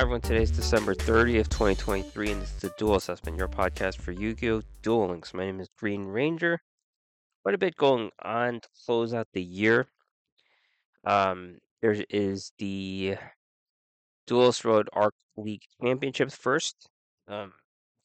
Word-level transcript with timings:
Hi 0.00 0.04
everyone, 0.04 0.22
today's 0.22 0.50
December 0.50 0.94
30th, 0.94 1.50
2023, 1.50 2.30
and 2.30 2.40
this 2.40 2.48
is 2.48 2.62
the 2.62 2.72
Duel 2.78 2.94
Assessment, 2.94 3.36
your 3.36 3.48
podcast 3.48 3.98
for 3.98 4.12
Yu-Gi-Oh! 4.12 4.62
Duel 4.80 5.08
Links. 5.08 5.34
My 5.34 5.44
name 5.44 5.60
is 5.60 5.68
GreenRanger. 5.78 6.56
Quite 7.42 7.54
a 7.54 7.58
bit 7.58 7.76
going 7.76 8.08
on 8.22 8.60
to 8.60 8.68
close 8.86 9.12
out 9.12 9.28
the 9.34 9.42
year. 9.42 9.88
Um, 11.04 11.58
there 11.82 12.02
is 12.08 12.52
the 12.56 13.16
Duelist 14.26 14.64
Road 14.64 14.88
Arc 14.94 15.12
League 15.36 15.64
Championships 15.82 16.34
first. 16.34 16.88
Um, 17.28 17.52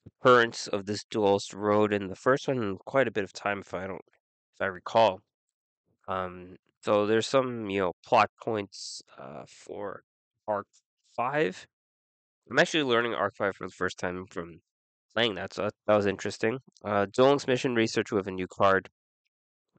occurrence 0.06 0.68
of 0.68 0.88
this 0.88 1.06
Duelist 1.10 1.54
Road 1.54 1.94
in 1.94 2.10
the 2.10 2.16
first 2.18 2.50
one 2.50 2.58
in 2.58 2.78
quite 2.86 3.08
a 3.08 3.12
bit 3.12 3.24
of 3.24 3.32
time, 3.32 3.60
if 3.60 3.74
I 3.74 3.88
don't, 3.88 4.04
if 4.56 4.62
I 4.62 4.66
recall. 4.66 5.22
Um, 6.10 6.58
so 6.84 7.06
there's 7.08 7.26
some, 7.26 7.70
you 7.70 7.80
know, 7.80 7.94
plot 8.06 8.32
points 8.44 9.02
uh, 9.18 9.44
for 9.48 10.04
Arc 10.46 10.68
Five. 11.16 11.66
I'm 12.50 12.60
actually 12.60 12.84
learning 12.84 13.14
Arc-V 13.14 13.52
for 13.54 13.68
the 13.68 13.74
first 13.74 13.98
time 13.98 14.26
from 14.30 14.62
playing 15.14 15.36
that, 15.36 15.54
so 15.54 15.64
that, 15.64 15.74
that 15.88 15.96
was 15.96 16.06
interesting. 16.06 16.60
Uh, 16.84 17.08
Mission 17.48 17.74
Research, 17.76 18.12
we 18.12 18.18
have 18.18 18.28
a 18.28 18.32
new 18.32 18.48
card. 18.48 18.90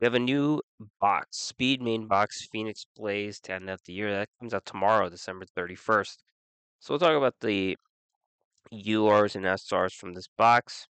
We 0.01 0.05
have 0.05 0.15
a 0.15 0.19
new 0.19 0.61
box, 1.01 1.39
Speed 1.39 1.81
Main 1.81 2.09
Box 2.09 2.47
Phoenix 2.51 2.85
Blaze 2.97 3.41
to 3.41 3.55
end 3.55 3.71
out 3.71 3.81
the 3.85 3.93
year. 3.93 4.11
That 4.11 4.29
comes 4.41 4.53
out 4.53 4.67
tomorrow, 4.67 5.09
December 5.09 5.47
31st. 5.57 6.17
So 6.81 6.93
we'll 6.93 6.99
talk 6.99 7.17
about 7.17 7.35
the 7.41 7.77
URs 8.73 9.37
and 9.37 9.45
SRs 9.45 9.95
from 9.95 10.13
this 10.13 10.29
box 10.37 10.87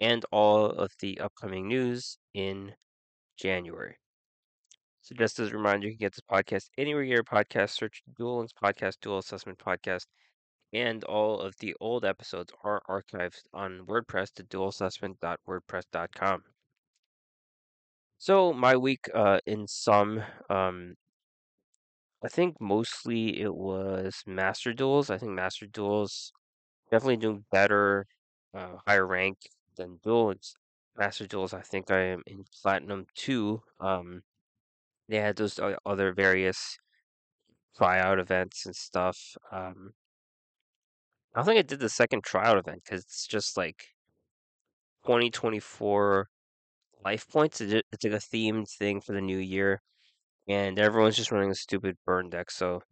and 0.00 0.24
all 0.30 0.66
of 0.66 0.92
the 1.00 1.20
upcoming 1.20 1.68
news 1.68 2.18
in 2.32 2.72
January. 3.36 3.96
So 5.02 5.14
just 5.14 5.38
as 5.38 5.50
a 5.50 5.56
reminder, 5.56 5.86
you 5.86 5.92
can 5.94 5.98
get 5.98 6.14
this 6.14 6.24
podcast 6.30 6.68
anywhere 6.78 7.02
you 7.02 7.14
hear 7.14 7.24
podcast. 7.24 7.70
Search 7.70 8.02
Duel 8.16 8.38
Links 8.38 8.52
Podcast, 8.52 8.96
Duel 9.00 9.18
Assessment 9.18 9.58
Podcast, 9.58 10.06
and 10.72 11.04
all 11.04 11.40
of 11.40 11.56
the 11.58 11.74
old 11.80 12.04
episodes 12.04 12.52
are 12.62 12.82
archived 12.88 13.42
on 13.52 13.86
WordPress 13.86 14.32
to 14.34 14.44
duelassessment.wordpress.com. 14.44 16.42
So 18.18 18.52
my 18.52 18.76
week, 18.76 19.08
uh, 19.14 19.38
in 19.46 19.66
sum, 19.68 20.22
um, 20.50 20.96
I 22.22 22.28
think 22.28 22.60
mostly 22.60 23.40
it 23.40 23.54
was 23.54 24.22
Master 24.26 24.72
Duels. 24.74 25.08
I 25.08 25.18
think 25.18 25.32
Master 25.32 25.66
Duels 25.66 26.32
definitely 26.90 27.18
doing 27.18 27.44
better, 27.52 28.06
uh, 28.54 28.76
higher 28.86 29.06
rank 29.06 29.38
than 29.76 30.00
Duel. 30.02 30.32
It's 30.32 30.54
Master 30.96 31.26
Duels. 31.26 31.54
I 31.54 31.60
think 31.60 31.90
I 31.90 32.00
am 32.00 32.22
in 32.26 32.44
Platinum 32.62 33.06
two. 33.14 33.62
Um, 33.80 34.22
they 35.08 35.18
had 35.18 35.36
those 35.36 35.58
o- 35.60 35.78
other 35.86 36.12
various 36.12 36.76
tryout 37.76 38.18
events 38.18 38.66
and 38.66 38.74
stuff. 38.74 39.36
Um, 39.52 39.92
I 41.38 41.40
don't 41.40 41.46
think 41.46 41.58
I 41.60 41.62
did 41.62 41.78
the 41.78 41.88
second 41.88 42.24
tryout 42.24 42.58
event 42.58 42.82
because 42.84 43.04
it's 43.04 43.24
just 43.24 43.56
like 43.56 43.94
2024 45.04 46.26
life 47.04 47.28
points. 47.28 47.60
It's 47.60 47.74
like 48.02 48.12
a 48.12 48.16
themed 48.16 48.68
thing 48.68 49.00
for 49.00 49.12
the 49.12 49.20
new 49.20 49.38
year, 49.38 49.80
and 50.48 50.80
everyone's 50.80 51.16
just 51.16 51.30
running 51.30 51.52
a 51.52 51.54
stupid 51.54 51.96
burn 52.04 52.28
deck. 52.28 52.50
So 52.50 52.82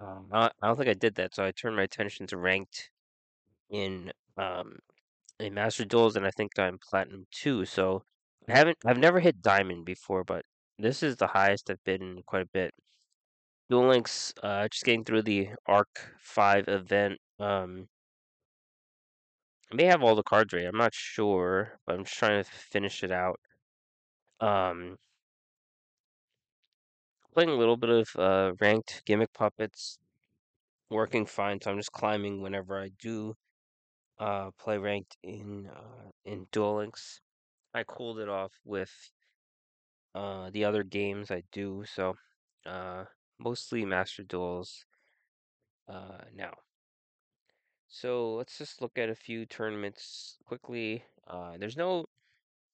um, 0.00 0.28
I, 0.32 0.50
I 0.62 0.68
don't 0.68 0.76
think 0.76 0.88
I 0.88 0.94
did 0.94 1.16
that. 1.16 1.34
So 1.34 1.44
I 1.44 1.50
turned 1.50 1.74
my 1.74 1.82
attention 1.82 2.28
to 2.28 2.36
ranked 2.36 2.90
in 3.70 4.12
um 4.36 4.78
in 5.40 5.54
Master 5.54 5.84
Duels, 5.84 6.14
and 6.14 6.24
I 6.24 6.30
think 6.30 6.56
I'm 6.60 6.78
Platinum 6.78 7.26
two. 7.32 7.64
So 7.64 8.04
I 8.48 8.56
haven't 8.56 8.78
I've 8.86 8.98
never 8.98 9.18
hit 9.18 9.42
Diamond 9.42 9.84
before, 9.84 10.22
but 10.22 10.44
this 10.78 11.02
is 11.02 11.16
the 11.16 11.26
highest 11.26 11.68
I've 11.68 11.82
been 11.82 12.02
in 12.02 12.22
quite 12.24 12.42
a 12.42 12.50
bit. 12.52 12.72
Duel 13.68 13.88
Links, 13.88 14.32
uh, 14.44 14.68
just 14.68 14.84
getting 14.84 15.02
through 15.02 15.22
the 15.22 15.48
Arc-V 15.66 16.62
event. 16.68 17.18
Um, 17.40 17.88
may 19.72 19.84
have 19.84 20.02
all 20.02 20.14
the 20.14 20.22
cards 20.22 20.52
ready. 20.52 20.66
I'm 20.66 20.76
not 20.76 20.94
sure, 20.94 21.78
but 21.86 21.96
I'm 21.96 22.04
just 22.04 22.18
trying 22.18 22.42
to 22.42 22.50
finish 22.50 23.02
it 23.02 23.10
out. 23.10 23.40
Um, 24.40 24.96
playing 27.32 27.50
a 27.50 27.54
little 27.54 27.76
bit 27.76 27.90
of 27.90 28.08
uh, 28.16 28.52
ranked 28.60 29.02
gimmick 29.06 29.32
puppets, 29.32 29.98
working 30.90 31.26
fine. 31.26 31.60
So 31.60 31.70
I'm 31.70 31.78
just 31.78 31.92
climbing 31.92 32.42
whenever 32.42 32.80
I 32.80 32.90
do 32.98 33.34
uh, 34.18 34.50
play 34.58 34.78
ranked 34.78 35.16
in 35.22 35.68
uh, 35.74 36.10
in 36.24 36.46
Duel 36.52 36.76
Links. 36.76 37.20
I 37.74 37.84
cooled 37.84 38.18
it 38.18 38.28
off 38.28 38.52
with 38.64 38.92
uh, 40.14 40.50
the 40.50 40.64
other 40.64 40.82
games 40.82 41.30
I 41.30 41.42
do, 41.52 41.84
so 41.86 42.16
uh, 42.66 43.04
mostly 43.38 43.84
Master 43.84 44.24
Duels 44.24 44.84
uh, 45.88 46.24
now. 46.34 46.52
So 47.90 48.36
let's 48.36 48.56
just 48.56 48.80
look 48.80 48.96
at 48.96 49.10
a 49.10 49.14
few 49.14 49.44
tournaments 49.44 50.38
quickly. 50.46 51.04
Uh, 51.26 51.58
there's 51.58 51.76
no 51.76 52.06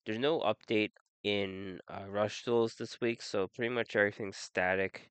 there's 0.07 0.19
no 0.19 0.41
update 0.41 0.93
in 1.25 1.81
uh, 1.89 2.07
Rush 2.09 2.45
Duels 2.45 2.77
this 2.77 3.01
week, 3.01 3.23
so 3.23 3.49
pretty 3.49 3.75
much 3.75 3.97
everything's 3.97 4.37
static 4.39 5.11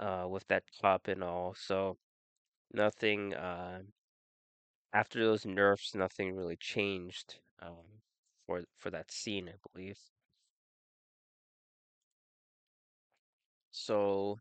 uh, 0.00 0.26
with 0.30 0.46
that 0.48 0.64
cup 0.82 1.08
and 1.08 1.24
all. 1.24 1.54
So 1.54 1.98
nothing 2.72 3.34
uh, 3.34 3.82
after 4.92 5.24
those 5.24 5.46
nerfs, 5.46 5.94
nothing 5.94 6.36
really 6.36 6.56
changed 6.56 7.40
um, 7.60 8.02
for 8.46 8.64
for 8.76 8.90
that 8.90 9.10
scene, 9.10 9.48
I 9.48 9.54
believe. 9.72 9.98
So 13.70 14.40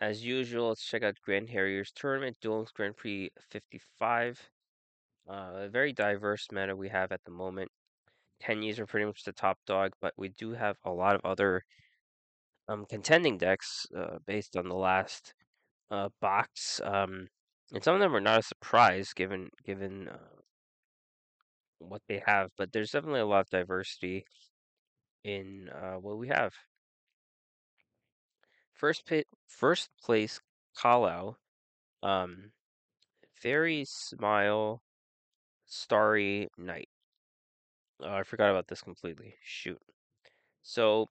as 0.00 0.24
usual, 0.24 0.68
let's 0.68 0.84
check 0.84 1.02
out 1.02 1.16
Grand 1.24 1.50
Harriers 1.50 1.92
Tournament, 1.94 2.36
Duel 2.40 2.56
Links 2.58 2.72
Grand 2.72 2.96
Prix 2.96 3.30
55. 3.50 4.50
Uh, 5.28 5.32
a 5.54 5.68
very 5.68 5.92
diverse 5.92 6.46
meta 6.50 6.74
we 6.74 6.88
have 6.88 7.12
at 7.12 7.22
the 7.24 7.30
moment. 7.30 7.70
Tenyis 8.42 8.78
are 8.78 8.86
pretty 8.86 9.06
much 9.06 9.24
the 9.24 9.32
top 9.32 9.58
dog, 9.66 9.92
but 10.00 10.14
we 10.16 10.30
do 10.30 10.52
have 10.52 10.76
a 10.84 10.90
lot 10.90 11.14
of 11.14 11.20
other 11.24 11.62
um, 12.68 12.86
contending 12.88 13.36
decks 13.36 13.86
uh, 13.96 14.18
based 14.26 14.56
on 14.56 14.68
the 14.68 14.74
last 14.74 15.34
uh, 15.90 16.08
box. 16.20 16.80
Um, 16.82 17.28
and 17.72 17.84
some 17.84 17.94
of 17.94 18.00
them 18.00 18.16
are 18.16 18.20
not 18.20 18.40
a 18.40 18.42
surprise 18.42 19.12
given 19.12 19.50
given 19.64 20.08
uh, 20.08 20.40
what 21.78 22.02
they 22.08 22.22
have, 22.26 22.50
but 22.56 22.72
there's 22.72 22.90
definitely 22.90 23.20
a 23.20 23.26
lot 23.26 23.40
of 23.40 23.50
diversity 23.50 24.24
in 25.24 25.68
uh, 25.68 25.96
what 25.96 26.18
we 26.18 26.28
have. 26.28 26.54
First 28.80 29.04
pit, 29.04 29.26
first 29.46 29.90
place, 30.02 30.40
Kalau. 30.74 31.36
Um, 32.02 32.52
very 33.42 33.84
smile, 33.84 34.80
starry 35.66 36.48
knight. 36.56 36.88
Oh, 38.00 38.14
I 38.14 38.22
forgot 38.22 38.48
about 38.48 38.68
this 38.68 38.80
completely. 38.80 39.34
Shoot. 39.42 39.82
So 40.62 41.10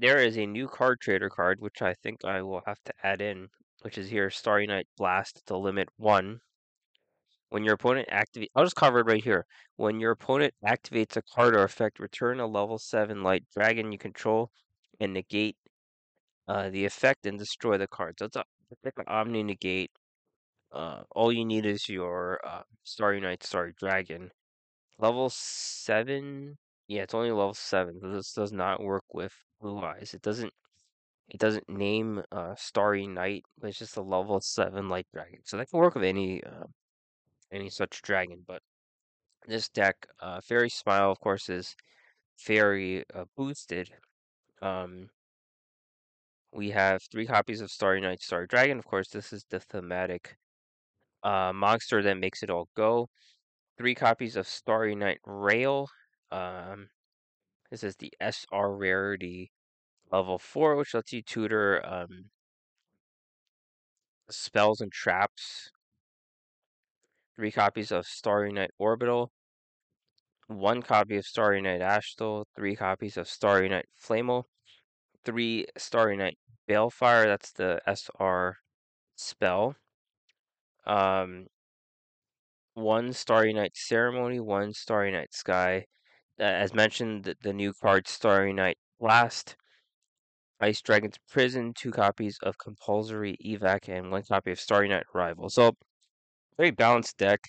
there 0.00 0.16
is 0.16 0.38
a 0.38 0.46
new 0.46 0.66
card 0.66 0.98
trader 1.02 1.28
card, 1.28 1.60
which 1.60 1.82
I 1.82 1.92
think 1.92 2.24
I 2.24 2.40
will 2.40 2.62
have 2.64 2.82
to 2.86 2.94
add 3.02 3.20
in, 3.20 3.50
which 3.82 3.98
is 3.98 4.08
here, 4.08 4.30
Starry 4.30 4.66
Knight 4.66 4.86
Blast 4.96 5.44
to 5.48 5.58
limit 5.58 5.90
one. 5.98 6.40
When 7.50 7.64
your 7.64 7.74
opponent 7.74 8.08
activates, 8.08 8.48
I'll 8.54 8.64
just 8.64 8.76
cover 8.76 9.00
it 9.00 9.06
right 9.06 9.22
here. 9.22 9.44
When 9.76 10.00
your 10.00 10.12
opponent 10.12 10.54
activates 10.64 11.18
a 11.18 11.22
card 11.22 11.54
or 11.54 11.64
effect, 11.64 12.00
return 12.00 12.40
a 12.40 12.46
level 12.46 12.78
7 12.78 13.22
light 13.22 13.44
dragon 13.54 13.92
you 13.92 13.98
control 13.98 14.50
and 14.98 15.12
negate 15.12 15.58
uh, 16.52 16.68
the 16.68 16.84
effect 16.84 17.24
and 17.24 17.38
destroy 17.38 17.78
the 17.78 17.86
card. 17.86 18.18
So 18.18 18.26
it's, 18.26 18.36
a, 18.36 18.44
like 18.84 18.98
an 18.98 19.06
Omni 19.08 19.42
Negate. 19.42 19.90
Uh, 20.70 21.02
all 21.12 21.32
you 21.32 21.46
need 21.46 21.64
is 21.64 21.88
your 21.88 22.40
uh, 22.44 22.62
Starry 22.84 23.20
Knight, 23.20 23.42
Starry 23.42 23.72
Dragon. 23.78 24.30
Level 24.98 25.30
7? 25.30 26.58
Yeah, 26.88 27.02
it's 27.04 27.14
only 27.14 27.30
level 27.30 27.54
7. 27.54 27.98
This 28.02 28.34
does 28.34 28.52
not 28.52 28.82
work 28.82 29.04
with 29.14 29.32
Blue 29.62 29.80
Eyes. 29.80 30.12
It 30.12 30.20
doesn't 30.20 30.52
it 31.28 31.40
doesn't 31.40 31.66
name 31.70 32.22
uh, 32.30 32.54
Starry 32.56 33.06
Knight, 33.06 33.44
it's 33.62 33.78
just 33.78 33.96
a 33.96 34.02
level 34.02 34.38
7 34.38 34.90
light 34.90 35.06
dragon. 35.14 35.38
So 35.44 35.56
that 35.56 35.70
can 35.70 35.78
work 35.78 35.94
with 35.94 36.04
any 36.04 36.44
uh, 36.44 36.66
any 37.50 37.70
such 37.70 38.02
dragon, 38.02 38.44
but 38.46 38.60
this 39.46 39.70
deck, 39.70 39.96
uh, 40.20 40.40
Fairy 40.42 40.68
Smile, 40.68 41.10
of 41.10 41.20
course, 41.20 41.48
is 41.48 41.74
very 42.46 43.04
uh, 43.14 43.24
boosted. 43.36 43.88
Um, 44.60 45.08
we 46.52 46.70
have 46.70 47.02
three 47.10 47.26
copies 47.26 47.60
of 47.60 47.70
Starry 47.70 48.00
Knight, 48.00 48.20
Starry 48.20 48.46
Dragon. 48.46 48.78
Of 48.78 48.84
course, 48.84 49.08
this 49.08 49.32
is 49.32 49.44
the 49.50 49.60
thematic 49.60 50.36
uh, 51.22 51.52
monster 51.54 52.02
that 52.02 52.18
makes 52.18 52.42
it 52.42 52.50
all 52.50 52.68
go. 52.76 53.08
Three 53.78 53.94
copies 53.94 54.36
of 54.36 54.46
Starry 54.46 54.94
Knight 54.94 55.18
Rayel. 55.26 55.86
Um, 56.30 56.88
this 57.70 57.82
is 57.82 57.96
the 57.96 58.12
SR 58.20 58.70
rarity 58.76 59.50
level 60.10 60.38
four, 60.38 60.76
which 60.76 60.94
lets 60.94 61.12
you 61.12 61.22
tutor 61.22 61.84
um, 61.86 62.26
spells 64.30 64.80
and 64.80 64.92
traps. 64.92 65.70
Three 67.36 67.50
copies 67.50 67.90
of 67.90 68.06
Starry 68.06 68.52
Knight 68.52 68.70
Orbitael 68.80 69.28
one 70.48 70.82
copy 70.82 71.16
of 71.16 71.24
Starry 71.24 71.60
Knight 71.60 71.80
Astel, 71.80 72.44
three 72.54 72.76
copies 72.76 73.16
of 73.16 73.28
Starry 73.28 73.68
Knight 73.68 73.86
Flamel, 73.94 74.46
three 75.24 75.66
Starry 75.76 76.16
Knight 76.16 76.38
Balefire, 76.68 77.24
that's 77.24 77.52
the 77.52 77.80
SR 77.86 78.58
spell. 79.16 79.76
Um, 80.86 81.46
one 82.74 83.12
Starry 83.12 83.52
Knight 83.52 83.72
Ceremony, 83.74 84.40
one 84.40 84.72
Starry 84.72 85.12
Knight 85.12 85.34
Sky. 85.34 85.86
Uh, 86.40 86.44
as 86.44 86.74
mentioned, 86.74 87.24
the, 87.24 87.36
the 87.42 87.52
new 87.52 87.72
card 87.72 88.08
Starry 88.08 88.52
Knight 88.52 88.78
Blast. 88.98 89.56
Ice 90.60 90.80
Dragon's 90.80 91.18
Prison, 91.28 91.72
two 91.74 91.90
copies 91.90 92.38
of 92.42 92.56
Compulsory 92.56 93.36
Evac, 93.44 93.88
and 93.88 94.12
one 94.12 94.22
copy 94.22 94.52
of 94.52 94.60
Starry 94.60 94.88
Knight 94.88 95.04
Arrival. 95.12 95.50
So, 95.50 95.72
very 96.56 96.70
balanced 96.70 97.18
deck. 97.18 97.40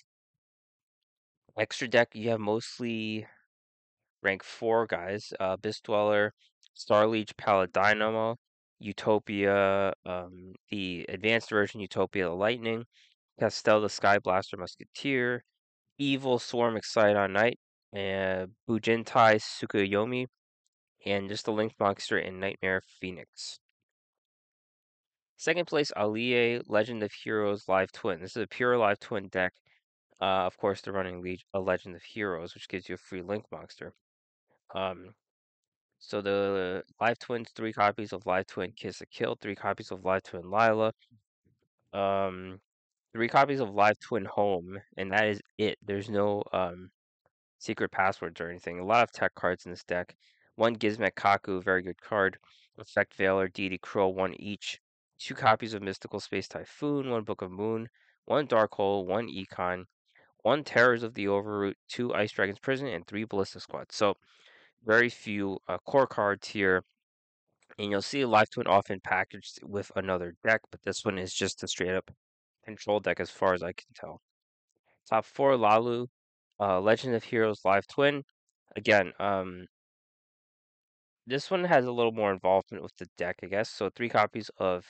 Extra 1.56 1.86
deck, 1.86 2.08
you 2.14 2.30
have 2.30 2.40
mostly 2.40 3.26
rank 4.20 4.42
four 4.42 4.86
guys: 4.88 5.32
uh, 5.38 5.56
Dweller, 5.84 6.34
Starleech, 6.76 7.34
Paladynamo, 7.34 8.36
Utopia, 8.78 9.92
um, 10.04 10.54
the 10.70 11.06
advanced 11.08 11.50
version, 11.50 11.80
Utopia 11.80 12.24
the 12.24 12.34
Lightning, 12.34 12.84
Castel 13.38 13.80
the 13.80 13.88
Sky 13.88 14.18
Blaster 14.18 14.56
Musketeer, 14.56 15.44
Evil 15.98 16.38
Swarm 16.38 16.76
Exciton 16.76 17.32
Knight, 17.32 17.58
and 17.92 18.50
Bujintei 18.68 19.36
Tsukuyomi, 19.36 20.26
and 21.06 21.28
just 21.28 21.44
the 21.44 21.52
Link 21.52 21.74
Monster 21.78 22.18
and 22.18 22.40
Knightmare 22.40 22.82
Phoenix. 23.00 23.58
Second 25.36 25.66
place, 25.66 25.92
Alie, 25.96 26.60
Legend 26.66 27.02
of 27.02 27.12
Heroes 27.12 27.68
Live 27.68 27.92
Twin. 27.92 28.20
This 28.20 28.36
is 28.36 28.42
a 28.42 28.46
pure 28.46 28.78
Live 28.78 28.98
Twin 29.00 29.28
deck. 29.28 29.52
Uh, 30.20 30.46
of 30.46 30.56
course, 30.56 30.80
they're 30.80 30.92
running 30.94 31.22
Le- 31.22 31.36
a 31.52 31.60
Legend 31.60 31.94
of 31.96 32.02
Heroes, 32.02 32.54
which 32.54 32.68
gives 32.68 32.88
you 32.88 32.94
a 32.94 32.98
free 32.98 33.22
Link 33.22 33.44
Monster. 33.52 33.92
Um, 34.74 35.14
so 36.06 36.20
the 36.20 36.84
Live 37.00 37.18
Twins, 37.18 37.48
three 37.54 37.72
copies 37.72 38.12
of 38.12 38.26
Live 38.26 38.46
Twin 38.46 38.72
Ki-sikil, 38.72 39.40
three 39.40 39.54
copies 39.54 39.90
of 39.90 40.04
Live 40.04 40.22
Twin 40.22 40.50
Lil-la, 40.50 40.90
um, 41.94 42.60
three 43.14 43.28
copies 43.28 43.60
of 43.60 43.70
Live 43.70 43.98
Twin 44.00 44.26
Home, 44.26 44.78
and 44.98 45.12
that 45.12 45.26
is 45.28 45.40
it. 45.56 45.78
There's 45.82 46.10
no 46.10 46.42
um 46.52 46.90
secret 47.58 47.90
passwords 47.90 48.38
or 48.40 48.50
anything. 48.50 48.78
A 48.78 48.84
lot 48.84 49.02
of 49.02 49.12
tech 49.12 49.34
cards 49.34 49.64
in 49.64 49.70
this 49.70 49.84
deck. 49.84 50.14
One 50.56 50.76
Gizmek 50.76 51.14
Kaku, 51.14 51.64
very 51.64 51.82
good 51.82 52.00
card. 52.00 52.36
Effect 52.78 53.16
Veiler, 53.16 53.50
DD 53.50 53.80
Crow, 53.80 54.08
one 54.08 54.34
each. 54.38 54.80
Two 55.18 55.34
copies 55.34 55.72
of 55.72 55.82
Mystical 55.82 56.20
Space 56.20 56.48
Typhoon, 56.48 57.08
one 57.08 57.24
Book 57.24 57.40
of 57.40 57.50
Moon, 57.50 57.88
one 58.26 58.46
Dark 58.46 58.74
Hole, 58.74 59.06
one 59.06 59.28
Econ, 59.28 59.86
one 60.42 60.64
Terrors 60.64 61.02
of 61.02 61.14
the 61.14 61.28
Overroot, 61.28 61.78
two 61.88 62.12
Ice 62.12 62.32
Dragon's 62.32 62.58
Prison, 62.58 62.88
and 62.88 63.06
three 63.06 63.24
Ballista 63.24 63.58
Squad. 63.58 63.90
So 63.90 64.18
very 64.84 65.08
few 65.08 65.58
uh, 65.68 65.78
core 65.86 66.06
cards 66.06 66.48
here. 66.48 66.82
And 67.78 67.90
you'll 67.90 68.02
see 68.02 68.24
Live 68.24 68.50
Twin 68.50 68.66
often 68.66 69.00
packaged 69.00 69.58
with 69.64 69.90
another 69.96 70.34
deck, 70.46 70.60
but 70.70 70.82
this 70.84 71.04
one 71.04 71.18
is 71.18 71.34
just 71.34 71.62
a 71.62 71.68
straight 71.68 71.94
up 71.94 72.10
control 72.64 73.00
deck 73.00 73.20
as 73.20 73.30
far 73.30 73.52
as 73.54 73.62
I 73.62 73.72
can 73.72 73.88
tell. 73.94 74.20
Top 75.08 75.24
four 75.24 75.56
Lalu, 75.56 76.06
uh, 76.60 76.80
Legend 76.80 77.14
of 77.14 77.24
Heroes 77.24 77.60
Live 77.64 77.86
Twin. 77.86 78.22
Again, 78.76 79.12
um, 79.18 79.66
this 81.26 81.50
one 81.50 81.64
has 81.64 81.84
a 81.86 81.92
little 81.92 82.12
more 82.12 82.32
involvement 82.32 82.82
with 82.82 82.96
the 82.98 83.06
deck, 83.16 83.36
I 83.42 83.46
guess. 83.46 83.70
So 83.70 83.90
three 83.90 84.08
copies 84.08 84.50
of 84.58 84.84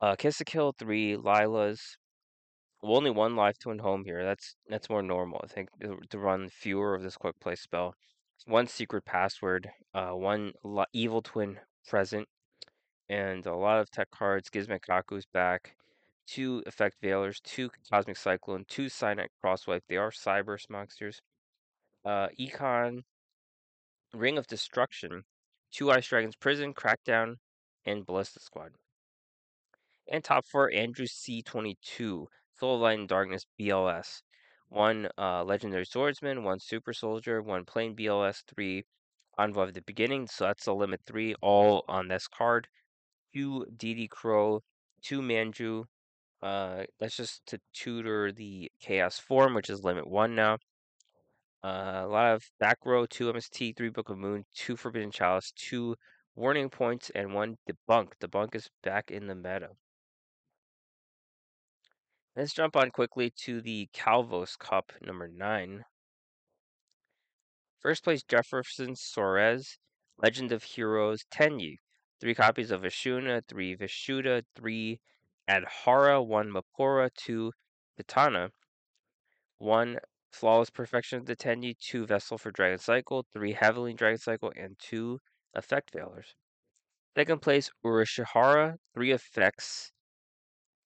uh, 0.00 0.14
Ki-sikil, 0.16 0.74
three 0.78 1.16
Lil-las. 1.16 1.96
Well, 2.82 2.96
only 2.96 3.10
one 3.10 3.34
Live 3.34 3.58
Twin 3.58 3.78
home 3.80 4.04
here. 4.04 4.22
That's 4.24 4.54
that's 4.68 4.88
more 4.88 5.02
normal, 5.02 5.40
I 5.42 5.48
think, 5.48 5.68
to, 5.80 5.98
to 6.10 6.18
run 6.18 6.48
fewer 6.48 6.94
of 6.94 7.02
this 7.02 7.16
quick 7.16 7.38
play 7.40 7.56
spell. 7.56 7.94
One 8.46 8.68
secret 8.68 9.04
password, 9.04 9.68
uh, 9.94 10.10
one 10.10 10.52
Evil 10.92 11.22
Twin 11.22 11.58
present, 11.86 12.28
and 13.08 13.44
a 13.46 13.56
lot 13.56 13.80
of 13.80 13.90
tech 13.90 14.10
cards. 14.10 14.48
Gizmek 14.48 14.80
Kaku's 14.88 15.26
back. 15.26 15.74
Two 16.26 16.62
Effect 16.66 16.96
Veilers, 17.02 17.40
two 17.42 17.70
Cosmic 17.90 18.16
Cyclone, 18.18 18.64
two 18.68 18.86
Cynet 18.86 19.28
Crosswipe. 19.42 19.80
They 19.88 19.96
are 19.96 20.10
Cyber 20.10 20.58
monsters. 20.68 21.22
Uh, 22.04 22.28
Econ, 22.38 23.02
Ring 24.12 24.36
of 24.36 24.46
Destruction, 24.46 25.24
two 25.72 25.90
Ice 25.90 26.06
Dragons 26.06 26.36
Prison, 26.36 26.74
Crackdown, 26.74 27.36
and 27.86 28.04
Ballista 28.04 28.40
Squad. 28.40 28.72
And 30.10 30.22
top 30.22 30.46
four, 30.46 30.70
Andrew 30.70 31.06
C22, 31.06 32.26
Soul 32.58 32.80
Light 32.80 32.98
and 32.98 33.08
Darkness 33.08 33.46
BLS. 33.60 34.22
One 34.68 35.08
uh, 35.16 35.44
Legendary 35.44 35.86
Swordsman, 35.86 36.44
one 36.44 36.58
Super 36.58 36.92
Soldier, 36.92 37.40
one 37.40 37.64
Plain 37.64 37.94
BLS, 37.94 38.42
three 38.52 38.84
Envoy 39.38 39.62
of 39.62 39.74
the 39.74 39.82
Beginning. 39.82 40.26
So 40.26 40.44
that's 40.44 40.64
the 40.64 40.74
limit 40.74 41.00
three, 41.06 41.34
all 41.40 41.84
on 41.88 42.08
this 42.08 42.26
card. 42.26 42.68
Two 43.32 43.66
DD 43.76 44.10
Crow, 44.10 44.62
two 45.02 45.20
Manju. 45.20 45.84
Uh, 46.42 46.84
that's 46.98 47.16
just 47.16 47.46
to 47.46 47.60
tutor 47.72 48.32
the 48.32 48.70
Chaos 48.80 49.18
form, 49.18 49.54
which 49.54 49.70
is 49.70 49.84
limit 49.84 50.06
one 50.08 50.34
now. 50.34 50.58
Uh, 51.64 52.02
a 52.04 52.06
lot 52.06 52.34
of 52.34 52.44
back 52.60 52.78
row, 52.84 53.06
two 53.06 53.32
MST, 53.32 53.76
three 53.76 53.88
Book 53.88 54.08
of 54.08 54.18
Moon, 54.18 54.44
two 54.54 54.76
Forbidden 54.76 55.10
Chalice, 55.10 55.52
two 55.56 55.96
Warning 56.36 56.70
Points, 56.70 57.10
and 57.14 57.34
one 57.34 57.56
Debunk. 57.68 58.12
Debunk 58.20 58.54
is 58.54 58.68
back 58.82 59.10
in 59.10 59.26
the 59.26 59.34
meta. 59.34 59.70
Let's 62.38 62.54
jump 62.54 62.76
on 62.76 62.92
quickly 62.92 63.32
to 63.46 63.60
the 63.60 63.88
Calvos 63.92 64.56
Cup 64.56 64.92
number 65.04 65.26
nine. 65.26 65.82
First 67.80 68.04
place 68.04 68.22
Jefferson 68.22 68.94
Soares, 68.94 69.76
Legend 70.22 70.52
of 70.52 70.62
Heroes 70.62 71.24
Tenyi. 71.32 71.78
Three 72.20 72.36
copies 72.36 72.70
of 72.70 72.82
Ashuna, 72.82 73.42
three 73.48 73.76
Vishuda, 73.76 74.44
three 74.54 75.00
Adhara, 75.50 76.24
one 76.24 76.52
Mapora, 76.52 77.10
two 77.12 77.50
Katana, 77.96 78.50
one 79.56 79.98
Flawless 80.30 80.70
Perfection 80.70 81.18
of 81.18 81.26
the 81.26 81.34
Tenyi, 81.34 81.76
two 81.76 82.06
Vessel 82.06 82.38
for 82.38 82.52
Dragon 82.52 82.78
Cycle, 82.78 83.26
three 83.32 83.54
Heavenly 83.54 83.94
Dragon 83.94 84.20
Cycle, 84.20 84.52
and 84.54 84.76
two 84.78 85.18
Effect 85.54 85.90
Veilers. 85.92 86.34
Second 87.16 87.42
place 87.42 87.68
Urashihara, 87.84 88.76
three 88.94 89.10
effects. 89.10 89.90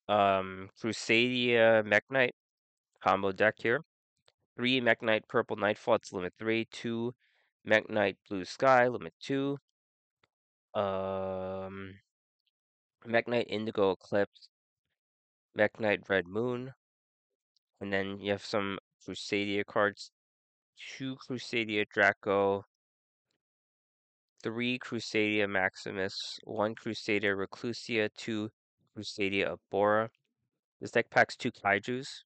Um, 0.09 0.69
Crusadia 0.81 1.83
Mekk-Knight 1.85 2.35
combo 3.03 3.31
deck 3.31 3.55
here. 3.57 3.81
Three 4.55 4.81
Mekk-Knight 4.81 5.27
Purple 5.27 5.55
Nightfall, 5.55 5.95
it's 5.95 6.13
limit 6.13 6.33
three. 6.37 6.65
Two 6.71 7.13
Mekk-Knight 7.67 8.17
Blue 8.29 8.45
Sky, 8.45 8.87
limit 8.87 9.13
two. 9.19 9.57
Um, 10.73 11.95
Mekk-Knight 13.07 13.47
Indigo 13.49 13.91
Eclipse, 13.91 14.47
Mekk-Knight 15.57 16.01
Red 16.09 16.27
Moon, 16.27 16.73
and 17.81 17.91
then 17.91 18.19
you 18.19 18.31
have 18.31 18.43
some 18.43 18.79
Crusadia 19.05 19.65
cards. 19.65 20.11
Two 20.97 21.15
Crusadia 21.15 21.85
Draco, 21.87 22.65
three 24.41 24.79
Crusadia 24.79 25.47
Maximus, 25.47 26.39
one 26.43 26.75
Crusadia 26.75 27.35
Reclusia, 27.35 28.09
two 28.17 28.49
Crusadia 28.97 29.57
Arboria. 29.57 30.09
This 30.79 30.91
deck 30.91 31.09
packs 31.09 31.35
two 31.35 31.51
Kaijus. 31.51 32.23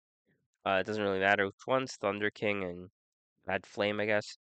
Uh, 0.65 0.79
it 0.81 0.85
doesn't 0.85 1.03
really 1.03 1.19
matter 1.19 1.45
which 1.45 1.67
ones, 1.67 1.93
Thunder 1.93 2.29
King 2.29 2.63
and 2.63 2.89
Mad 3.45 3.65
Flame, 3.65 3.99
I 3.99 4.05
guess. 4.05 4.37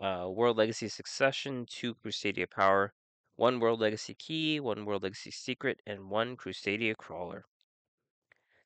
Uh, 0.00 0.28
World 0.28 0.56
Legacy 0.56 0.88
Succession, 0.88 1.66
two 1.68 1.94
Crusadia 1.94 2.50
Power, 2.50 2.92
one 3.36 3.60
World 3.60 3.80
Legacy 3.80 4.14
Key, 4.14 4.60
one 4.60 4.84
World 4.84 5.02
Legacy 5.02 5.30
Secret, 5.30 5.80
and 5.86 6.10
one 6.10 6.36
Crusadia 6.36 6.96
Crawler. 6.96 7.44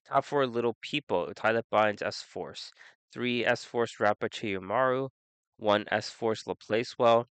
Top 0.07 0.25
four 0.25 0.47
Little 0.47 0.77
People, 0.81 1.33
That 1.41 1.65
Binds 1.71 2.03
S 2.03 2.23
Force, 2.23 2.73
three 3.13 3.45
S 3.45 3.65
Force 3.65 4.01
Rappa 4.01 4.29
Chiyomaru, 4.29 5.11
one 5.57 5.85
S 5.91 6.11
Force 6.11 6.45
Lapcewell, 6.45 7.27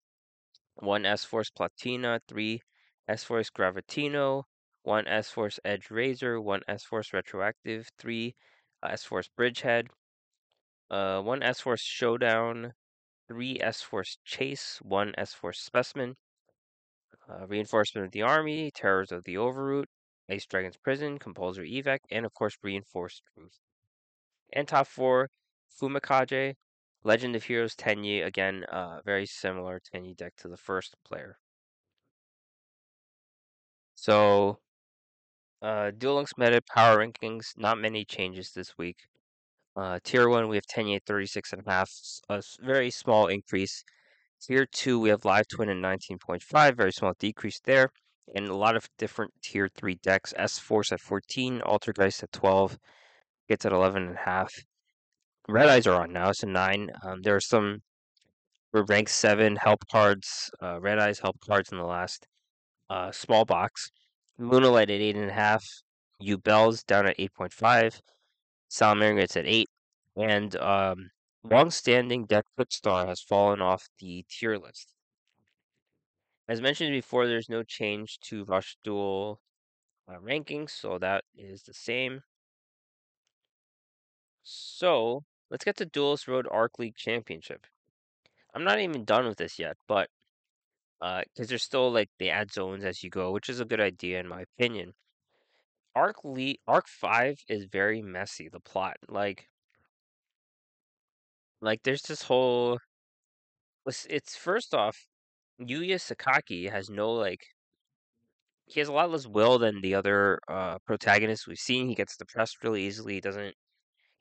one 0.76 1.04
S 1.04 1.24
Force 1.24 1.50
Platina, 1.50 2.20
three 2.28 2.62
S 3.08 3.24
Force 3.24 3.50
Gravitino, 3.50 4.44
one 4.82 5.06
S 5.06 5.30
Force 5.30 5.60
Edge 5.64 5.90
Razor, 5.90 6.40
one 6.40 6.62
S 6.68 6.84
Force 6.84 7.12
Retroactive, 7.12 7.88
three 7.98 8.34
uh, 8.82 8.88
S 8.92 9.04
Force 9.04 9.28
Bridgehead, 9.36 9.88
uh, 10.90 11.20
one 11.22 11.42
S 11.42 11.60
Force 11.60 11.82
Showdown, 11.82 12.72
three 13.28 13.58
S 13.60 13.82
Force 13.82 14.18
Chase, 14.24 14.78
one 14.82 15.14
S 15.16 15.32
Force 15.34 15.60
Specimen, 15.60 16.16
uh, 17.28 17.46
Reinforcement 17.46 18.06
of 18.06 18.12
the 18.12 18.22
Army, 18.22 18.70
Terrors 18.70 19.12
of 19.12 19.24
the 19.24 19.36
Overroot, 19.36 19.88
Ice 20.28 20.46
Dragon's 20.46 20.76
Prison, 20.76 21.18
Compulsory 21.18 21.70
Evac, 21.72 22.00
and 22.10 22.26
of 22.26 22.34
course 22.34 22.56
Reinforced 22.62 23.22
Truth. 23.34 23.60
And 24.52 24.68
top 24.68 24.86
four, 24.86 25.30
Fumikage, 25.80 26.54
Legend 27.04 27.36
of 27.36 27.44
Heroes 27.44 27.74
Tenyi, 27.74 28.24
again, 28.24 28.64
uh, 28.64 29.00
very 29.04 29.26
similar 29.26 29.80
Tenyi 29.80 30.16
deck 30.16 30.34
to 30.38 30.48
the 30.48 30.56
first 30.56 30.94
player. 31.04 31.38
So, 33.94 34.58
uh, 35.62 35.90
Duel 35.96 36.16
Links 36.16 36.32
meta 36.36 36.60
power 36.62 36.98
rankings, 36.98 37.56
not 37.56 37.78
many 37.78 38.04
changes 38.04 38.52
this 38.52 38.76
week. 38.78 38.98
Uh, 39.76 39.98
tier 40.04 40.28
1, 40.28 40.48
we 40.48 40.56
have 40.56 40.66
Tenyi 40.66 40.96
at 40.96 41.04
36.5, 41.06 42.20
a 42.28 42.42
very 42.60 42.90
small 42.90 43.26
increase. 43.28 43.84
Tier 44.40 44.66
2, 44.66 44.98
we 45.00 45.08
have 45.10 45.24
Live 45.24 45.48
Twin 45.48 45.68
at 45.70 45.76
19.5, 45.76 46.76
very 46.76 46.92
small 46.92 47.14
decrease 47.18 47.60
there. 47.64 47.90
and 48.34 48.48
a 48.48 48.54
lot 48.56 48.76
of 48.76 48.88
different 48.98 49.32
tier 49.42 49.68
three 49.68 49.96
decks. 50.02 50.32
S 50.36 50.58
Force 50.58 50.92
at 50.92 51.00
14, 51.00 51.60
Altergeist 51.66 52.22
at 52.22 52.32
12, 52.32 52.78
gets 53.48 53.64
at 53.66 53.72
11 53.72 54.02
and 54.04 54.16
a 54.16 54.20
half. 54.20 54.52
Red 55.48 55.68
Eyes 55.68 55.86
are 55.86 56.02
on 56.02 56.12
now. 56.12 56.30
It's 56.30 56.42
a 56.42 56.46
nine. 56.46 56.90
Um, 57.04 57.22
there 57.22 57.36
are 57.36 57.40
some 57.40 57.82
for 58.70 58.84
rank 58.84 59.08
seven 59.08 59.56
help 59.56 59.80
cards, 59.90 60.50
uh, 60.62 60.80
Red 60.80 60.98
Eyes 60.98 61.20
help 61.20 61.38
cards 61.40 61.70
in 61.72 61.78
the 61.78 61.84
last 61.84 62.26
uh, 62.90 63.12
small 63.12 63.44
box. 63.44 63.90
Lunalight 64.40 64.82
at 64.82 64.90
eight 64.90 65.16
and 65.16 65.30
a 65.30 65.34
half. 65.34 65.64
Yubel's 66.22 66.82
down 66.82 67.06
at 67.06 67.16
eight 67.18 67.34
point 67.34 67.52
five. 67.52 68.00
Salamangreats 68.70 69.36
at 69.36 69.44
eight, 69.46 69.68
and 70.16 70.56
um, 70.56 71.10
long-standing 71.44 72.24
deck 72.24 72.46
Footstar 72.58 73.06
has 73.06 73.20
fallen 73.20 73.60
off 73.60 73.86
the 74.00 74.24
tier 74.30 74.56
list. 74.56 74.94
As 76.48 76.62
mentioned 76.62 76.92
before, 76.92 77.26
there's 77.26 77.50
no 77.50 77.62
change 77.62 78.18
to 78.20 78.44
Rush 78.44 78.78
Duel 78.82 79.42
uh, 80.08 80.16
rankings, 80.26 80.70
so 80.70 80.96
that 80.98 81.24
is 81.36 81.64
the 81.64 81.74
same. 81.74 82.22
So 84.42 85.24
let's 85.50 85.64
get 85.66 85.76
to 85.76 85.84
Duelist 85.84 86.26
Road 86.26 86.48
Arc 86.50 86.78
League 86.78 86.96
Championship. 86.96 87.66
I'm 88.54 88.64
not 88.64 88.80
even 88.80 89.04
done 89.04 89.26
with 89.26 89.36
this 89.36 89.58
yet, 89.58 89.76
but 89.86 90.08
because 91.02 91.46
uh, 91.46 91.48
there's 91.48 91.64
still 91.64 91.90
like 91.90 92.08
they 92.18 92.30
add 92.30 92.52
zones 92.52 92.84
as 92.84 93.02
you 93.02 93.10
go, 93.10 93.32
which 93.32 93.48
is 93.48 93.58
a 93.58 93.64
good 93.64 93.80
idea 93.80 94.20
in 94.20 94.28
my 94.28 94.42
opinion. 94.42 94.92
Arc 95.96 96.24
League 96.24 96.58
Arc-V 96.68 97.36
is 97.48 97.64
very 97.64 98.00
messy. 98.02 98.48
The 98.48 98.60
plot, 98.60 98.96
like, 99.08 99.48
like 101.60 101.82
there's 101.82 102.02
this 102.02 102.22
whole. 102.22 102.78
It's, 103.86 104.06
it's 104.08 104.36
first 104.36 104.74
off, 104.74 104.96
Yuya 105.60 105.96
Sakaki 105.96 106.70
has 106.70 106.88
no 106.88 107.12
like. 107.12 107.40
He 108.66 108.78
has 108.80 108.88
a 108.88 108.92
lot 108.92 109.10
less 109.10 109.26
will 109.26 109.58
than 109.58 109.80
the 109.80 109.96
other 109.96 110.38
uh, 110.48 110.78
protagonists 110.86 111.48
we've 111.48 111.58
seen. 111.58 111.88
He 111.88 111.96
gets 111.96 112.16
depressed 112.16 112.62
really 112.62 112.84
easily. 112.84 113.14
He 113.14 113.20
doesn't. 113.20 113.54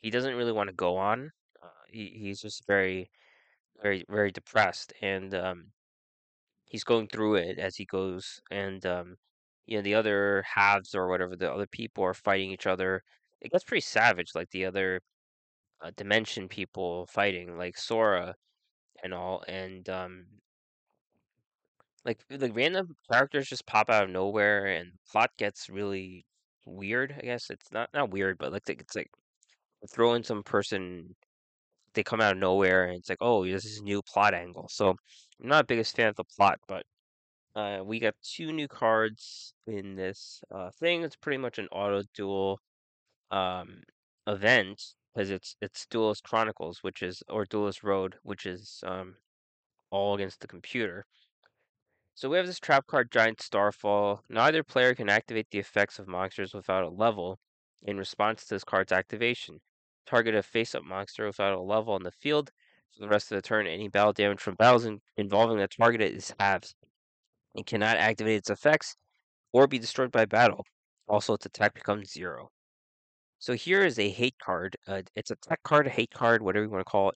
He 0.02 0.10
doesn't 0.10 0.36
really 0.36 0.52
want 0.52 0.70
to 0.70 0.76
go 0.76 0.98
on. 0.98 1.30
Uh, 1.64 1.68
he 1.88 2.08
he's 2.18 2.42
just 2.42 2.66
very, 2.66 3.12
very, 3.84 4.04
very 4.10 4.32
depressed, 4.32 4.94
and 5.02 5.34
um, 5.36 5.66
he's 6.72 6.84
going 6.86 7.08
through 7.10 7.36
it 7.36 7.60
as 7.60 7.76
he 7.78 7.86
goes, 7.86 8.42
and 8.52 8.86
um, 8.86 9.18
you 9.68 9.78
know 9.78 9.84
the 9.84 9.96
other 9.96 10.44
halves 10.56 10.96
or 10.96 11.10
whatever 11.10 11.36
the 11.36 11.52
other 11.54 11.68
people 11.68 12.04
are 12.06 12.14
fighting 12.16 12.52
each 12.52 12.68
other. 12.68 13.04
It 13.42 13.52
gets 13.52 13.64
pretty 13.66 13.82
savage, 13.82 14.32
like 14.36 14.50
the 14.52 14.66
other 14.66 15.02
uh, 15.82 15.92
dimension 15.98 16.48
people 16.50 17.08
fighting, 17.08 17.58
like 17.58 17.78
Sora 17.78 18.36
and 19.04 19.14
all, 19.14 19.44
and 19.48 19.90
um, 19.90 20.28
like 22.06 22.24
like 22.30 22.56
random 22.56 22.96
characters 23.12 23.48
just 23.50 23.66
pop 23.66 23.90
out 23.90 24.04
of 24.04 24.10
nowhere, 24.10 24.66
and 24.68 24.94
plot 25.12 25.32
gets 25.38 25.70
really 25.70 26.26
weird. 26.66 27.14
I 27.18 27.22
guess 27.22 27.50
it's 27.50 27.72
not 27.72 27.90
not 27.94 28.10
weird, 28.12 28.38
but 28.38 28.52
like 28.52 28.70
it's 28.70 28.96
like 28.96 29.12
throw 29.90 30.14
in 30.16 30.24
some 30.24 30.44
person. 30.44 31.16
They 31.94 32.04
come 32.04 32.22
out 32.22 32.34
of 32.34 32.38
nowhere, 32.38 32.86
and 32.86 32.98
it's 32.98 33.10
like, 33.10 33.18
oh, 33.22 33.46
this 33.46 33.66
is 33.66 33.82
new 33.82 34.02
plot 34.02 34.34
angle. 34.34 34.68
So 34.70 34.90
I'm 34.90 35.48
not 35.50 35.68
biggest 35.68 35.96
fan 35.96 36.08
of 36.08 36.16
the 36.16 36.24
plot, 36.24 36.60
but 36.68 36.86
uh, 37.56 37.82
we 37.84 38.00
got 38.00 38.16
two 38.24 38.54
new 38.54 38.68
cards 38.68 39.54
in 39.68 39.96
this 39.96 40.42
uh, 40.54 40.70
thing. 40.80 41.04
It's 41.04 41.16
pretty 41.16 41.38
much 41.38 41.58
an 41.60 41.68
auto 41.72 42.04
duel 42.14 42.60
um, 43.32 43.82
event 44.28 44.82
because 45.14 45.30
it's 45.30 45.56
it's 45.62 45.86
Duelist 45.88 46.24
Chronicles, 46.24 46.80
which 46.82 47.02
is 47.04 47.24
or 47.30 47.46
Duelist 47.46 47.84
Road, 47.84 48.16
which 48.24 48.46
is 48.46 48.82
um, 48.86 49.16
all 49.90 50.16
against 50.16 50.40
the 50.40 50.48
computer. 50.48 51.06
So 52.14 52.30
we 52.30 52.38
have 52.38 52.48
this 52.48 52.60
trap 52.60 52.88
card, 52.88 53.12
Giant 53.12 53.42
Starfall. 53.42 54.24
Neither 54.30 54.64
player 54.64 54.94
can 54.94 55.10
activate 55.10 55.48
the 55.50 55.60
effects 55.60 56.00
of 56.00 56.08
monsters 56.08 56.54
without 56.54 56.84
a 56.84 56.90
level 56.90 57.40
in 57.84 57.98
response 57.98 58.46
to 58.46 58.56
this 58.56 58.64
card's 58.64 58.92
activation. 58.92 59.60
Target 60.06 60.36
a 60.36 60.44
face-up 60.44 60.84
monster 60.84 61.26
without 61.26 61.54
a 61.54 61.62
level 61.62 61.94
on 61.94 62.04
the 62.04 62.12
field 62.12 62.52
for 62.94 63.02
the 63.02 63.08
rest 63.08 63.32
of 63.32 63.36
the 63.36 63.42
turn. 63.42 63.68
Any 63.68 63.88
battle 63.88 64.14
damage 64.14 64.42
from 64.42 64.56
battles 64.56 64.86
in, 64.86 65.02
involving 65.18 65.58
the 65.58 65.68
target 65.68 66.02
is 66.02 66.34
halved. 66.40 66.76
It 67.56 67.66
cannot 67.66 67.98
activate 67.98 68.38
its 68.38 68.50
effects 68.50 68.96
or 69.54 69.68
be 69.68 69.80
destroyed 69.80 70.12
by 70.12 70.26
battle. 70.26 70.66
Also, 71.08 71.34
its 71.34 71.46
attack 71.46 71.74
becomes 71.74 72.12
zero. 72.12 72.52
So 73.40 73.54
here 73.54 73.84
is 73.84 73.98
a 73.98 74.10
hate 74.10 74.38
card. 74.38 74.78
Uh, 74.88 75.02
it's 75.16 75.32
a 75.32 75.36
tech 75.36 75.62
card, 75.64 75.88
a 75.88 75.90
hate 75.90 76.12
card, 76.12 76.42
whatever 76.42 76.66
you 76.66 76.72
want 76.72 76.86
to 76.86 76.90
call 76.90 77.10
it, 77.10 77.16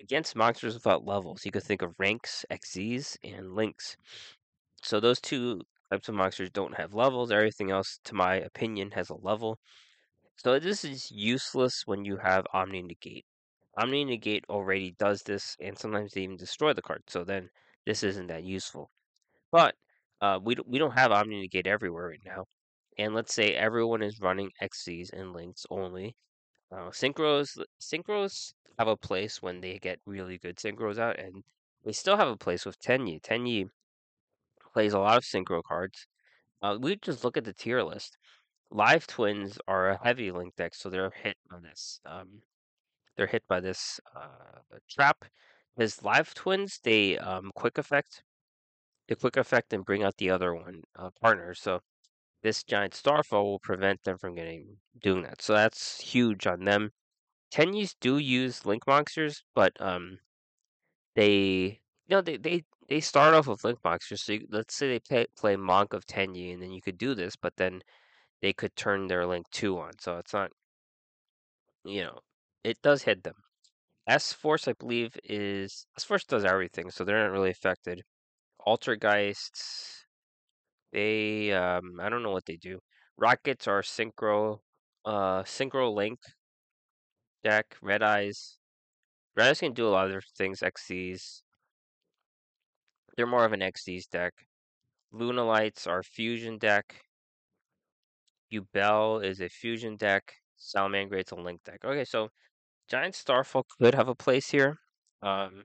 against 0.00 0.36
monsters 0.36 0.74
without 0.74 1.06
levels. 1.06 1.44
You 1.44 1.50
could 1.50 1.62
think 1.62 1.82
of 1.82 1.94
ranks, 1.98 2.44
Xyzs, 2.50 3.16
and 3.24 3.54
links. 3.54 3.96
So 4.82 5.00
those 5.00 5.20
two 5.20 5.62
types 5.90 6.08
of 6.08 6.14
monsters 6.14 6.50
don't 6.50 6.76
have 6.76 6.94
levels. 6.94 7.32
Everything 7.32 7.70
else, 7.70 7.98
to 8.04 8.14
my 8.14 8.36
opinion, 8.36 8.90
has 8.92 9.10
a 9.10 9.14
level. 9.14 9.58
So 10.42 10.58
this 10.58 10.84
is 10.84 11.10
useless 11.10 11.86
when 11.86 12.04
you 12.04 12.16
have 12.18 12.46
Omni 12.52 12.82
Negate. 12.82 13.24
Omni 13.78 14.04
Negate 14.04 14.44
already 14.48 14.92
does 14.98 15.22
this, 15.22 15.56
and 15.60 15.78
sometimes 15.78 16.12
they 16.12 16.22
even 16.22 16.36
destroy 16.36 16.72
the 16.72 16.82
card. 16.82 17.02
So 17.08 17.24
then 17.24 17.48
this 17.86 18.02
isn't 18.02 18.26
that 18.28 18.44
useful. 18.44 18.90
But 19.52 19.76
uh, 20.20 20.40
we 20.42 20.56
we 20.66 20.78
don't 20.78 20.98
have 20.98 21.12
Omni 21.12 21.40
Negate 21.40 21.66
everywhere 21.66 22.08
right 22.08 22.24
now 22.24 22.46
and 22.98 23.14
let's 23.14 23.34
say 23.34 23.54
everyone 23.54 24.02
is 24.02 24.20
running 24.20 24.50
Xyzs 24.62 25.12
and 25.12 25.32
links 25.32 25.66
only. 25.70 26.14
Uh, 26.70 26.90
synchros 26.90 27.58
synchros 27.80 28.54
have 28.78 28.88
a 28.88 28.96
place 28.96 29.42
when 29.42 29.60
they 29.60 29.78
get 29.78 30.00
really 30.06 30.38
good 30.38 30.56
synchros 30.56 30.98
out, 30.98 31.18
and 31.18 31.42
they 31.84 31.92
still 31.92 32.16
have 32.16 32.28
a 32.28 32.36
place 32.36 32.64
with 32.66 32.80
Tenyi. 32.80 33.20
Tenyi 33.22 33.68
plays 34.72 34.92
a 34.92 34.98
lot 34.98 35.16
of 35.18 35.24
synchro 35.24 35.62
cards. 35.62 36.06
Uh, 36.62 36.78
we 36.80 36.96
just 36.96 37.24
look 37.24 37.36
at 37.36 37.44
the 37.44 37.52
tier 37.52 37.82
list. 37.82 38.16
Live 38.74 39.06
Twins 39.06 39.58
are 39.68 39.90
a 39.90 40.00
heavy 40.02 40.30
link 40.30 40.56
deck, 40.56 40.74
so 40.74 40.88
they're 40.88 41.12
hit 41.22 41.36
on 41.52 41.62
this. 41.62 42.00
Um, 42.06 42.40
they're 43.16 43.26
hit 43.26 43.42
by 43.46 43.60
this 43.60 44.00
uh, 44.16 44.78
trap. 44.88 45.24
Because 45.76 46.02
Live 46.02 46.32
Twins, 46.32 46.80
they 46.82 47.18
um, 47.18 47.52
quick 47.54 47.76
effect, 47.76 48.22
the 49.08 49.16
quick 49.16 49.36
effect, 49.36 49.72
and 49.74 49.84
bring 49.84 50.02
out 50.02 50.16
the 50.16 50.30
other 50.30 50.54
one 50.54 50.82
uh, 50.96 51.10
partner. 51.20 51.52
So 51.54 51.80
this 52.42 52.62
giant 52.64 52.94
starfall 52.94 53.44
will 53.44 53.58
prevent 53.58 54.02
them 54.04 54.16
from 54.16 54.34
getting 54.34 54.78
doing 55.02 55.22
that. 55.24 55.42
So 55.42 55.52
that's 55.52 56.00
huge 56.00 56.46
on 56.46 56.64
them. 56.64 56.92
Tenyis 57.52 57.94
do 58.00 58.16
use 58.16 58.64
link 58.64 58.86
monsters, 58.86 59.44
but 59.54 59.72
um, 59.80 60.18
they 61.14 61.80
you 62.06 62.16
know 62.16 62.22
they 62.22 62.38
they 62.38 62.64
they 62.88 63.00
start 63.00 63.34
off 63.34 63.46
with 63.46 63.64
link 63.64 63.78
monsters. 63.84 64.22
So 64.22 64.32
you, 64.32 64.46
let's 64.50 64.74
say 64.74 64.88
they 64.88 64.98
play 64.98 65.26
play 65.36 65.56
Monk 65.56 65.92
of 65.92 66.06
Tenyi, 66.06 66.54
and 66.54 66.62
then 66.62 66.72
you 66.72 66.80
could 66.80 66.96
do 66.96 67.14
this, 67.14 67.36
but 67.36 67.56
then 67.56 67.82
they 68.42 68.52
could 68.52 68.76
turn 68.76 69.06
their 69.06 69.26
link 69.26 69.46
two 69.50 69.78
on. 69.80 69.92
So 70.00 70.18
it's 70.18 70.34
not 70.34 70.50
you 71.84 72.02
know 72.02 72.18
it 72.64 72.80
does 72.82 73.02
hit 73.02 73.22
them. 73.24 73.34
S 74.08 74.32
Force, 74.32 74.68
I 74.68 74.74
believe, 74.74 75.16
is 75.24 75.86
S 75.98 76.04
Force 76.04 76.24
does 76.24 76.44
everything, 76.44 76.90
so 76.90 77.04
they're 77.04 77.22
not 77.22 77.32
really 77.32 77.50
affected. 77.50 78.02
Altergeist, 78.66 80.04
they 80.92 81.52
um 81.52 81.98
I 82.00 82.08
don't 82.08 82.22
know 82.22 82.32
what 82.32 82.46
they 82.46 82.56
do. 82.56 82.80
Rockets 83.16 83.68
are 83.68 83.82
synchro 83.82 84.60
uh 85.04 85.42
synchro 85.44 85.94
link 85.94 86.20
deck, 87.44 87.76
red 87.82 88.02
eyes. 88.02 88.58
Red 89.36 89.48
eyes 89.50 89.60
can 89.60 89.74
do 89.74 89.86
a 89.88 89.90
lot 89.90 90.06
of 90.06 90.12
different 90.12 90.36
things, 90.36 90.60
Xyzs. 90.60 91.42
They're 93.16 93.26
more 93.26 93.44
of 93.44 93.52
an 93.52 93.60
Xyzs 93.60 94.08
deck. 94.08 94.34
Lunalights 95.14 95.86
are 95.86 96.02
fusion 96.02 96.58
deck. 96.58 97.02
Yubel 98.52 99.24
is 99.24 99.40
a 99.40 99.48
fusion 99.48 99.96
deck. 99.96 100.34
Salamangreat's 100.58 101.32
a 101.32 101.36
link 101.36 101.62
deck. 101.64 101.80
Okay, 101.84 102.04
so 102.04 102.28
Giant 102.88 103.14
Starfall 103.14 103.66
could 103.78 103.94
have 103.94 104.08
a 104.08 104.14
place 104.14 104.50
here. 104.50 104.78
Um 105.22 105.64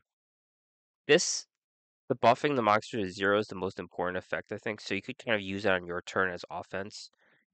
this 1.07 1.47
the 2.09 2.15
buffing 2.15 2.55
the 2.55 2.61
monster 2.61 2.97
to 2.99 3.09
zero 3.09 3.39
is 3.39 3.47
the 3.47 3.55
most 3.55 3.79
important 3.79 4.17
effect, 4.17 4.51
I 4.51 4.57
think. 4.57 4.81
So 4.81 4.95
you 4.95 5.01
could 5.01 5.17
kind 5.17 5.35
of 5.35 5.41
use 5.41 5.63
that 5.63 5.73
on 5.73 5.85
your 5.85 6.01
turn 6.01 6.31
as 6.31 6.45
offense, 6.49 7.09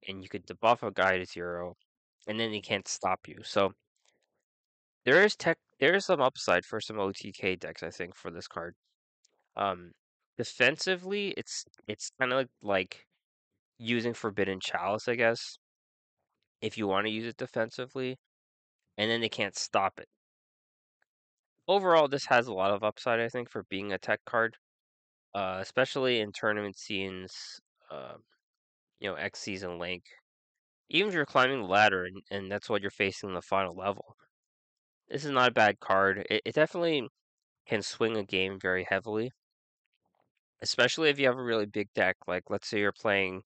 and 0.07 0.21
you 0.23 0.29
could 0.29 0.45
debuff 0.45 0.83
a 0.83 0.91
guy 0.91 1.17
to 1.17 1.25
zero, 1.25 1.75
and 2.27 2.39
then 2.39 2.51
he 2.53 2.61
can't 2.61 2.87
stop 2.87 3.27
you. 3.27 3.43
So 3.43 3.73
there 5.05 5.23
is 5.23 5.35
tech, 5.35 5.57
there 5.79 5.95
is 5.95 6.05
some 6.05 6.21
upside 6.21 6.65
for 6.65 6.79
some 6.81 6.97
OTK 6.97 7.55
decks, 7.59 7.83
I 7.83 7.89
think, 7.89 8.15
for 8.15 8.31
this 8.31 8.47
card. 8.47 8.75
Um, 9.55 9.91
defensively, 10.37 11.29
it's 11.37 11.65
it's 11.87 12.11
kind 12.19 12.31
of 12.33 12.37
like, 12.39 12.49
like 12.61 13.07
using 13.77 14.13
Forbidden 14.13 14.59
Chalice, 14.59 15.07
I 15.07 15.15
guess, 15.15 15.57
if 16.61 16.79
you 16.79 16.87
want 16.87 17.05
to 17.05 17.11
use 17.11 17.25
it 17.27 17.37
defensively, 17.37 18.17
and 18.97 19.11
then 19.11 19.21
they 19.21 19.29
can't 19.29 19.55
stop 19.57 19.99
it 19.99 20.09
overall, 21.67 22.07
this 22.07 22.25
has 22.27 22.47
a 22.47 22.53
lot 22.53 22.71
of 22.71 22.83
upside, 22.83 23.19
I 23.19 23.29
think, 23.29 23.49
for 23.49 23.63
being 23.69 23.91
a 23.91 23.97
tech 23.97 24.21
card, 24.25 24.57
uh, 25.35 25.59
especially 25.61 26.19
in 26.21 26.31
tournament 26.33 26.77
scenes, 26.77 27.33
uh, 27.91 28.15
you 28.99 29.09
know, 29.09 29.15
X 29.15 29.39
season 29.41 29.79
link. 29.79 30.03
Even 30.89 31.09
if 31.09 31.15
you're 31.15 31.25
climbing 31.25 31.61
the 31.61 31.67
ladder 31.67 32.05
and, 32.05 32.21
and 32.31 32.51
that's 32.51 32.69
what 32.69 32.81
you're 32.81 32.91
facing 32.91 33.29
in 33.29 33.35
the 33.35 33.41
final 33.41 33.75
level, 33.75 34.15
this 35.09 35.25
is 35.25 35.31
not 35.31 35.49
a 35.49 35.53
bad 35.53 35.79
card. 35.79 36.25
It, 36.29 36.41
it 36.45 36.55
definitely 36.55 37.07
can 37.67 37.81
swing 37.83 38.17
a 38.17 38.23
game 38.25 38.59
very 38.61 38.85
heavily. 38.89 39.31
especially 40.61 41.09
if 41.09 41.19
you 41.19 41.27
have 41.27 41.37
a 41.37 41.43
really 41.43 41.65
big 41.65 41.89
deck. 41.93 42.17
Like 42.27 42.49
let's 42.49 42.67
say 42.67 42.79
you're 42.79 42.91
playing 42.91 43.43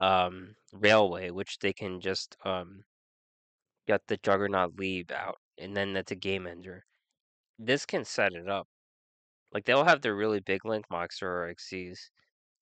um, 0.00 0.54
Railway, 0.72 1.30
which 1.30 1.58
they 1.58 1.72
can 1.72 2.00
just 2.00 2.36
um, 2.44 2.84
get 3.86 4.02
the 4.06 4.16
Juggernaut 4.18 4.78
Liebe 4.78 5.12
out, 5.12 5.38
and 5.58 5.76
then 5.76 5.92
that's 5.92 6.12
a 6.12 6.16
game 6.16 6.46
ender. 6.46 6.84
This 7.58 7.86
can 7.86 8.04
set 8.04 8.32
it 8.32 8.48
up. 8.48 8.66
Like 9.52 9.64
they'll 9.64 9.84
have 9.84 10.02
their 10.02 10.16
really 10.16 10.40
big 10.40 10.64
Link 10.64 10.86
monster 10.90 11.28
or 11.28 11.54
Xyz, 11.54 11.98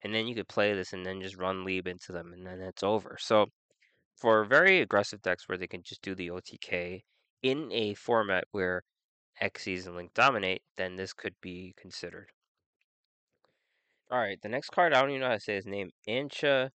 and 0.02 0.14
then 0.14 0.26
you 0.26 0.34
could 0.34 0.48
play 0.48 0.74
this 0.74 0.92
and 0.92 1.04
then 1.06 1.22
just 1.22 1.38
run 1.38 1.64
Liebe 1.64 1.88
into 1.88 2.12
them, 2.12 2.32
and 2.32 2.46
then 2.46 2.60
it's 2.60 2.82
over. 2.82 3.16
So 3.18 3.46
for 4.16 4.44
very 4.44 4.80
aggressive 4.80 5.22
decks 5.22 5.48
where 5.48 5.58
they 5.58 5.66
can 5.66 5.82
just 5.82 6.02
do 6.02 6.14
the 6.14 6.30
OTK 6.30 7.02
in 7.42 7.72
a 7.72 7.94
format 7.94 8.44
where 8.52 8.82
Xyz 9.40 9.86
and 9.86 9.96
Link 9.96 10.12
dominate, 10.14 10.62
then 10.76 10.96
this 10.96 11.12
could 11.12 11.34
be 11.40 11.74
considered. 11.76 12.30
All 14.10 14.18
right, 14.18 14.38
the 14.42 14.48
next 14.48 14.70
card 14.70 14.92
I 14.92 15.00
don't 15.00 15.10
even 15.10 15.22
know 15.22 15.28
how 15.28 15.34
to 15.34 15.40
say 15.40 15.54
his 15.54 15.66
name. 15.66 15.90
Ancha 16.06 16.70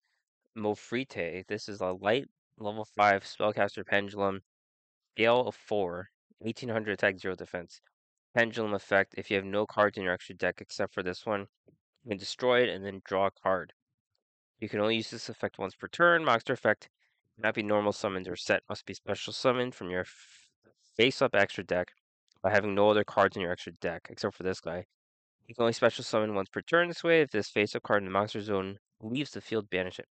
Mofrite. 0.56 1.46
This 1.46 1.68
is 1.68 1.80
a 1.80 1.92
light 1.92 2.28
level 2.58 2.84
five 2.84 3.24
spellcaster 3.24 3.84
pendulum, 3.86 4.42
scale 5.14 5.46
of 5.46 5.54
four, 5.54 6.10
1800 6.38 6.92
attack, 6.92 7.18
zero 7.18 7.34
defense. 7.34 7.80
Pendulum 8.34 8.74
effect. 8.74 9.14
If 9.16 9.30
you 9.30 9.36
have 9.36 9.44
no 9.44 9.66
cards 9.66 9.96
in 9.96 10.04
your 10.04 10.12
extra 10.12 10.34
deck 10.34 10.60
except 10.60 10.92
for 10.92 11.02
this 11.02 11.24
one, 11.24 11.46
you 12.04 12.10
can 12.10 12.18
destroy 12.18 12.62
it 12.62 12.68
and 12.68 12.84
then 12.84 13.02
draw 13.04 13.26
a 13.26 13.30
card. 13.30 13.72
You 14.60 14.68
can 14.68 14.80
only 14.80 14.96
use 14.96 15.10
this 15.10 15.28
effect 15.28 15.58
once 15.58 15.74
per 15.74 15.88
turn. 15.88 16.24
Monster 16.24 16.52
effect 16.52 16.88
cannot 17.36 17.54
be 17.54 17.62
normal 17.62 17.92
summoned 17.92 18.28
or 18.28 18.36
set. 18.36 18.62
Must 18.68 18.86
be 18.86 18.94
special 18.94 19.32
summoned 19.32 19.74
from 19.74 19.90
your 19.90 20.04
face-up 20.96 21.34
extra 21.34 21.64
deck 21.64 21.92
by 22.42 22.50
having 22.50 22.74
no 22.74 22.90
other 22.90 23.04
cards 23.04 23.36
in 23.36 23.42
your 23.42 23.52
extra 23.52 23.72
deck 23.72 24.08
except 24.10 24.34
for 24.34 24.42
this 24.42 24.60
guy. 24.60 24.86
You 25.46 25.54
can 25.54 25.62
only 25.62 25.72
special 25.72 26.04
summon 26.04 26.34
once 26.34 26.48
per 26.48 26.62
turn 26.62 26.88
this 26.88 27.04
way. 27.04 27.20
If 27.20 27.30
this 27.30 27.50
face-up 27.50 27.82
card 27.82 28.02
in 28.02 28.06
the 28.06 28.10
monster 28.10 28.40
zone 28.40 28.78
leaves 29.00 29.32
the 29.32 29.40
field, 29.40 29.68
banish 29.68 29.98
it. 29.98 30.08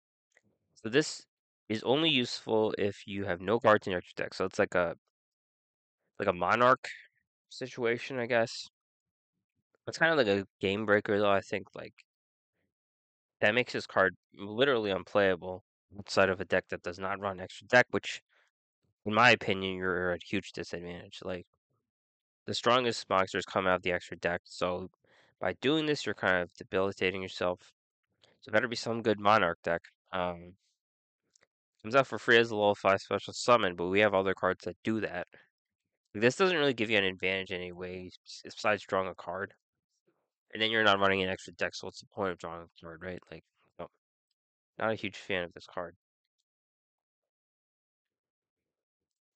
So 0.87 0.91
this 0.91 1.25
is 1.67 1.83
only 1.83 2.09
useful 2.09 2.73
if 2.77 3.05
you 3.05 3.25
have 3.25 3.41
no 3.41 3.59
cards 3.59 3.87
in 3.87 3.91
your 3.91 3.97
extra 3.97 4.23
deck. 4.23 4.33
So 4.33 4.45
it's 4.45 4.57
like 4.57 4.73
a 4.73 4.95
like 6.17 6.29
a 6.29 6.33
monarch 6.33 6.87
situation, 7.49 8.19
I 8.19 8.25
guess. 8.25 8.69
It's 9.85 9.97
kind 9.97 10.13
of 10.13 10.17
like 10.17 10.27
a 10.33 10.47
game 10.61 10.85
breaker 10.85 11.19
though, 11.19 11.29
I 11.29 11.41
think 11.41 11.67
like 11.75 11.93
that 13.41 13.53
makes 13.53 13.73
this 13.73 13.85
card 13.85 14.15
literally 14.33 14.91
unplayable 14.91 15.65
outside 15.99 16.29
of 16.29 16.39
a 16.39 16.45
deck 16.45 16.63
that 16.69 16.83
does 16.83 16.99
not 16.99 17.19
run 17.19 17.41
extra 17.41 17.67
deck, 17.67 17.87
which 17.91 18.21
in 19.05 19.13
my 19.13 19.31
opinion 19.31 19.75
you're 19.75 20.11
at 20.11 20.23
a 20.23 20.25
huge 20.25 20.53
disadvantage. 20.53 21.19
Like 21.21 21.45
the 22.45 22.53
strongest 22.53 23.09
monsters 23.09 23.43
come 23.43 23.67
out 23.67 23.75
of 23.75 23.81
the 23.81 23.91
extra 23.91 24.15
deck, 24.15 24.39
so 24.45 24.87
by 25.41 25.51
doing 25.59 25.85
this 25.85 26.05
you're 26.05 26.15
kind 26.15 26.41
of 26.41 26.53
debilitating 26.53 27.21
yourself. 27.21 27.73
So 28.39 28.53
better 28.53 28.69
be 28.69 28.77
some 28.77 29.01
good 29.01 29.19
monarch 29.19 29.57
deck. 29.65 29.81
Um 30.13 30.53
comes 31.87 31.95
out 31.95 32.07
for 32.07 32.19
free 32.19 32.37
as 32.37 32.51
a 32.51 32.75
five 32.75 32.99
special 32.99 33.31
summon, 33.31 33.73
but 33.73 33.87
we 33.87 34.01
have 34.01 34.13
other 34.13 34.33
cards 34.33 34.65
that 34.65 34.75
do 34.83 34.99
that. 34.99 35.25
This 36.13 36.35
doesn't 36.35 36.57
really 36.57 36.73
give 36.73 36.89
you 36.89 36.97
an 36.97 37.05
advantage 37.05 37.53
anyway, 37.53 38.09
besides 38.43 38.83
drawing 38.83 39.07
a 39.07 39.15
card. 39.15 39.53
And 40.53 40.61
then 40.61 40.69
you're 40.69 40.83
not 40.83 40.99
running 40.99 41.23
an 41.23 41.29
extra 41.29 41.53
deck, 41.53 41.73
so 41.73 41.87
what's 41.87 42.01
the 42.01 42.07
point 42.07 42.31
of 42.31 42.39
drawing 42.39 42.63
a 42.63 42.85
card, 42.85 43.01
right? 43.01 43.19
Like, 43.31 43.43
no. 43.79 43.87
Not 44.77 44.91
a 44.91 44.95
huge 44.95 45.15
fan 45.15 45.43
of 45.43 45.53
this 45.53 45.65
card. 45.65 45.95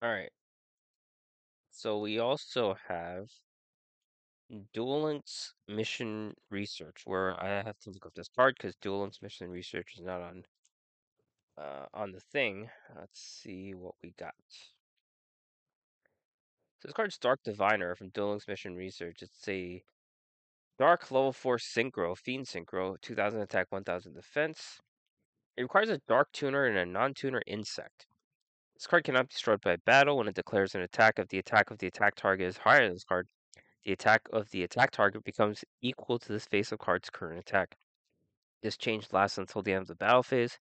Alright. 0.03 0.31
So 1.71 1.99
we 1.99 2.19
also 2.19 2.75
have 2.89 3.27
Duel 4.73 5.21
Mission 5.69 6.33
Research, 6.49 7.03
where 7.05 7.41
I 7.41 7.63
have 7.63 7.79
to 7.83 7.91
look 7.91 8.07
up 8.07 8.13
this 8.13 8.27
card 8.35 8.55
because 8.57 8.75
Duel 8.81 9.09
Mission 9.21 9.47
Research 9.47 9.93
is 9.97 10.03
not 10.03 10.19
on 10.19 10.43
uh, 11.61 11.85
on 11.93 12.11
the 12.11 12.19
thing. 12.19 12.69
Let's 12.97 13.19
see 13.19 13.73
what 13.73 13.95
we 14.01 14.13
got. 14.17 14.33
So 16.79 16.87
this 16.87 16.93
card's 16.93 17.17
Dark 17.17 17.41
Diviner 17.43 17.95
from 17.95 18.09
Duel 18.09 18.31
Links 18.31 18.47
Mission 18.47 18.75
Research. 18.75 19.21
It's 19.21 19.47
a 19.47 19.83
Dark 20.79 21.11
level 21.11 21.31
4 21.31 21.57
Synchro, 21.57 22.17
Fiend 22.17 22.47
Synchro, 22.47 22.99
2000 23.01 23.39
attack, 23.39 23.67
1000 23.69 24.13
defense. 24.13 24.79
It 25.55 25.61
requires 25.61 25.89
a 25.89 26.01
Dark 26.07 26.31
Tuner 26.31 26.65
and 26.65 26.77
a 26.77 26.85
non-tuner 26.85 27.41
insect. 27.45 28.07
This 28.73 28.87
card 28.87 29.03
cannot 29.03 29.27
be 29.27 29.33
destroyed 29.33 29.61
by 29.61 29.75
battle 29.75 30.17
when 30.17 30.27
it 30.27 30.33
declares 30.33 30.73
an 30.73 30.81
attack. 30.81 31.19
If 31.19 31.27
the 31.27 31.37
attack 31.37 31.69
of 31.69 31.77
the 31.77 31.85
attack 31.85 32.15
target 32.15 32.47
is 32.47 32.57
higher 32.57 32.83
than 32.83 32.93
this 32.93 33.03
card, 33.03 33.27
the 33.83 33.91
attack 33.91 34.21
of 34.33 34.49
the 34.49 34.63
attack 34.63 34.89
target 34.89 35.23
becomes 35.23 35.63
equal 35.81 36.17
to 36.17 36.31
this 36.31 36.45
face 36.45 36.71
of 36.71 36.79
card's 36.79 37.11
current 37.11 37.39
attack. 37.39 37.75
This 38.63 38.77
change 38.77 39.07
lasts 39.11 39.37
until 39.37 39.61
the 39.61 39.73
end 39.73 39.83
of 39.83 39.87
the 39.87 39.95
battle 39.95 40.23
phase. 40.23 40.57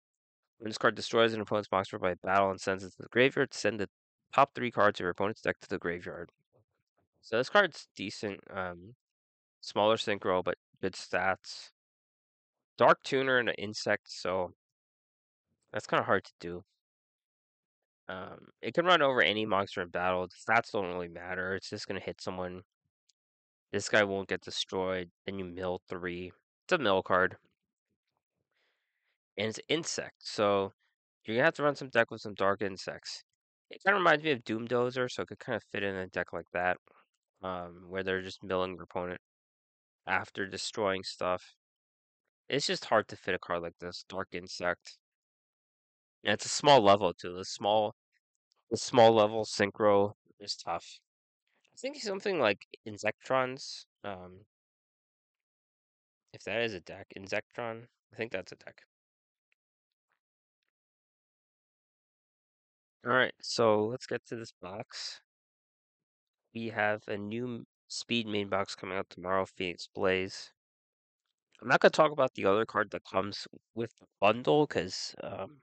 When 0.59 0.71
this 0.71 0.79
card 0.79 0.97
destroys 0.97 1.35
an 1.35 1.41
opponent's 1.41 1.71
monster 1.71 1.99
by 1.99 2.15
battle 2.15 2.51
and 2.51 2.61
sends 2.61 2.83
it 2.83 2.91
to 2.91 3.03
the 3.03 3.09
graveyard, 3.09 3.55
send 3.55 3.79
the 3.79 3.89
top 4.35 4.55
three 4.55 4.71
cards 4.71 4.99
of 4.99 5.05
your 5.05 5.11
opponent's 5.11 5.41
deck 5.41 5.61
to 5.61 5.69
the 5.69 5.79
graveyard. 5.79 6.31
So 7.21 7.37
this 7.37 7.49
card's 7.49 7.89
decent. 7.97 8.41
Um, 8.55 8.95
smaller 9.61 9.97
synchro, 9.97 10.43
but 10.43 10.57
good 10.81 10.95
stats. 10.95 11.71
Dark 12.77 13.03
Tuner 13.03 13.39
and 13.39 13.49
an 13.49 13.55
insect, 13.57 14.11
so 14.11 14.53
that's 15.73 15.87
kind 15.87 16.01
of 16.01 16.07
hard 16.07 16.25
to 16.25 16.33
do. 16.41 16.65
Um, 18.09 18.49
it 18.63 18.73
can 18.73 18.87
run 18.87 19.03
over 19.03 19.21
any 19.21 19.45
monster 19.45 19.83
in 19.83 19.89
battle. 19.89 20.27
The 20.27 20.53
stats 20.53 20.73
don't 20.73 20.87
really 20.87 21.09
matter. 21.09 21.55
It's 21.55 21.71
just 21.71 21.87
gonna 21.87 22.01
hit 22.01 22.21
someone. 22.21 22.63
This 23.73 23.89
guy 23.89 24.05
won't 24.05 24.29
get 24.29 24.41
destroyed. 24.41 25.11
Then 25.27 25.39
you 25.39 25.45
mill 25.45 25.83
three. 25.89 26.33
It's 26.65 26.73
a 26.73 26.79
mill 26.79 27.03
card. 27.03 27.37
And 29.39 29.49
it's 29.49 29.61
insect, 29.69 30.17
so 30.19 30.75
you're 31.25 31.37
gonna 31.37 31.47
have 31.47 31.55
to 31.55 31.63
run 31.63 31.77
some 31.77 31.89
deck 31.89 32.11
with 32.11 32.21
some 32.21 32.35
dark 32.35 32.61
insects. 32.61 33.25
It 33.71 33.83
kind 33.83 33.97
of 33.97 34.01
reminds 34.01 34.23
me 34.25 34.33
of 34.33 34.45
Doom 34.45 34.69
Dozer, 34.69 35.11
so 35.11 35.23
it 35.23 35.29
could 35.29 35.39
kind 35.39 35.57
of 35.57 35.65
fit 35.65 35.83
in 35.83 35.95
a 35.97 36.07
deck 36.09 36.35
like 36.35 36.51
that, 36.53 36.77
um, 37.43 37.89
where 37.89 38.03
they're 38.03 38.23
just 38.23 38.43
milling 38.45 38.75
your 38.75 38.85
opponent 38.85 39.21
after 40.07 40.47
destroying 40.47 41.05
stuff. 41.05 41.57
It's 42.49 42.67
just 42.67 42.87
hard 42.87 43.09
to 43.09 43.17
fit 43.17 43.35
a 43.35 43.39
card 43.39 43.63
like 43.63 43.79
this, 43.79 44.05
Dark 44.09 44.29
Insect. 44.35 44.99
And 46.23 46.33
it's 46.35 46.47
a 46.47 46.49
small 46.49 46.81
level 46.81 47.13
too. 47.13 47.35
The 47.35 47.45
small 47.45 47.97
the 48.71 48.77
small 48.79 49.13
level 49.15 49.45
synchro 49.45 50.15
is 50.41 50.57
tough. 50.57 51.01
I 51.75 51.79
think 51.79 51.97
something 52.03 52.41
like 52.41 52.67
Insectrons, 52.87 53.87
um 54.05 54.47
if 56.33 56.43
that 56.45 56.63
is 56.63 56.73
a 56.73 56.81
deck, 56.81 57.07
Insectron, 57.15 57.89
I 58.13 58.17
think 58.17 58.33
that's 58.33 58.53
a 58.53 58.57
deck. 58.57 58.88
Alright, 63.07 63.35
so 63.41 63.87
let's 63.87 64.07
get 64.07 64.27
to 64.27 64.37
this 64.37 64.53
box. 64.61 65.21
We 66.55 66.69
have 66.69 67.03
a 67.07 67.17
new 67.17 67.65
speed 67.87 68.27
main 68.27 68.49
box 68.49 68.75
coming 68.75 68.99
out 68.99 69.09
tomorrow, 69.09 69.47
Phoenix 69.47 69.89
Blaze. 69.95 70.53
I'm 71.63 71.69
not 71.69 71.81
gonna 71.81 71.91
talk 71.91 72.11
about 72.11 72.35
the 72.35 72.45
other 72.45 72.67
card 72.67 72.91
that 72.91 73.05
comes 73.05 73.47
with 73.75 73.93
the 74.01 74.07
bundle 74.21 74.67
because 74.67 75.15
um, 75.23 75.61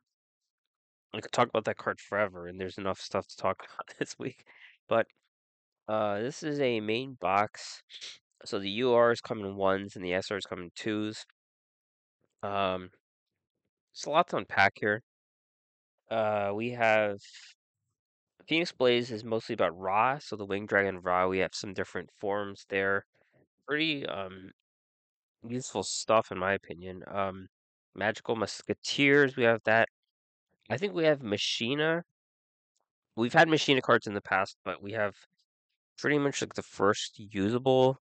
I 1.13 1.19
could 1.21 1.31
talk 1.33 1.49
about 1.49 1.65
that 1.65 1.77
card 1.77 1.99
forever, 1.99 2.47
and 2.47 2.59
there's 2.59 2.77
enough 2.77 2.99
stuff 3.01 3.27
to 3.27 3.37
talk 3.37 3.65
about 3.73 3.97
this 3.99 4.17
week. 4.17 4.45
But 4.87 5.07
uh, 5.87 6.21
this 6.21 6.41
is 6.43 6.59
a 6.61 6.79
main 6.79 7.17
box, 7.19 7.83
so 8.45 8.59
the 8.59 8.79
URs 8.79 9.21
come 9.21 9.41
in 9.41 9.55
ones 9.57 9.95
and 9.95 10.05
the 10.05 10.11
SRs 10.11 10.47
come 10.47 10.59
in 10.63 10.71
twos. 10.75 11.25
Um, 12.43 12.91
it's 13.93 14.05
a 14.05 14.09
lot 14.09 14.29
to 14.29 14.37
unpack 14.37 14.73
here. 14.79 15.03
Uh, 16.09 16.51
we 16.53 16.71
have 16.71 17.19
Phoenix 18.47 18.71
Blaze 18.71 19.11
is 19.11 19.23
mostly 19.23 19.53
about 19.53 19.77
Ra, 19.77 20.17
so 20.19 20.35
the 20.35 20.45
Winged 20.45 20.69
Dragon 20.69 20.99
Ra. 21.01 21.27
We 21.27 21.39
have 21.39 21.53
some 21.53 21.73
different 21.73 22.11
forms 22.11 22.65
there. 22.69 23.05
Pretty 23.67 24.05
um 24.07 24.51
useful 25.47 25.83
stuff 25.83 26.31
in 26.31 26.39
my 26.39 26.53
opinion. 26.53 27.03
Um, 27.07 27.49
Magical 27.95 28.35
Musketeers, 28.35 29.35
we 29.37 29.43
have 29.43 29.61
that. 29.65 29.89
I 30.69 30.77
think 30.77 30.93
we 30.93 31.05
have 31.05 31.23
Machina. 31.23 32.03
We've 33.17 33.33
had 33.33 33.49
Machina 33.49 33.81
cards 33.81 34.07
in 34.07 34.13
the 34.13 34.21
past, 34.21 34.57
but 34.63 34.81
we 34.81 34.93
have 34.93 35.15
pretty 35.97 36.19
much 36.19 36.41
like 36.41 36.55
the 36.55 36.63
first 36.63 37.19
usable 37.19 37.99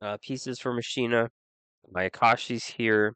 uh, 0.00 0.16
pieces 0.22 0.58
for 0.60 0.72
Machina. 0.72 1.28
Mayakashi's 1.92 2.66
here. 2.66 3.14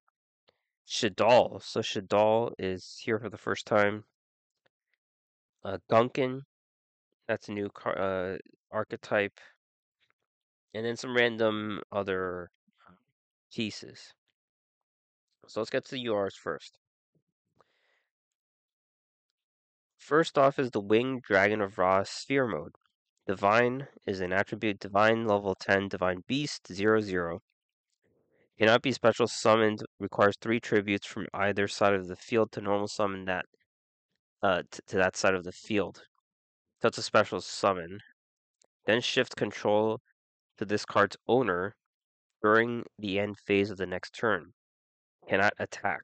Shaddoll. 0.93 1.63
So 1.63 1.81
Shaddoll 1.81 2.53
is 2.59 3.01
here 3.03 3.19
for 3.19 3.31
the 3.31 3.39
first 3.39 3.67
time. 3.67 4.05
Uh, 5.65 5.79
Gunkan. 5.91 6.43
That's 7.27 7.49
a 7.49 7.53
new 7.53 7.71
car- 7.71 7.99
uh, 7.99 8.37
archetype. 8.71 9.41
And 10.75 10.85
then 10.85 10.97
some 10.97 11.17
random 11.17 11.81
other 11.91 12.51
pieces. 13.51 14.13
So 15.47 15.61
let's 15.61 15.71
get 15.71 15.87
to 15.87 15.93
the 15.93 16.05
URs 16.07 16.35
first. 16.35 16.79
First 19.97 20.37
off 20.37 20.59
is 20.59 20.73
the 20.73 20.81
Winged 20.81 21.23
Dragon 21.23 21.63
of 21.63 21.79
Ra 21.79 22.03
Sphere 22.03 22.47
Mode. 22.47 22.75
Divine 23.27 23.89
is 24.07 24.21
an 24.21 24.33
attribute 24.33 24.79
Divine 24.79 25.27
level 25.27 25.55
10 25.55 25.89
Divine 25.89 26.23
Beast 26.27 26.67
0 26.71 27.01
0. 27.01 27.41
Cannot 28.59 28.83
be 28.83 28.93
special 28.93 29.27
summoned. 29.27 29.83
Requires 29.99 30.37
three 30.41 30.61
tributes 30.61 31.07
from 31.07 31.27
either 31.35 31.67
side 31.69 31.95
of 31.95 32.09
the 32.09 32.17
field 32.17 32.53
to 32.53 32.61
normal 32.61 32.89
summon 32.89 33.25
that 33.25 33.47
uh, 34.43 34.63
to 34.87 34.97
that 34.97 35.17
side 35.17 35.35
of 35.35 35.45
the 35.45 35.53
field. 35.53 36.03
So 36.81 36.89
a 36.89 37.03
special 37.03 37.41
summon. 37.41 38.01
Then 38.87 39.01
shift 39.01 39.37
control 39.37 40.01
to 40.59 40.65
this 40.65 40.85
card's 40.85 41.17
owner 41.29 41.77
during 42.43 42.85
the 42.99 43.21
end 43.21 43.39
phase 43.39 43.71
of 43.71 43.79
the 43.79 43.87
next 43.87 44.15
turn. 44.15 44.53
Cannot 45.29 45.53
attack. 45.59 46.01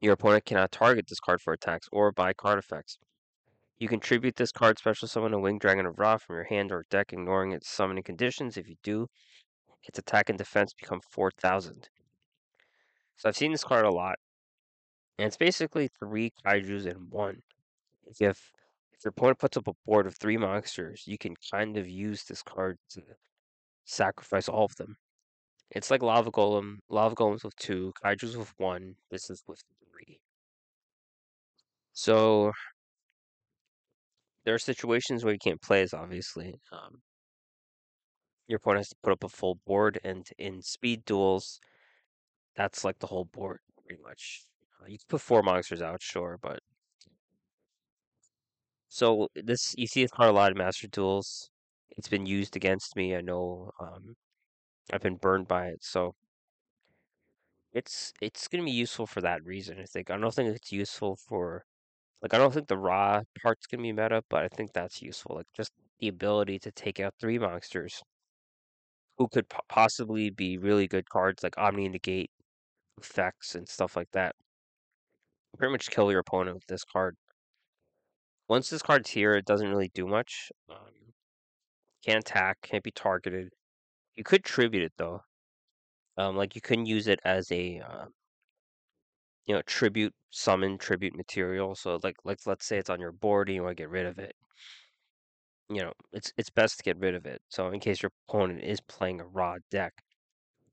Your 0.00 0.12
opponent 0.12 0.44
cannot 0.44 0.70
target 0.70 1.06
this 1.08 1.18
card 1.18 1.40
for 1.40 1.52
attacks 1.52 1.88
or 1.90 2.12
buy 2.12 2.32
card 2.32 2.58
effects. 2.58 2.98
You 3.78 3.88
contribute 3.88 4.36
this 4.36 4.52
card 4.52 4.78
special 4.78 5.08
summon 5.08 5.34
a 5.34 5.40
Winged 5.40 5.60
Dragon 5.60 5.84
of 5.84 5.98
Ra 5.98 6.16
from 6.16 6.36
your 6.36 6.44
hand 6.44 6.70
or 6.70 6.86
deck, 6.88 7.12
ignoring 7.12 7.52
its 7.52 7.68
summoning 7.68 8.04
conditions. 8.04 8.56
If 8.56 8.68
you 8.68 8.76
do, 8.82 9.08
its 9.88 9.98
attack 9.98 10.28
and 10.28 10.38
defense 10.38 10.72
become 10.72 11.00
4,000. 11.00 11.88
So 13.16 13.28
I've 13.28 13.36
seen 13.36 13.52
this 13.52 13.64
card 13.64 13.86
a 13.86 13.90
lot, 13.90 14.18
and 15.18 15.26
it's 15.26 15.36
basically 15.36 15.88
three 15.88 16.32
kaijus 16.44 16.86
in 16.86 17.08
one. 17.10 17.42
If 18.20 18.52
if 18.92 19.04
your 19.04 19.10
opponent 19.10 19.38
puts 19.38 19.56
up 19.56 19.68
a 19.68 19.72
board 19.84 20.06
of 20.06 20.16
three 20.16 20.36
monsters, 20.36 21.04
you 21.06 21.18
can 21.18 21.34
kind 21.50 21.76
of 21.76 21.88
use 21.88 22.24
this 22.24 22.42
card 22.42 22.78
to 22.90 23.02
sacrifice 23.84 24.48
all 24.48 24.64
of 24.64 24.76
them. 24.76 24.96
It's 25.70 25.90
like 25.90 26.02
Lava 26.02 26.30
Golem, 26.30 26.78
Lava 26.88 27.14
Golems 27.14 27.44
with 27.44 27.56
two, 27.56 27.92
kaijus 28.02 28.36
with 28.36 28.52
one. 28.58 28.96
This 29.10 29.30
is 29.30 29.42
with 29.46 29.62
three. 29.90 30.20
So 31.92 32.52
there 34.44 34.54
are 34.54 34.58
situations 34.58 35.24
where 35.24 35.32
you 35.32 35.38
can't 35.38 35.60
play 35.60 35.82
as 35.82 35.92
obviously. 35.92 36.60
Um, 36.72 37.02
your 38.48 38.58
opponent 38.58 38.80
has 38.80 38.88
to 38.90 38.96
put 39.02 39.12
up 39.12 39.24
a 39.24 39.28
full 39.28 39.56
board, 39.66 39.98
and 40.04 40.28
in 40.38 40.62
speed 40.62 41.04
duels, 41.04 41.60
that's 42.56 42.84
like 42.84 42.98
the 42.98 43.06
whole 43.08 43.24
board 43.26 43.60
pretty 43.86 44.02
much. 44.02 44.44
Uh, 44.80 44.86
you 44.86 44.98
can 44.98 45.06
put 45.08 45.20
four 45.20 45.42
monsters 45.42 45.82
out, 45.82 46.02
sure, 46.02 46.38
but 46.40 46.60
so 48.88 49.28
this 49.34 49.74
you 49.76 49.86
see 49.86 50.02
this 50.02 50.10
card 50.10 50.30
a 50.30 50.32
lot 50.32 50.52
in 50.52 50.58
Master 50.58 50.88
Duels. 50.88 51.50
It's 51.90 52.08
been 52.08 52.26
used 52.26 52.56
against 52.56 52.96
me. 52.96 53.16
I 53.16 53.20
know. 53.20 53.70
Um, 53.80 54.16
I've 54.92 55.02
been 55.02 55.16
burned 55.16 55.48
by 55.48 55.68
it, 55.68 55.84
so 55.84 56.14
it's 57.72 58.12
it's 58.20 58.48
gonna 58.48 58.64
be 58.64 58.70
useful 58.72 59.06
for 59.06 59.20
that 59.20 59.44
reason. 59.44 59.78
I 59.80 59.84
think 59.84 60.10
I 60.10 60.16
don't 60.18 60.34
think 60.34 60.54
it's 60.54 60.72
useful 60.72 61.16
for 61.16 61.64
like 62.22 62.34
I 62.34 62.38
don't 62.38 62.52
think 62.54 62.68
the 62.68 62.78
Ra 62.78 63.22
part's 63.42 63.66
gonna 63.66 63.82
be 63.82 63.92
meta, 63.92 64.22
but 64.30 64.44
I 64.44 64.48
think 64.48 64.72
that's 64.72 65.02
useful. 65.02 65.36
Like 65.36 65.46
just 65.56 65.72
the 66.00 66.08
ability 66.08 66.58
to 66.60 66.72
take 66.72 67.00
out 67.00 67.14
three 67.20 67.38
monsters 67.38 68.02
who 69.18 69.28
could 69.28 69.48
po- 69.48 69.60
possibly 69.68 70.30
be 70.30 70.58
really 70.58 70.86
good 70.88 71.08
cards 71.08 71.42
like 71.42 71.58
Omni 71.58 71.88
Negate 71.88 72.30
effects 72.98 73.54
and 73.54 73.68
stuff 73.68 73.96
like 73.96 74.10
that. 74.12 74.36
Pretty 75.58 75.72
much 75.72 75.90
kill 75.90 76.10
your 76.10 76.20
opponent 76.20 76.54
with 76.54 76.66
this 76.66 76.84
card. 76.84 77.16
Once 78.48 78.70
this 78.70 78.82
card's 78.82 79.10
here, 79.10 79.34
it 79.34 79.44
doesn't 79.44 79.68
really 79.68 79.90
do 79.94 80.06
much. 80.06 80.50
Um, 80.68 81.12
can't 82.04 82.20
attack, 82.20 82.60
can't 82.62 82.82
be 82.84 82.90
targeted. 82.90 83.52
You 84.14 84.24
could 84.24 84.44
tribute 84.44 84.84
it 84.84 84.94
though. 84.98 85.22
Um, 86.18 86.36
like 86.36 86.54
you 86.54 86.60
couldn't 86.60 86.86
use 86.86 87.06
it 87.08 87.20
as 87.24 87.50
a 87.52 87.80
uh, 87.80 88.06
you 89.46 89.54
know 89.54 89.62
tribute 89.62 90.14
summon 90.30 90.78
tribute 90.78 91.16
material. 91.16 91.74
So 91.74 91.98
like 92.02 92.16
like 92.24 92.38
let's 92.46 92.66
say 92.66 92.78
it's 92.78 92.90
on 92.90 93.00
your 93.00 93.12
board 93.12 93.48
and 93.48 93.56
you 93.56 93.62
want 93.62 93.76
to 93.76 93.82
get 93.82 93.90
rid 93.90 94.06
of 94.06 94.18
it. 94.18 94.34
You 95.68 95.82
know, 95.82 95.92
it's 96.12 96.32
it's 96.36 96.50
best 96.50 96.78
to 96.78 96.84
get 96.84 96.98
rid 96.98 97.14
of 97.14 97.26
it. 97.26 97.42
So 97.48 97.68
in 97.70 97.80
case 97.80 98.02
your 98.02 98.12
opponent 98.28 98.62
is 98.62 98.80
playing 98.80 99.20
a 99.20 99.26
Ra 99.26 99.56
deck, 99.70 99.92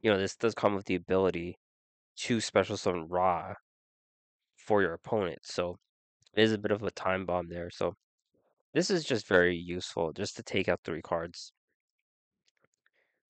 you 0.01 0.11
know 0.11 0.17
this 0.17 0.35
does 0.35 0.53
come 0.53 0.75
with 0.75 0.85
the 0.85 0.95
ability 0.95 1.57
to 2.17 2.41
special 2.41 2.77
summon 2.77 3.07
Ra 3.07 3.53
for 4.55 4.81
your 4.81 4.93
opponent. 4.93 5.39
So 5.43 5.77
it 6.35 6.43
is 6.43 6.53
a 6.53 6.57
bit 6.57 6.71
of 6.71 6.83
a 6.83 6.91
time 6.91 7.25
bomb 7.25 7.49
there. 7.49 7.69
So 7.71 7.95
this 8.73 8.89
is 8.89 9.03
just 9.03 9.27
very 9.27 9.55
useful 9.55 10.13
just 10.13 10.35
to 10.37 10.43
take 10.43 10.69
out 10.69 10.81
three 10.83 11.01
cards. 11.01 11.51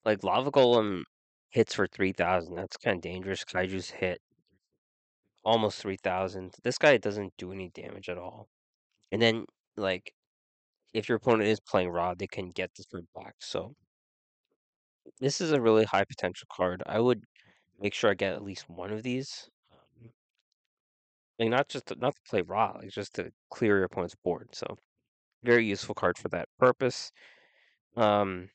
Like 0.05 0.23
Lava 0.23 0.51
Golem 0.51 1.03
hits 1.49 1.75
for 1.75 1.87
3,000. 1.87 2.55
That's 2.55 2.77
kind 2.77 2.97
of 2.97 3.01
dangerous. 3.01 3.43
Kaiju's 3.45 3.91
hit 3.91 4.19
almost 5.45 5.79
3,000. 5.81 6.55
This 6.63 6.77
guy 6.77 6.97
doesn't 6.97 7.33
do 7.37 7.51
any 7.51 7.69
damage 7.69 8.09
at 8.09 8.17
all. 8.17 8.47
And 9.11 9.21
then, 9.21 9.45
like, 9.77 10.13
if 10.93 11.09
your 11.09 11.17
opponent 11.17 11.49
is 11.49 11.59
playing 11.59 11.89
Ra, 11.89 12.13
they 12.13 12.27
can 12.27 12.51
get 12.51 12.71
this 12.75 12.85
card 12.85 13.07
back. 13.15 13.35
So 13.39 13.75
this 15.19 15.41
is 15.41 15.51
a 15.51 15.61
really 15.61 15.85
high 15.85 16.05
potential 16.05 16.47
card. 16.51 16.83
I 16.85 16.99
would 16.99 17.23
make 17.79 17.93
sure 17.93 18.11
I 18.11 18.13
get 18.13 18.33
at 18.33 18.43
least 18.43 18.69
one 18.69 18.91
of 18.91 19.03
these. 19.03 19.49
Um, 19.71 20.11
like 21.39 21.49
not 21.49 21.67
just 21.69 21.87
to, 21.87 21.95
not 21.95 22.15
to 22.15 22.21
play 22.29 22.41
Ra, 22.41 22.77
like 22.79 22.89
just 22.89 23.15
to 23.15 23.31
clear 23.49 23.77
your 23.77 23.85
opponent's 23.85 24.15
board. 24.15 24.49
So 24.53 24.77
very 25.43 25.65
useful 25.65 25.95
card 25.95 26.17
for 26.17 26.29
that 26.29 26.47
purpose. 26.59 27.11
Um, 27.97 28.49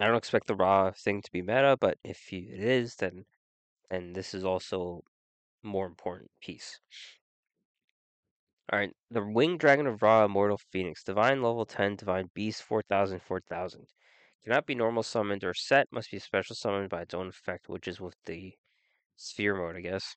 I 0.00 0.06
don't 0.06 0.16
expect 0.16 0.46
the 0.46 0.54
Ra 0.56 0.92
thing 0.92 1.22
to 1.22 1.30
be 1.30 1.42
meta, 1.42 1.76
but 1.80 1.98
if 2.04 2.32
it 2.32 2.60
is, 2.60 2.96
then 2.96 3.24
then 3.90 4.12
this 4.12 4.34
is 4.34 4.44
also 4.44 5.02
more 5.62 5.86
important 5.86 6.30
piece. 6.40 6.80
Alright, 8.72 8.94
the 9.10 9.24
Winged 9.24 9.58
Dragon 9.58 9.88
of 9.88 10.00
Ra, 10.00 10.24
Immortal 10.24 10.60
Phoenix. 10.70 11.02
Divine 11.02 11.42
level 11.42 11.66
10, 11.66 11.96
Divine 11.96 12.30
Beast, 12.34 12.62
4000, 12.62 13.20
4000. 13.20 13.88
Cannot 14.44 14.64
be 14.64 14.76
normal 14.76 15.02
summoned 15.02 15.42
or 15.42 15.54
set, 15.54 15.88
must 15.90 16.12
be 16.12 16.20
special 16.20 16.54
summoned 16.54 16.88
by 16.88 17.02
its 17.02 17.12
own 17.12 17.26
effect, 17.26 17.68
which 17.68 17.88
is 17.88 18.00
with 18.00 18.14
the 18.26 18.54
sphere 19.16 19.56
mode, 19.56 19.74
I 19.74 19.80
guess. 19.80 20.14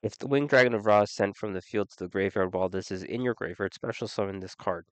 If 0.00 0.16
the 0.16 0.28
Winged 0.28 0.48
Dragon 0.48 0.74
of 0.74 0.86
Ra 0.86 1.02
is 1.02 1.10
sent 1.10 1.36
from 1.36 1.54
the 1.54 1.60
field 1.60 1.90
to 1.90 1.96
the 2.04 2.08
graveyard 2.08 2.54
while 2.54 2.68
this 2.68 2.92
is 2.92 3.02
in 3.02 3.22
your 3.22 3.34
graveyard, 3.34 3.74
special 3.74 4.06
summon 4.06 4.38
this 4.38 4.54
card. 4.54 4.86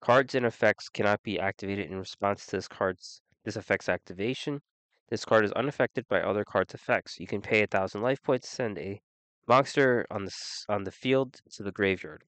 Cards 0.00 0.34
and 0.34 0.44
effects 0.44 0.88
cannot 0.88 1.22
be 1.22 1.38
activated 1.38 1.88
in 1.88 2.00
response 2.00 2.46
to 2.46 2.56
this 2.56 2.66
card's 2.66 3.22
this 3.44 3.56
effect's 3.56 3.88
activation. 3.88 4.60
This 5.08 5.24
card 5.24 5.44
is 5.44 5.52
unaffected 5.52 6.08
by 6.08 6.20
other 6.22 6.44
cards' 6.44 6.74
effects. 6.74 7.20
You 7.20 7.28
can 7.28 7.42
pay 7.42 7.62
a 7.62 7.68
thousand 7.68 8.02
life 8.02 8.20
points 8.24 8.48
to 8.48 8.54
send 8.56 8.78
a 8.78 9.00
monster 9.48 10.06
on 10.10 10.26
the 10.26 10.32
on 10.68 10.84
the 10.84 10.92
field 10.92 11.40
to 11.52 11.62
the 11.62 11.72
graveyard. 11.72 12.24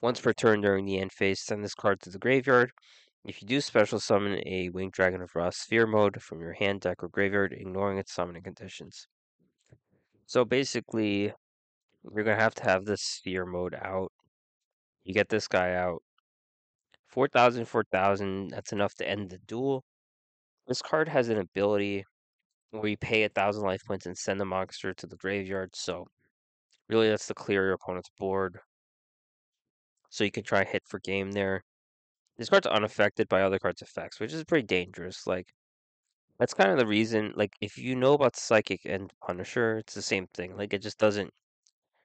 Once 0.00 0.20
per 0.20 0.32
turn 0.32 0.60
during 0.60 0.84
the 0.84 0.98
end 0.98 1.12
phase, 1.12 1.40
send 1.40 1.64
this 1.64 1.74
card 1.74 2.00
to 2.00 2.10
the 2.10 2.18
graveyard. 2.18 2.70
If 3.24 3.40
you 3.40 3.48
do 3.48 3.60
special 3.60 3.98
summon 3.98 4.40
a 4.46 4.68
Winged 4.68 4.92
Dragon 4.92 5.22
of 5.22 5.34
Ra 5.34 5.50
Sphere 5.50 5.86
mode 5.86 6.22
from 6.22 6.40
your 6.40 6.52
hand, 6.52 6.82
deck, 6.82 7.02
or 7.02 7.08
graveyard, 7.08 7.54
ignoring 7.54 7.98
its 7.98 8.12
summoning 8.12 8.42
conditions. 8.42 9.08
So 10.26 10.44
basically, 10.44 11.32
you're 12.02 12.24
gonna 12.24 12.36
have 12.36 12.54
to 12.56 12.64
have 12.64 12.84
this 12.84 13.02
Sphere 13.02 13.46
mode 13.46 13.74
out. 13.74 14.12
You 15.04 15.14
get 15.14 15.30
this 15.30 15.48
guy 15.48 15.74
out. 15.74 16.02
4,000, 17.08 17.64
4,000, 17.66 18.48
that's 18.48 18.72
enough 18.72 18.94
to 18.96 19.08
end 19.08 19.30
the 19.30 19.38
duel. 19.38 19.84
This 20.66 20.82
card 20.82 21.08
has 21.08 21.28
an 21.28 21.38
ability 21.38 22.04
you 22.82 22.96
pay 22.96 23.24
a 23.24 23.28
thousand 23.28 23.64
life 23.64 23.82
points 23.86 24.06
and 24.06 24.16
send 24.16 24.40
the 24.40 24.44
monster 24.44 24.92
to 24.94 25.06
the 25.06 25.16
graveyard, 25.16 25.74
so 25.74 26.06
really 26.88 27.08
that's 27.08 27.26
to 27.28 27.34
clear 27.34 27.64
your 27.64 27.74
opponent's 27.74 28.10
board. 28.18 28.58
So 30.10 30.24
you 30.24 30.30
can 30.30 30.44
try 30.44 30.64
hit 30.64 30.82
for 30.86 30.98
game 31.00 31.32
there. 31.32 31.62
This 32.36 32.48
card's 32.48 32.66
unaffected 32.66 33.28
by 33.28 33.42
other 33.42 33.58
cards' 33.58 33.82
effects, 33.82 34.20
which 34.20 34.32
is 34.32 34.44
pretty 34.44 34.66
dangerous. 34.66 35.26
Like 35.26 35.46
that's 36.38 36.54
kind 36.54 36.70
of 36.70 36.78
the 36.78 36.86
reason. 36.86 37.32
Like 37.36 37.52
if 37.60 37.78
you 37.78 37.96
know 37.96 38.14
about 38.14 38.36
Psychic 38.36 38.80
and 38.84 39.12
Punisher, 39.26 39.78
it's 39.78 39.94
the 39.94 40.02
same 40.02 40.26
thing. 40.34 40.56
Like 40.56 40.72
it 40.74 40.82
just 40.82 40.98
doesn't. 40.98 41.30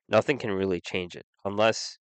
Nothing 0.10 0.38
can 0.38 0.52
really 0.52 0.82
change 0.82 1.16
it 1.16 1.26
unless 1.46 1.98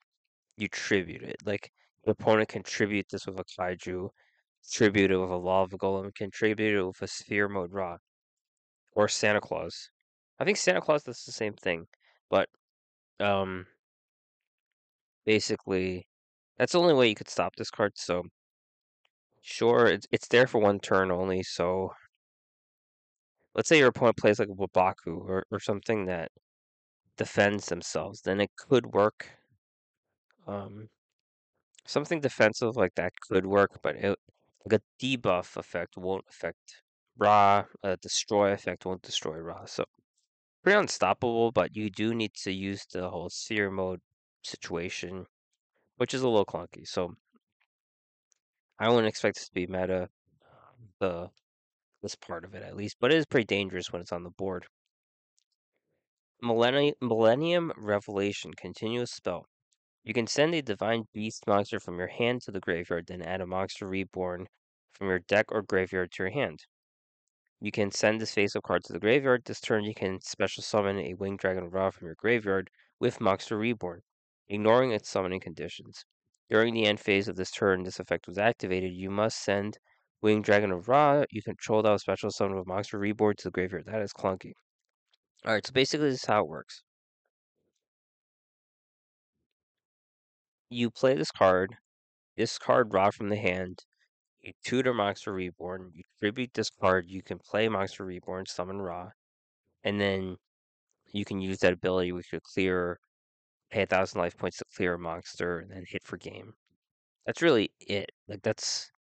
you 0.57 0.69
tribute 0.69 1.23
it. 1.23 1.37
Like 1.45 1.71
the 2.05 2.13
opponent 2.13 2.49
can 2.51 2.63
tribute 2.63 3.07
this 3.11 3.27
with 3.27 3.39
a 3.41 3.45
Kaiju, 3.45 4.11
tribute 4.73 5.11
it 5.11 5.19
with 5.19 5.31
a 5.31 5.37
Lava 5.37 5.77
Golem, 5.79 6.15
contribute 6.15 6.79
it 6.79 6.85
with 6.85 7.03
a 7.03 7.07
Sphere 7.09 7.49
Mode 7.49 7.73
Ra, 7.73 7.99
or 8.99 9.07
Santa 9.09 9.41
Claws. 9.41 9.91
I 10.41 10.45
think 10.45 10.57
Santa 10.59 10.81
Claws 10.81 11.05
does 11.05 11.25
the 11.25 11.33
same 11.33 11.55
thing, 11.55 11.87
but 12.31 12.49
um, 13.21 13.67
basically, 15.25 16.09
that's 16.59 16.73
the 16.73 16.81
only 16.81 16.95
way 16.95 17.09
you 17.09 17.15
could 17.15 17.29
stop 17.31 17.55
this 17.57 17.71
card. 17.71 17.93
So 17.97 18.25
sure, 19.43 19.87
it's 19.87 20.07
it's 20.11 20.29
there 20.29 20.49
for 20.49 20.61
one 20.61 20.81
turn 20.81 21.13
only. 21.13 21.43
So 21.45 21.93
let's 23.55 23.69
say 23.69 23.79
your 23.79 23.89
opponent 23.89 24.17
plays 24.17 24.41
like 24.41 24.49
a 24.49 24.53
Waboku 24.53 25.19
or, 25.29 25.45
or 25.53 25.61
something 25.61 26.07
that 26.07 26.31
defends 27.17 27.67
themselves, 27.67 28.23
then 28.23 28.41
it 28.41 28.51
could 28.57 28.87
work. 28.95 29.31
Um, 30.49 30.89
something 31.87 32.21
defensive 32.21 32.77
like 32.77 32.95
that 32.97 33.13
could 33.29 33.47
work, 33.47 33.81
but 33.83 33.97
it, 33.97 34.19
like 34.67 34.81
a 34.81 35.05
debuff 35.05 35.57
effect 35.57 35.97
won't 35.97 36.25
affect 36.29 36.83
Ra. 37.19 37.65
A 37.83 37.97
destroy 37.97 38.53
effect 38.53 38.87
won't 38.87 39.03
destroy 39.03 39.39
Ra. 39.39 39.65
So 39.67 39.85
pretty 40.63 40.79
unstoppable, 40.79 41.53
but 41.53 41.77
you 41.77 41.91
do 41.91 42.15
need 42.15 42.35
to 42.35 42.53
use 42.53 42.87
the 42.93 43.11
whole 43.11 43.31
sphere 43.31 43.71
mode 43.71 44.01
situation, 44.43 45.27
which 45.97 46.15
is 46.15 46.23
a 46.23 46.29
little 46.29 46.47
clunky. 46.47 46.87
So 46.87 47.15
I 48.79 48.89
wouldn't 48.89 49.09
expect 49.09 49.37
this 49.37 49.49
to 49.49 49.55
be 49.55 49.67
meta. 49.67 50.09
The 51.01 51.31
this 52.03 52.15
part 52.15 52.45
of 52.45 52.55
it 52.55 52.63
at 52.63 52.77
least, 52.77 52.97
but 53.01 53.13
it 53.13 53.17
is 53.17 53.27
pretty 53.27 53.47
dangerous 53.47 53.93
when 53.93 54.01
it's 54.01 54.13
on 54.13 54.23
the 54.23 54.31
board. 54.31 54.67
Millennium, 56.41 56.95
Millennium 57.01 57.73
Revelation, 57.77 58.53
continuous 58.55 59.11
spell. 59.11 59.47
You 60.05 60.15
can 60.15 60.29
send 60.29 60.55
a 60.55 60.63
Divine 60.63 61.05
Beast 61.13 61.45
monster 61.47 61.81
from 61.81 61.99
your 61.99 62.07
hand 62.07 62.43
to 62.43 62.53
the 62.53 62.61
graveyard, 62.61 63.07
then 63.09 63.23
add 63.23 63.41
a 63.41 63.47
monster 63.47 63.89
reborn 63.89 64.47
from 64.93 65.09
your 65.09 65.19
deck 65.19 65.47
or 65.51 65.63
graveyard 65.63 66.13
to 66.13 66.23
your 66.23 66.31
hand. 66.31 66.61
You 67.61 67.73
can 67.73 67.91
send 67.91 68.21
this 68.21 68.33
face-up 68.33 68.63
card 68.63 68.85
to 68.85 68.93
the 68.93 69.01
graveyard. 69.01 69.43
This 69.45 69.61
turn, 69.61 69.85
you 69.85 69.95
can 69.95 70.21
special 70.21 70.63
summon 70.63 70.99
a 70.99 71.15
Winged 71.15 71.41
Dragon 71.41 71.65
of 71.65 71.75
Ra 71.75 71.91
from 71.91 72.07
your 72.07 72.15
graveyard 72.15 72.71
with 73.01 73.21
Monster 73.21 73.59
Reborn, 73.59 74.03
ignoring 74.49 74.93
its 74.93 75.09
summoning 75.09 75.41
conditions. 75.41 76.05
During 76.49 76.73
the 76.73 76.87
end 76.87 77.01
phase 77.01 77.27
of 77.27 77.37
this 77.37 77.51
turn, 77.51 77.83
this 77.83 77.99
effect 77.99 78.29
was 78.29 78.39
activated. 78.39 78.93
You 78.93 79.11
must 79.11 79.43
send 79.43 79.79
Winged 80.23 80.45
Dragon 80.45 80.71
of 80.71 80.89
Ra. 80.89 81.25
You 81.31 81.43
control 81.43 81.83
that 81.83 82.01
special 82.01 82.31
summon 82.31 82.57
with 82.57 82.67
Monster 82.67 82.99
Reborn 82.99 83.37
to 83.39 83.45
the 83.45 83.51
graveyard. 83.51 83.87
That 83.87 84.03
is 84.03 84.13
clunky. 84.13 84.53
Alright, 85.47 85.67
so 85.67 85.73
basically 85.73 86.11
this 86.11 86.23
is 86.23 86.27
how 86.27 86.43
it 86.43 86.49
works. 86.49 86.83
You 90.71 90.91
play 90.91 91.15
this 91.15 91.31
card, 91.33 91.75
discard 92.37 92.93
Ra 92.93 93.11
from 93.11 93.31
the 93.31 93.37
hand, 93.37 93.85
you 94.49 94.55
tutor 94.65 94.95
Monster 94.95 95.33
Reborn, 95.33 95.91
you 95.95 96.03
tribute 96.21 96.53
this 96.55 96.71
card, 96.71 97.07
you 97.09 97.23
can 97.23 97.39
play 97.39 97.69
Monster 97.69 98.05
Reborn, 98.05 98.47
summon 98.47 98.81
Ra, 98.83 99.11
and 99.85 100.01
then 100.01 100.37
you 101.13 101.25
can 101.25 101.41
use 101.41 101.59
that 101.61 101.73
ability 101.75 102.13
which 102.13 102.33
will 102.33 102.41
clear 102.41 103.01
pay 103.71 103.83
a 103.83 103.87
thousand 103.87 104.21
life 104.21 104.37
points 104.37 104.59
to 104.59 104.65
clear 104.77 104.95
a 104.95 104.99
monster 104.99 105.61
and 105.61 105.71
then 105.73 105.85
hit 105.89 106.05
for 106.05 106.17
game. 106.19 106.55
That's 107.27 107.43
really 107.43 107.73
it. 107.81 108.11
Like 108.29 108.43
that's 108.43 108.93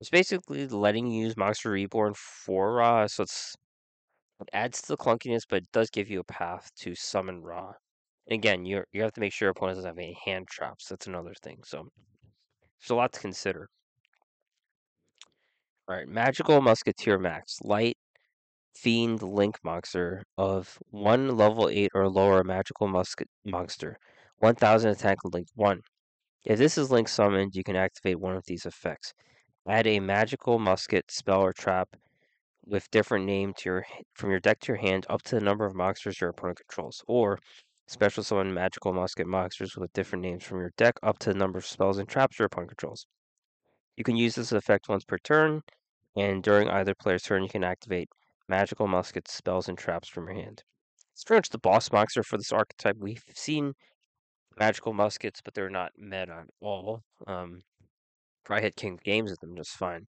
it's 0.00 0.10
basically 0.10 0.66
letting 0.68 1.08
you 1.08 1.24
use 1.24 1.36
Monster 1.36 1.70
Reborn 1.70 2.14
for 2.14 2.74
Ra, 2.74 3.06
so 3.08 3.24
it's 3.24 3.56
it 4.40 4.50
adds 4.52 4.82
to 4.82 4.88
the 4.88 4.96
clunkiness, 4.98 5.42
but 5.48 5.64
it 5.64 5.72
does 5.72 5.90
give 5.90 6.10
you 6.10 6.20
a 6.20 6.24
path 6.24 6.70
to 6.80 6.94
summon 6.94 7.42
Ra. 7.42 7.74
And 8.26 8.34
again, 8.34 8.64
you 8.66 8.84
you 8.92 9.02
have 9.02 9.12
to 9.14 9.20
make 9.20 9.32
sure 9.32 9.46
your 9.46 9.52
opponent 9.52 9.76
doesn't 9.78 9.90
have 9.90 9.98
any 9.98 10.16
hand 10.24 10.48
traps. 10.48 10.88
That's 10.88 11.06
another 11.08 11.34
thing. 11.42 11.62
So 11.64 11.88
there's 12.80 12.90
a 12.90 12.94
lot 12.96 13.12
to 13.14 13.20
consider. 13.20 13.68
All 15.86 15.94
right, 15.94 16.08
Magical 16.08 16.62
Musketeer 16.62 17.18
Max, 17.18 17.58
light 17.62 17.98
fiend 18.74 19.22
link 19.22 19.58
monster 19.62 20.22
of 20.38 20.78
one 20.90 21.36
level 21.36 21.68
eight 21.68 21.90
or 21.94 22.08
lower 22.08 22.42
magical 22.42 22.88
musket 22.88 23.28
monster, 23.44 23.98
one 24.38 24.54
thousand 24.54 24.92
attack 24.92 25.18
link 25.24 25.46
one. 25.54 25.82
If 26.46 26.58
this 26.58 26.78
is 26.78 26.90
link 26.90 27.06
summoned, 27.06 27.54
you 27.54 27.62
can 27.62 27.76
activate 27.76 28.18
one 28.18 28.34
of 28.34 28.44
these 28.46 28.64
effects. 28.64 29.12
Add 29.68 29.86
a 29.86 30.00
magical 30.00 30.58
musket 30.58 31.10
spell 31.10 31.42
or 31.42 31.52
trap 31.52 31.88
with 32.64 32.90
different 32.90 33.26
name 33.26 33.52
to 33.58 33.68
your 33.68 33.86
from 34.14 34.30
your 34.30 34.40
deck 34.40 34.60
to 34.60 34.68
your 34.68 34.78
hand 34.78 35.04
up 35.10 35.20
to 35.24 35.34
the 35.34 35.44
number 35.44 35.66
of 35.66 35.74
monsters 35.74 36.18
your 36.18 36.30
opponent 36.30 36.60
controls, 36.66 37.02
or 37.06 37.38
special 37.88 38.22
summon 38.24 38.54
magical 38.54 38.94
musket 38.94 39.26
monsters 39.26 39.76
with 39.76 39.92
different 39.92 40.22
names 40.22 40.44
from 40.44 40.60
your 40.60 40.72
deck 40.78 40.94
up 41.02 41.18
to 41.18 41.30
the 41.30 41.38
number 41.38 41.58
of 41.58 41.66
spells 41.66 41.98
and 41.98 42.08
traps 42.08 42.38
your 42.38 42.46
opponent 42.46 42.70
controls. 42.70 43.06
You 43.96 44.04
can 44.04 44.16
use 44.16 44.34
this 44.34 44.52
effect 44.52 44.88
once 44.88 45.04
per 45.04 45.18
turn, 45.18 45.62
and 46.16 46.42
during 46.42 46.68
either 46.68 46.94
player's 46.94 47.22
turn, 47.22 47.42
you 47.42 47.48
can 47.48 47.64
activate 47.64 48.08
magical 48.48 48.86
muskets, 48.86 49.32
spells, 49.32 49.68
and 49.68 49.78
traps 49.78 50.08
from 50.08 50.26
your 50.26 50.36
hand. 50.36 50.62
It's 51.12 51.24
pretty 51.24 51.38
much 51.38 51.50
the 51.50 51.58
boss 51.58 51.92
monster 51.92 52.22
for 52.22 52.36
this 52.36 52.52
archetype. 52.52 52.96
We've 52.98 53.22
seen 53.34 53.74
magical 54.58 54.92
muskets, 54.92 55.40
but 55.44 55.54
they're 55.54 55.70
not 55.70 55.92
meta 55.96 56.40
at 56.42 56.48
all. 56.60 57.02
Um, 57.26 57.62
probably 58.44 58.62
hit 58.62 58.76
King 58.76 58.98
Games 59.04 59.30
with 59.30 59.40
them 59.40 59.56
just 59.56 59.70
fine. 59.70 60.06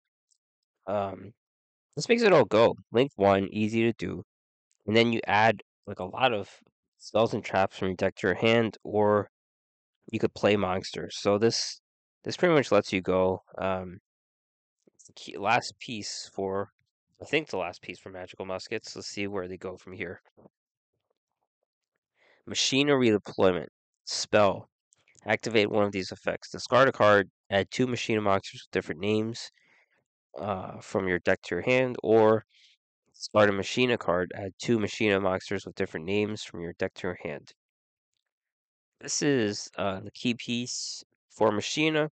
Um, 0.88 1.34
this 1.96 2.10
makes 2.10 2.24
it 2.24 2.34
all 2.34 2.46
go. 2.46 2.76
Link 2.92 3.12
one, 3.16 3.48
easy 3.52 3.84
to 3.84 3.94
do, 3.94 4.24
and 4.88 4.96
then 4.96 5.14
you 5.14 5.22
add 5.28 5.62
like 5.88 6.00
a 6.00 6.06
lot 6.06 6.34
of 6.34 6.50
spells 6.98 7.34
and 7.34 7.44
traps 7.44 7.78
from 7.78 7.90
your 7.90 7.96
deck 7.96 8.16
to 8.16 8.28
your 8.28 8.36
hand, 8.36 8.78
or 8.84 9.30
you 10.12 10.20
could 10.20 10.34
play 10.34 10.56
monsters. 10.56 11.18
So 11.20 11.38
this 11.38 11.80
this 12.26 12.36
pretty 12.36 12.56
much 12.56 12.72
lets 12.72 12.92
you 12.92 13.02
go. 13.02 13.44
Um, 13.58 14.00
key, 15.16 15.38
last 15.38 15.80
piece 15.80 16.30
for, 16.34 16.72
I 17.22 17.26
think 17.26 17.50
the 17.50 17.58
last 17.58 17.82
piece 17.84 18.00
for 18.00 18.10
Magical 18.10 18.46
Muskets. 18.46 18.96
Let's 18.96 19.08
see 19.08 19.28
where 19.28 19.48
they 19.48 19.58
go 19.58 19.78
from 19.78 19.94
here. 19.94 20.22
Machina 22.48 22.94
Redeployment. 22.94 23.68
Spell. 24.06 24.70
Activate 25.26 25.72
one 25.72 25.86
of 25.86 25.92
these 25.92 26.12
effects. 26.12 26.52
Discard 26.52 26.90
a 26.90 26.92
card, 26.92 27.30
add 27.50 27.70
two 27.72 27.88
Machina 27.88 28.22
monsters 28.22 28.64
with 28.64 28.72
different 28.72 29.02
names 29.02 29.52
uh, 30.40 30.80
from 30.82 31.08
your 31.08 31.20
deck 31.20 31.42
to 31.44 31.56
your 31.56 31.64
hand, 31.64 31.96
or 32.04 32.46
discard 33.16 33.50
a 33.50 33.54
Machina 33.54 33.98
card, 33.98 34.32
add 34.36 34.52
two 34.60 34.78
Machina 34.78 35.20
monsters 35.20 35.66
with 35.66 35.76
different 35.76 36.06
names 36.06 36.44
from 36.44 36.62
your 36.62 36.74
deck 36.74 36.94
to 36.96 37.08
your 37.08 37.18
hand. 37.24 37.54
This 39.02 39.24
is 39.24 39.70
uh, 39.78 40.02
the 40.02 40.12
key 40.12 40.36
piece 40.36 41.04
for 41.36 41.52
Machina. 41.52 42.10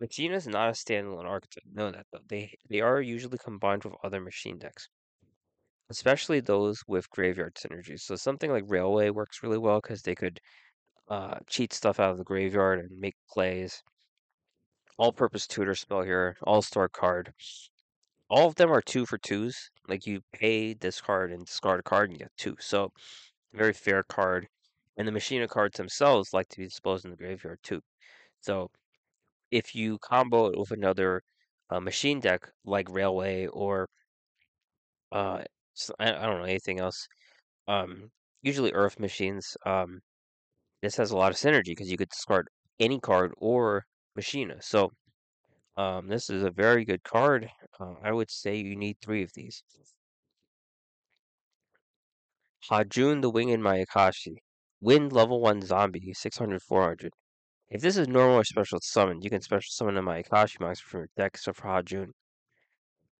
Machina 0.00 0.34
is 0.34 0.46
not 0.46 0.68
a 0.68 0.72
standalone 0.72 1.24
archetype. 1.24 1.62
Know 1.72 1.90
that 1.90 2.06
though. 2.12 2.18
They 2.28 2.52
they 2.68 2.80
are 2.80 3.00
usually 3.00 3.38
combined 3.38 3.84
with 3.84 3.94
other 4.02 4.20
machine 4.20 4.58
decks, 4.58 4.88
especially 5.90 6.40
those 6.40 6.82
with 6.88 7.08
graveyard 7.10 7.54
synergies. 7.54 8.00
So 8.00 8.16
something 8.16 8.50
like 8.50 8.64
Railway 8.66 9.10
works 9.10 9.42
really 9.42 9.58
well 9.58 9.80
because 9.80 10.02
they 10.02 10.14
could 10.14 10.40
uh, 11.08 11.38
cheat 11.48 11.72
stuff 11.72 12.00
out 12.00 12.10
of 12.10 12.18
the 12.18 12.24
graveyard 12.24 12.80
and 12.80 12.98
make 12.98 13.14
plays. 13.30 13.82
All-purpose 14.96 15.46
tutor 15.46 15.74
spell 15.74 16.02
here, 16.02 16.36
all-star 16.44 16.88
card. 16.88 17.32
All 18.30 18.48
of 18.48 18.54
them 18.54 18.70
are 18.70 18.80
two 18.80 19.06
for 19.06 19.18
twos. 19.18 19.70
Like 19.88 20.06
you 20.06 20.20
pay 20.32 20.74
this 20.74 21.00
card 21.00 21.32
and 21.32 21.44
discard 21.44 21.80
a 21.80 21.82
card 21.82 22.10
and 22.10 22.18
get 22.18 22.30
two. 22.36 22.56
So 22.60 22.90
very 23.52 23.72
fair 23.72 24.02
card. 24.04 24.46
And 24.96 25.06
the 25.06 25.12
Machina 25.12 25.48
cards 25.48 25.76
themselves 25.76 26.32
like 26.32 26.48
to 26.48 26.58
be 26.58 26.64
disposed 26.64 27.04
in 27.04 27.10
the 27.10 27.16
graveyard 27.16 27.58
too. 27.62 27.80
So 28.44 28.70
if 29.50 29.74
you 29.74 29.98
combo 29.98 30.48
it 30.48 30.58
with 30.58 30.70
another 30.70 31.22
uh, 31.70 31.80
machine 31.80 32.20
deck 32.20 32.42
like 32.66 32.90
Railway 32.90 33.46
or 33.46 33.88
uh, 35.12 35.44
don't 35.98 36.38
know 36.38 36.44
anything 36.44 36.78
else, 36.78 37.08
um, 37.68 38.10
usually 38.42 38.72
Earth 38.72 39.00
machines, 39.00 39.56
um, 39.64 40.00
this 40.82 40.96
has 40.96 41.10
a 41.10 41.16
lot 41.16 41.32
of 41.32 41.38
synergy 41.38 41.72
because 41.72 41.90
you 41.90 41.96
could 41.96 42.10
discard 42.10 42.48
any 42.78 43.00
card 43.00 43.32
or 43.38 43.86
Machina. 44.14 44.60
So 44.60 44.90
um, 45.78 46.08
this 46.08 46.28
is 46.28 46.42
a 46.42 46.50
very 46.50 46.84
good 46.84 47.02
card. 47.02 47.48
Uh, 47.80 47.94
I 48.02 48.12
would 48.12 48.30
say 48.30 48.56
you 48.56 48.76
need 48.76 48.98
three 49.00 49.22
of 49.22 49.32
these. 49.34 49.62
Hajun 52.70 53.22
the 53.22 53.30
Winged 53.30 53.62
Mayakashi. 53.62 54.36
Wind 54.82 55.14
level 55.14 55.40
1 55.40 55.62
zombie, 55.62 56.12
600 56.12 56.62
400. 56.62 57.12
If 57.70 57.80
this 57.80 57.96
is 57.96 58.08
normal 58.08 58.36
or 58.36 58.44
special 58.44 58.78
summon, 58.82 59.22
you 59.22 59.30
can 59.30 59.40
special 59.40 59.70
summon 59.70 59.96
a 59.96 60.02
Mayakashi 60.02 60.60
monster 60.60 60.86
from 60.86 61.00
your 61.00 61.08
deck 61.16 61.32
except 61.34 61.58
for 61.58 61.68
Hajun. 61.68 62.10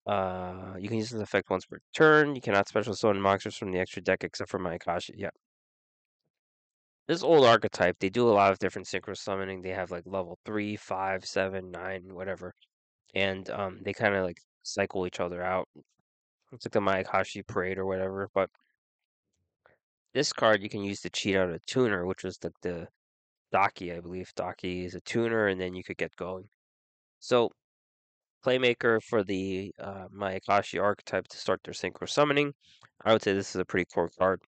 Uh, 0.07 0.75
you 0.79 0.89
can 0.89 0.99
use 0.99 1.11
this 1.11 1.21
effect 1.21 1.49
once 1.51 1.65
per 1.65 1.79
turn. 1.95 2.35
You 2.35 2.43
cannot 2.43 2.69
special 2.69 2.95
summon 2.95 3.21
monsters 3.21 3.57
from 3.57 3.73
the 3.73 3.79
extra 3.79 4.03
deck 4.03 4.23
except 4.23 4.51
for 4.51 4.59
Mayakashi. 4.59 5.13
Yeah. 5.17 5.31
This 7.09 7.23
old 7.23 7.45
archetype, 7.45 7.97
they 8.01 8.11
do 8.11 8.29
a 8.29 8.33
lot 8.33 8.53
of 8.53 8.59
different 8.59 8.87
synchro 8.87 9.17
summoning. 9.17 9.63
They 9.63 9.71
have 9.71 9.91
like 9.91 10.05
level 10.07 10.39
3, 10.47 10.77
5, 10.77 11.25
7, 11.25 11.71
9, 11.71 12.15
whatever. 12.15 12.55
And 13.15 13.49
um, 13.51 13.81
they 13.83 13.93
kind 13.93 14.15
of 14.15 14.25
like 14.25 14.39
cycle 14.63 15.07
each 15.07 15.21
other 15.21 15.43
out. 15.43 15.69
It's 16.53 16.67
like 16.67 16.73
the 16.73 16.81
Mayakashi 16.81 17.47
parade 17.47 17.79
or 17.79 17.87
whatever. 17.87 18.29
But 18.35 18.51
this 20.15 20.33
card 20.33 20.63
you 20.63 20.69
can 20.69 20.83
use 20.85 21.01
to 21.01 21.11
cheat 21.11 21.37
out 21.37 21.51
a 21.51 21.59
tuner, 21.67 22.07
which 22.07 22.25
was 22.25 22.39
the, 22.39 22.53
the 22.63 22.89
Daki, 23.55 23.93
I 23.93 24.01
believe. 24.01 24.33
Daki 24.35 24.85
is 24.85 24.97
a 24.97 25.01
tuner, 25.01 25.47
and 25.47 25.61
then 25.61 25.75
you 25.77 25.85
could 25.85 25.97
get 25.97 26.17
going. 26.17 26.49
So, 27.21 27.53
playmaker 28.45 29.01
for 29.01 29.23
the 29.23 29.73
uh, 29.79 30.09
Mayakashi 30.09 30.83
archetype 30.83 31.29
to 31.29 31.37
start 31.37 31.61
their 31.63 31.73
synchro 31.73 32.09
summoning. 32.09 32.55
I 33.05 33.13
would 33.13 33.23
say 33.23 33.33
this 33.33 33.55
is 33.55 33.61
a 33.61 33.65
pretty 33.65 33.85
core 33.85 34.11
card. 34.19 34.41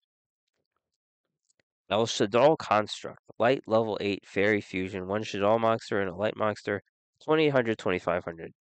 El 1.87 2.07
Shaddoll 2.07 2.57
Construct, 2.57 3.19
light 3.37 3.61
level 3.67 3.95
8 4.01 4.25
fairy 4.25 4.59
fusion, 4.59 5.07
one 5.07 5.23
Shaddoll 5.23 5.59
monster 5.59 6.01
and 6.01 6.09
a 6.09 6.15
light 6.15 6.35
monster, 6.35 6.81
2800, 7.19 7.77
2500. 7.77 8.53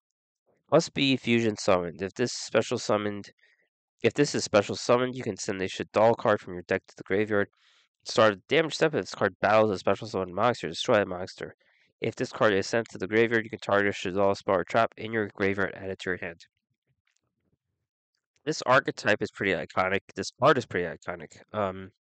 Must 0.71 0.93
be 0.93 1.17
fusion 1.17 1.57
summoned. 1.57 2.03
If 2.03 2.13
this 2.13 2.35
special 2.35 2.77
summoned, 2.77 3.31
if 4.03 4.13
this 4.13 4.35
is 4.35 4.45
special 4.45 4.77
summoned, 4.77 5.15
you 5.17 5.23
can 5.23 5.39
send 5.39 5.63
a 5.63 5.69
Shaddoll 5.69 6.19
card 6.19 6.43
from 6.43 6.53
your 6.53 6.65
deck 6.65 6.83
to 6.89 6.97
the 6.99 7.03
graveyard. 7.03 7.49
Start 8.05 8.35
a 8.35 8.37
damage 8.49 8.75
step 8.75 8.95
if 8.95 9.03
this 9.03 9.14
card 9.14 9.35
battles 9.40 9.71
a 9.71 9.79
special 9.79 10.07
summoned 10.07 10.35
monster, 10.35 10.69
destroy 10.69 10.97
that 10.97 11.09
monster. 11.09 11.57
If 12.03 12.14
this 12.17 12.33
card 12.33 12.53
is 12.53 12.67
sent 12.67 12.88
to 12.90 12.99
the 12.99 13.07
graveyard, 13.07 13.45
you 13.45 13.51
can 13.51 13.59
target 13.59 13.97
a 13.97 14.35
spell 14.35 14.55
or 14.57 14.64
trap 14.64 14.93
in 14.99 15.12
your 15.12 15.29
graveyard 15.35 15.73
and 15.75 15.85
add 15.85 15.90
it 15.90 15.99
to 16.01 16.11
your 16.11 16.19
hand. 16.19 16.45
This 18.45 18.61
archetype 18.62 19.23
is 19.23 19.31
pretty 19.31 19.53
iconic. 19.53 20.01
This 20.14 20.33
card 20.38 20.59
is 20.59 20.67
pretty 20.67 20.87
iconic. 20.87 21.38
Um, 21.55 21.93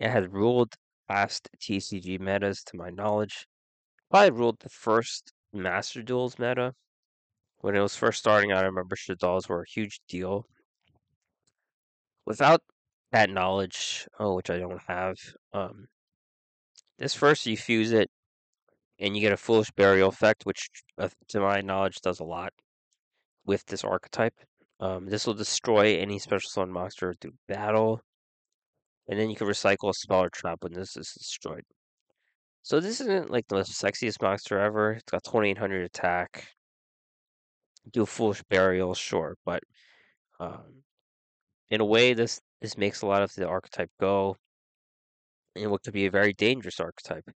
it 0.00 0.10
has 0.10 0.26
ruled 0.26 0.74
past 1.08 1.48
TCG 1.60 2.18
metas 2.18 2.64
to 2.64 2.76
my 2.76 2.90
knowledge. 2.90 3.46
Probably 4.10 4.30
ruled 4.32 4.58
the 4.58 4.68
first 4.68 5.32
Master 5.52 6.02
Duels 6.02 6.40
meta. 6.40 6.74
When 7.58 7.76
it 7.76 7.80
was 7.80 7.94
first 7.94 8.18
starting 8.18 8.50
out, 8.50 8.64
I 8.64 8.66
remember 8.66 8.96
Shaddolls 8.96 9.48
were 9.48 9.62
a 9.62 9.70
huge 9.70 10.00
deal. 10.08 10.46
Without 12.26 12.62
that 13.12 13.30
knowledge, 13.30 14.06
oh, 14.18 14.34
which 14.34 14.50
I 14.50 14.58
don't 14.58 14.80
have, 14.88 15.16
um, 15.52 15.86
this 16.98 17.14
first 17.14 17.46
you 17.46 17.56
fuse 17.56 17.92
it, 17.92 18.08
and 18.98 19.16
you 19.16 19.22
get 19.22 19.32
a 19.32 19.36
foolish 19.36 19.70
burial 19.72 20.08
effect, 20.10 20.44
which, 20.44 20.68
uh, 20.98 21.08
to 21.28 21.40
my 21.40 21.60
knowledge, 21.62 22.00
does 22.02 22.20
a 22.20 22.24
lot 22.24 22.52
with 23.46 23.64
this 23.66 23.84
archetype. 23.84 24.34
Um, 24.80 25.06
this 25.06 25.26
will 25.26 25.34
destroy 25.34 25.98
any 25.98 26.18
special 26.18 26.50
summon 26.50 26.72
monster 26.72 27.14
through 27.20 27.32
battle, 27.48 28.00
and 29.08 29.18
then 29.18 29.30
you 29.30 29.36
can 29.36 29.46
recycle 29.46 29.90
a 29.90 29.94
spell 29.94 30.24
or 30.24 30.30
trap 30.30 30.58
when 30.62 30.72
this 30.74 30.96
is 30.96 31.12
destroyed. 31.12 31.64
So 32.62 32.80
this 32.80 33.00
isn't 33.00 33.30
like 33.30 33.48
the 33.48 33.56
most 33.56 33.72
sexiest 33.72 34.22
monster 34.22 34.58
ever. 34.58 34.92
It's 34.92 35.10
got 35.10 35.24
2800 35.24 35.82
attack. 35.84 36.48
Do 37.92 38.02
a 38.02 38.06
foolish 38.06 38.42
burial, 38.50 38.94
sure, 38.94 39.36
but 39.44 39.62
um, 40.38 40.82
in 41.70 41.80
a 41.80 41.84
way, 41.84 42.14
this 42.14 42.40
this 42.60 42.76
makes 42.76 43.02
a 43.02 43.06
lot 43.06 43.22
of 43.22 43.34
the 43.34 43.46
archetype 43.46 43.90
go 43.98 44.36
in 45.56 45.70
what 45.70 45.82
could 45.82 45.94
be 45.94 46.06
a 46.06 46.10
very 46.10 46.32
dangerous 46.32 46.80
archetype. 46.80 47.28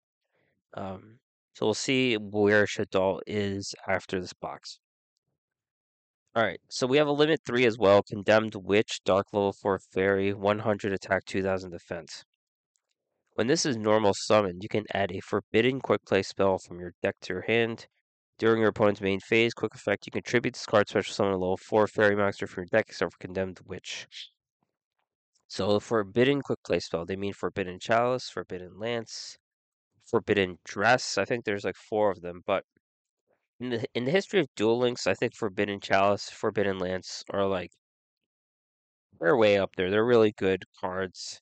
Um, 0.73 1.19
so 1.53 1.65
we'll 1.67 1.73
see 1.73 2.15
where 2.15 2.65
Shaddoll 2.65 3.21
is 3.27 3.75
after 3.87 4.19
this 4.19 4.33
box. 4.33 4.79
Alright, 6.35 6.61
so 6.67 6.87
we 6.87 6.97
have 6.97 7.07
a 7.07 7.11
limit 7.11 7.41
3 7.45 7.65
as 7.65 7.77
well. 7.77 8.01
Condemned 8.01 8.55
Witch, 8.55 9.01
Dark 9.05 9.27
Level 9.33 9.53
4 9.53 9.79
Fairy, 9.93 10.33
100 10.33 10.91
attack, 10.91 11.25
2000 11.25 11.69
defense. 11.69 12.23
When 13.35 13.47
this 13.47 13.67
is 13.67 13.77
normal 13.77 14.13
summoned, 14.15 14.63
you 14.63 14.69
can 14.69 14.85
add 14.93 15.11
a 15.11 15.19
Forbidden 15.19 15.79
Quick 15.79 16.03
Play 16.05 16.23
spell 16.23 16.57
from 16.57 16.79
your 16.79 16.93
deck 17.03 17.15
to 17.21 17.33
your 17.33 17.43
hand. 17.43 17.85
During 18.39 18.61
your 18.61 18.69
opponent's 18.69 19.01
main 19.01 19.19
phase, 19.19 19.53
quick 19.53 19.75
effect, 19.75 20.07
you 20.07 20.11
contribute 20.11 20.55
this 20.55 20.65
card 20.65 20.89
special 20.89 21.13
summon 21.13 21.33
a 21.33 21.37
level 21.37 21.57
4 21.57 21.85
Fairy 21.87 22.15
monster 22.15 22.47
from 22.47 22.61
your 22.61 22.79
deck 22.79 22.85
except 22.89 23.13
for 23.13 23.17
Condemned 23.19 23.59
Witch. 23.65 24.07
So 25.55 25.79
Forbidden 25.79 26.41
Quick 26.41 26.63
Play 26.63 26.79
spell, 26.79 27.05
they 27.05 27.15
mean 27.15 27.31
Forbidden 27.31 27.77
Chalice, 27.79 28.27
Forbidden 28.27 28.79
Lance, 28.79 29.37
Forbidden 30.03 30.57
Dress. 30.65 31.15
I 31.19 31.25
think 31.25 31.45
there's 31.45 31.63
like 31.63 31.75
four 31.75 32.09
of 32.09 32.21
them, 32.21 32.41
but 32.47 32.65
in 33.59 33.69
the 33.69 33.85
in 33.93 34.05
the 34.05 34.11
history 34.11 34.39
of 34.39 34.47
Duel 34.55 34.79
Links, 34.79 35.05
I 35.05 35.13
think 35.13 35.35
Forbidden 35.35 35.79
Chalice, 35.79 36.27
Forbidden 36.31 36.79
Lance 36.79 37.23
are 37.29 37.45
like 37.45 37.71
they're 39.19 39.37
way 39.37 39.59
up 39.59 39.75
there. 39.75 39.91
They're 39.91 40.03
really 40.03 40.31
good 40.31 40.65
cards. 40.81 41.39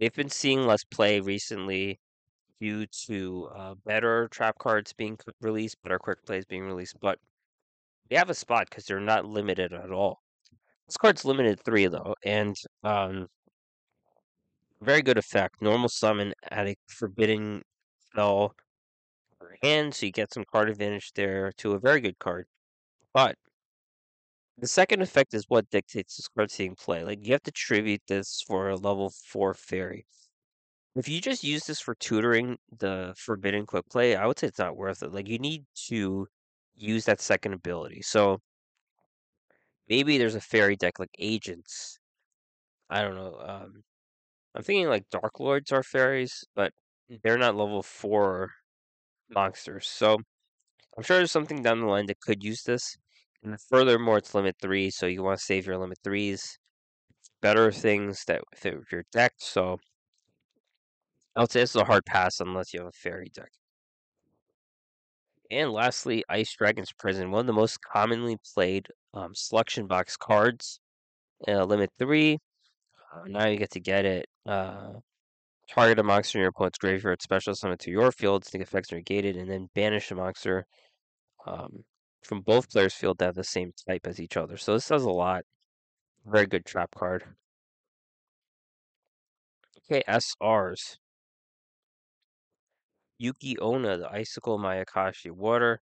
They've 0.00 0.12
been 0.12 0.30
seeing 0.30 0.66
less 0.66 0.82
play 0.82 1.20
recently 1.20 2.00
due 2.60 2.86
to 3.06 3.50
uh, 3.56 3.74
better 3.86 4.28
trap 4.32 4.58
cards 4.58 4.92
being 4.92 5.16
released, 5.40 5.80
better 5.84 6.00
quick 6.00 6.24
plays 6.26 6.44
being 6.44 6.64
released, 6.66 6.96
but 7.00 7.20
they 8.10 8.16
have 8.16 8.30
a 8.30 8.34
spot 8.34 8.68
because 8.68 8.84
they're 8.86 8.98
not 9.00 9.26
limited 9.26 9.72
at 9.72 9.92
all. 9.92 10.22
This 10.88 10.96
card's 10.96 11.24
limited 11.24 11.60
three 11.64 11.86
though, 11.86 12.16
and 12.24 12.56
um, 12.82 13.28
very 14.84 15.02
good 15.02 15.18
effect. 15.18 15.60
Normal 15.60 15.88
summon 15.88 16.32
at 16.50 16.66
a 16.68 16.76
forbidden 16.88 17.62
spell 18.06 18.54
hand, 19.62 19.94
so 19.94 20.06
you 20.06 20.12
get 20.12 20.32
some 20.32 20.44
card 20.50 20.70
advantage 20.70 21.12
there 21.14 21.52
to 21.58 21.72
a 21.72 21.78
very 21.78 22.00
good 22.00 22.18
card. 22.18 22.46
But 23.12 23.36
the 24.58 24.68
second 24.68 25.02
effect 25.02 25.34
is 25.34 25.44
what 25.48 25.70
dictates 25.70 26.16
this 26.16 26.28
card 26.28 26.50
seeing 26.50 26.76
play. 26.76 27.04
Like 27.04 27.26
you 27.26 27.32
have 27.32 27.42
to 27.44 27.52
tribute 27.52 28.02
this 28.08 28.42
for 28.46 28.68
a 28.70 28.76
level 28.76 29.12
four 29.26 29.54
fairy. 29.54 30.06
If 30.96 31.08
you 31.08 31.20
just 31.20 31.42
use 31.42 31.64
this 31.66 31.80
for 31.80 31.96
tutoring 31.96 32.56
the 32.78 33.14
forbidden 33.16 33.66
quick 33.66 33.88
play, 33.90 34.14
I 34.14 34.26
would 34.26 34.38
say 34.38 34.46
it's 34.46 34.58
not 34.60 34.76
worth 34.76 35.02
it. 35.02 35.12
Like 35.12 35.28
you 35.28 35.38
need 35.38 35.64
to 35.88 36.28
use 36.76 37.04
that 37.06 37.20
second 37.20 37.52
ability. 37.54 38.02
So 38.02 38.40
maybe 39.88 40.18
there's 40.18 40.36
a 40.36 40.40
fairy 40.40 40.76
deck 40.76 40.98
like 41.00 41.10
agents. 41.18 41.98
I 42.88 43.02
don't 43.02 43.16
know. 43.16 43.40
Um, 43.44 43.82
I'm 44.54 44.62
thinking 44.62 44.88
like 44.88 45.10
Dark 45.10 45.40
Lords 45.40 45.72
are 45.72 45.82
fairies, 45.82 46.44
but 46.54 46.72
they're 47.22 47.38
not 47.38 47.56
level 47.56 47.82
four 47.82 48.50
monsters. 49.28 49.86
So 49.88 50.18
I'm 50.96 51.02
sure 51.02 51.16
there's 51.16 51.32
something 51.32 51.62
down 51.62 51.80
the 51.80 51.86
line 51.86 52.06
that 52.06 52.20
could 52.20 52.44
use 52.44 52.62
this. 52.62 52.96
And 53.42 53.60
furthermore, 53.60 54.18
it's 54.18 54.34
limit 54.34 54.56
three, 54.60 54.90
so 54.90 55.06
you 55.06 55.22
want 55.22 55.38
to 55.38 55.44
save 55.44 55.66
your 55.66 55.76
limit 55.76 55.98
threes. 56.04 56.58
Better 57.42 57.70
things 57.72 58.24
that 58.26 58.42
fit 58.54 58.76
with 58.78 58.90
your 58.90 59.04
deck. 59.12 59.32
So 59.38 59.78
I 61.36 61.40
would 61.40 61.50
say 61.50 61.60
this 61.60 61.70
is 61.70 61.82
a 61.82 61.84
hard 61.84 62.06
pass 62.06 62.40
unless 62.40 62.72
you 62.72 62.80
have 62.80 62.88
a 62.88 62.92
fairy 62.92 63.30
deck. 63.34 63.50
And 65.50 65.72
lastly, 65.72 66.24
Ice 66.28 66.54
Dragon's 66.54 66.92
Prison, 66.92 67.30
one 67.30 67.40
of 67.40 67.46
the 67.46 67.52
most 67.52 67.80
commonly 67.82 68.38
played 68.54 68.88
um, 69.12 69.34
selection 69.34 69.86
box 69.86 70.16
cards. 70.16 70.80
Uh, 71.46 71.64
limit 71.64 71.90
three. 71.98 72.38
Uh, 73.12 73.24
now 73.26 73.46
you 73.46 73.58
get 73.58 73.70
to 73.72 73.80
get 73.80 74.06
it. 74.06 74.26
Uh, 74.46 74.92
target 75.68 75.98
a 75.98 76.02
monster 76.02 76.38
in 76.38 76.40
your 76.40 76.50
opponent's 76.50 76.78
graveyard, 76.78 77.22
special 77.22 77.54
summon 77.54 77.78
to 77.78 77.90
your 77.90 78.12
field, 78.12 78.44
the 78.44 78.60
effects 78.60 78.92
negated, 78.92 79.36
and 79.36 79.50
then 79.50 79.68
banish 79.74 80.10
a 80.10 80.14
monster 80.14 80.66
um, 81.46 81.84
from 82.22 82.40
both 82.40 82.70
players' 82.70 82.94
field 82.94 83.18
that 83.18 83.26
have 83.26 83.34
the 83.34 83.44
same 83.44 83.72
type 83.88 84.06
as 84.06 84.20
each 84.20 84.36
other. 84.36 84.56
So 84.56 84.74
this 84.74 84.88
does 84.88 85.04
a 85.04 85.10
lot. 85.10 85.44
Very 86.26 86.46
good 86.46 86.64
trap 86.64 86.90
card. 86.96 87.24
Okay, 89.90 90.02
SRs. 90.08 90.96
Yuki 93.18 93.58
Onna, 93.58 93.98
the 93.98 94.10
Icicle 94.10 94.58
Mayakashi 94.58 95.30
Water. 95.30 95.80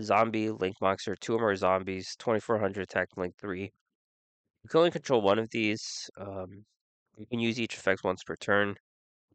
Zombie, 0.00 0.50
Link 0.50 0.76
Monster, 0.80 1.16
two 1.16 1.34
or 1.34 1.40
more 1.40 1.56
zombies, 1.56 2.14
2400 2.18 2.82
attack, 2.82 3.08
Link 3.16 3.34
3. 3.40 3.62
You 3.62 4.68
can 4.68 4.78
only 4.78 4.90
control 4.90 5.20
one 5.20 5.38
of 5.38 5.50
these. 5.50 6.08
Um, 6.16 6.64
you 7.20 7.26
can 7.26 7.38
use 7.38 7.60
each 7.60 7.74
effect 7.74 8.02
once 8.02 8.24
per 8.24 8.34
turn. 8.34 8.76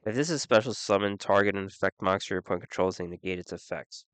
If 0.06 0.15
this 0.15 0.32
is 0.32 0.41
special 0.41 0.74
summon, 0.74 1.19
target 1.19 1.56
an 1.56 1.65
effect 1.65 2.02
monster 2.02 2.34
your 2.34 2.39
opponent 2.39 2.63
controls 2.63 3.00
and 3.00 3.12
negate 3.12 3.38
its 3.38 3.54
effects. 3.54 4.06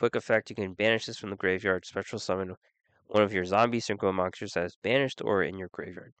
Quick 0.00 0.16
effect, 0.16 0.50
you 0.50 0.56
can 0.56 0.74
banish 0.74 1.06
this 1.06 1.16
from 1.16 1.30
the 1.30 1.36
graveyard, 1.36 1.86
special 1.86 2.18
summon 2.18 2.56
one 3.06 3.22
of 3.22 3.32
your 3.32 3.44
zombie 3.44 3.80
synchro 3.80 4.12
monsters 4.12 4.54
that 4.54 4.64
is 4.64 4.76
banished 4.82 5.22
or 5.24 5.44
in 5.44 5.56
your 5.56 5.68
graveyard. 5.72 6.12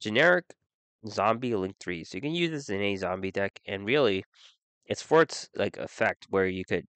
Generic 0.00 0.44
zombie 1.06 1.54
link 1.54 1.76
3. 1.78 2.02
So 2.04 2.16
you 2.16 2.22
can 2.22 2.34
use 2.34 2.50
this 2.50 2.68
in 2.68 2.80
a 2.80 2.96
zombie 2.96 3.30
deck, 3.30 3.60
and 3.66 3.86
really, 3.86 4.24
it's 4.86 5.02
for 5.02 5.22
its 5.22 5.48
like 5.54 5.76
effect 5.76 6.26
where 6.30 6.46
you 6.46 6.64
could 6.64 6.86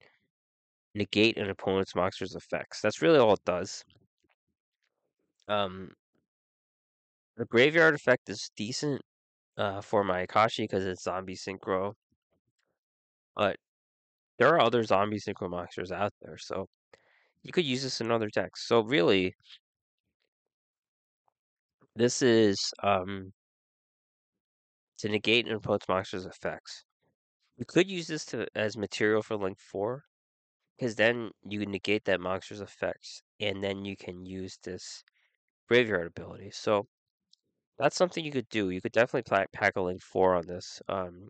negate 0.95 1.37
an 1.37 1.51
opponent's 1.51 1.95
monster's 1.95 2.35
effects. 2.35 2.81
That's 2.81 3.01
really 3.01 3.19
all 3.19 3.35
it 3.35 3.45
does. 3.45 3.85
Um, 5.47 5.91
the 7.37 7.45
graveyard 7.47 7.95
effect 7.95 8.29
is 8.29 8.51
decent 8.57 9.03
uh, 9.59 9.81
for 9.81 10.05
Mayakashi 10.05 10.65
because 10.65 10.85
it's 10.85 11.03
zombie 11.03 11.37
synchro, 11.37 11.95
but 13.35 13.57
there 14.39 14.49
are 14.49 14.61
other 14.61 14.83
zombie 14.83 15.19
synchro 15.21 15.51
monsters 15.51 15.93
out 15.93 16.13
there, 16.23 16.39
so 16.39 16.67
you 17.43 17.53
could 17.53 17.65
use 17.65 17.83
this 17.83 18.01
in 18.01 18.11
other 18.11 18.29
decks. 18.29 18.67
So 18.67 18.81
really, 18.81 19.35
this 21.95 22.23
is 22.23 22.73
um, 22.83 23.33
to 24.99 25.09
negate 25.09 25.47
an 25.47 25.55
opponent's 25.55 25.89
monster's 25.89 26.27
effects. 26.27 26.85
You 27.57 27.65
could 27.67 27.91
use 27.91 28.07
this 28.07 28.25
to 28.27 28.47
as 28.55 28.77
material 28.77 29.23
for 29.23 29.37
Link 29.37 29.59
4, 29.59 30.03
because 30.77 30.97
then 30.97 31.31
you 31.49 31.65
negate 31.67 32.05
that 32.05 32.21
monster's 32.21 32.61
effects, 32.61 33.23
and 33.41 33.63
then 33.63 33.85
you 33.85 33.97
can 33.97 34.27
use 34.27 34.59
this 34.63 35.03
graveyard 35.69 36.07
ability. 36.07 36.51
So 36.53 36.87
that's 37.79 37.97
something 37.97 38.25
you 38.25 38.33
could 38.33 38.49
do. 38.49 38.71
You 38.71 38.81
could 38.81 38.93
definitely 38.93 39.31
pack 39.53 39.77
a 39.77 39.81
Link 39.81 40.03
4 40.03 40.37
on 40.37 40.47
this. 40.47 40.81
Um, 40.89 41.29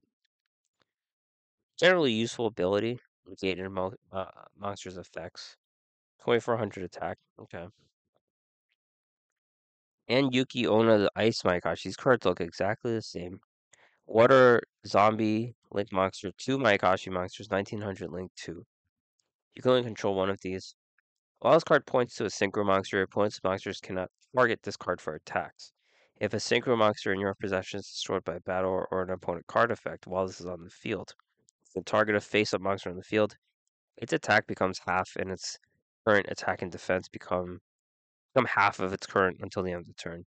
generally 1.79 2.13
useful 2.13 2.47
ability, 2.47 3.01
negate 3.27 3.59
an 3.59 3.77
uh, 4.13 4.25
monster's 4.59 4.97
effects. 4.97 5.57
2400 6.21 6.85
attack. 6.85 7.19
Okay. 7.41 7.67
And 10.09 10.33
Yuki 10.33 10.67
Onna 10.67 10.99
the 10.99 11.11
Ice 11.17 11.45
My 11.45 11.59
gosh, 11.59 11.83
these 11.83 11.97
cards 11.97 12.25
look 12.25 12.41
exactly 12.41 12.93
the 12.93 13.03
same. 13.03 13.41
Water 14.07 14.63
Zombie 14.87 15.57
Link 15.73 15.93
Monster, 15.93 16.31
two 16.39 16.59
Mayakashi 16.59 17.11
monsters, 17.11 17.51
1900 17.51 18.11
Link 18.11 18.31
2. 18.37 18.65
You 19.55 19.63
can 19.63 19.71
only 19.73 19.83
control 19.83 20.15
one 20.15 20.31
of 20.31 20.41
these. 20.43 20.75
While 21.41 21.55
this 21.55 21.65
card 21.65 21.87
points 21.87 22.15
to 22.17 22.25
a 22.25 22.29
Synchro 22.29 22.65
monster, 22.65 22.99
your 22.99 23.05
opponent's 23.05 23.43
monsters 23.43 23.81
cannot 23.81 24.11
target 24.35 24.61
this 24.63 24.77
card 24.77 25.01
for 25.01 25.15
attacks. 25.15 25.73
If 26.19 26.33
a 26.33 26.39
Synchro 26.39 26.79
monster 26.79 27.13
in 27.13 27.21
your 27.21 27.35
possession 27.35 27.81
is 27.81 27.87
destroyed 27.87 28.25
by 28.25 28.39
battle 28.39 28.71
or, 28.71 28.89
or 28.91 29.03
an 29.03 29.11
opponent 29.11 29.47
card 29.47 29.71
effect 29.71 30.07
while 30.07 30.27
this 30.27 30.41
is 30.41 30.47
on 30.47 30.65
the 30.65 30.71
field, 30.71 31.15
the 31.75 31.83
target 31.83 32.17
of 32.17 32.25
face-up 32.25 32.61
monster 32.63 32.89
on 32.89 32.97
the 32.97 33.03
field, 33.03 33.37
its 33.99 34.15
attack 34.15 34.47
becomes 34.47 34.81
half 34.87 35.11
and 35.17 35.31
its 35.31 35.59
current 36.07 36.27
attack 36.31 36.63
and 36.63 36.73
defense 36.73 37.09
become 37.09 37.61
become 38.33 38.47
half 38.47 38.81
of 38.81 38.93
its 38.95 39.07
current 39.07 39.39
until 39.41 39.63
the 39.63 39.73
end 39.73 39.81
of 39.81 39.87
the 39.87 39.95
turn. 39.95 40.25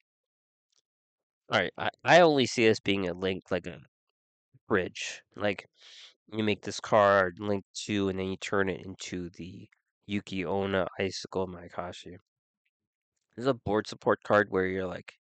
Alright, 1.53 1.73
I, 1.77 1.91
I 2.05 2.21
only 2.21 2.47
see 2.47 2.67
this 2.67 2.81
being 2.81 3.09
a 3.09 3.13
link 3.15 3.45
like 3.51 3.67
a 3.67 3.79
bridge. 4.69 5.23
Like 5.37 5.67
you 6.33 6.45
make 6.45 6.63
this 6.63 6.81
card 6.81 7.39
link 7.41 7.65
two 7.75 8.09
and 8.09 8.19
then 8.19 8.29
you 8.29 8.37
turn 8.37 8.69
it 8.69 8.85
into 8.85 9.31
the 9.31 9.69
Yuki 10.07 10.45
Onna 10.45 10.87
Icicle 11.01 11.49
Mayakashi. 11.49 12.17
This 13.37 13.45
is 13.45 13.47
a 13.47 13.55
board 13.55 13.87
support 13.87 14.23
card 14.23 14.49
where 14.51 14.67
you're 14.67 14.87
like, 14.87 15.15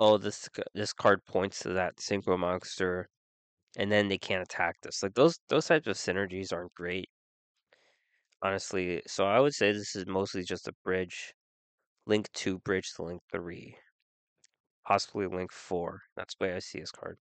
oh, 0.00 0.18
this 0.18 0.48
this 0.74 0.92
card 0.92 1.24
points 1.26 1.60
to 1.60 1.68
that 1.74 1.98
synchro 1.98 2.38
monster, 2.38 3.08
and 3.76 3.92
then 3.92 4.08
they 4.08 4.18
can't 4.18 4.42
attack 4.42 4.76
this. 4.82 5.02
Like 5.02 5.14
those 5.14 5.38
those 5.48 5.66
types 5.66 5.86
of 5.86 5.96
synergies 5.96 6.52
aren't 6.52 6.74
great, 6.74 7.08
honestly. 8.42 9.02
So 9.06 9.26
I 9.26 9.40
would 9.40 9.54
say 9.54 9.72
this 9.72 9.94
is 9.96 10.06
mostly 10.06 10.42
just 10.44 10.68
a 10.68 10.72
bridge, 10.84 11.34
link 12.06 12.28
two, 12.32 12.58
bridge 12.60 12.92
to 12.96 13.04
link 13.04 13.22
three, 13.30 13.76
possibly 14.86 15.26
link 15.26 15.52
four. 15.52 16.00
That's 16.16 16.34
the 16.36 16.46
way 16.46 16.54
I 16.54 16.60
see 16.60 16.80
this 16.80 16.90
card. 16.92 17.18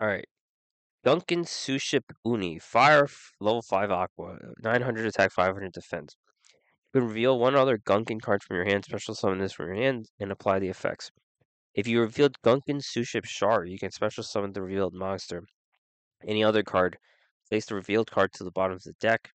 All 0.00 0.08
right, 0.08 0.26
Gunkan 1.06 1.46
Suship 1.46 2.02
Uni, 2.24 2.58
fire 2.58 3.08
level 3.40 3.62
five 3.62 3.90
aqua, 3.90 4.38
nine 4.62 4.82
hundred 4.82 5.06
attack, 5.06 5.32
five 5.32 5.54
hundred 5.54 5.72
defense. 5.72 6.16
You 6.96 7.02
can 7.02 7.08
reveal 7.08 7.38
one 7.38 7.54
other 7.54 7.76
Gunkan 7.76 8.22
card 8.22 8.42
from 8.42 8.56
your 8.56 8.64
hand, 8.64 8.86
special 8.86 9.14
summon 9.14 9.38
this 9.38 9.52
from 9.52 9.66
your 9.66 9.74
hand, 9.74 10.08
and 10.18 10.32
apply 10.32 10.60
the 10.60 10.70
effects. 10.70 11.10
If 11.74 11.86
you 11.86 12.00
revealed 12.00 12.40
Gunkan 12.40 12.80
Suship 12.80 13.26
Shar, 13.26 13.66
you 13.66 13.78
can 13.78 13.90
special 13.90 14.24
summon 14.24 14.54
the 14.54 14.62
revealed 14.62 14.94
monster. 14.94 15.44
Any 16.26 16.42
other 16.42 16.62
card, 16.62 16.96
place 17.50 17.66
the 17.66 17.74
revealed 17.74 18.10
card 18.10 18.32
to 18.32 18.44
the 18.44 18.50
bottom 18.50 18.76
of 18.76 18.82
the 18.82 18.94
deck. 18.94 19.28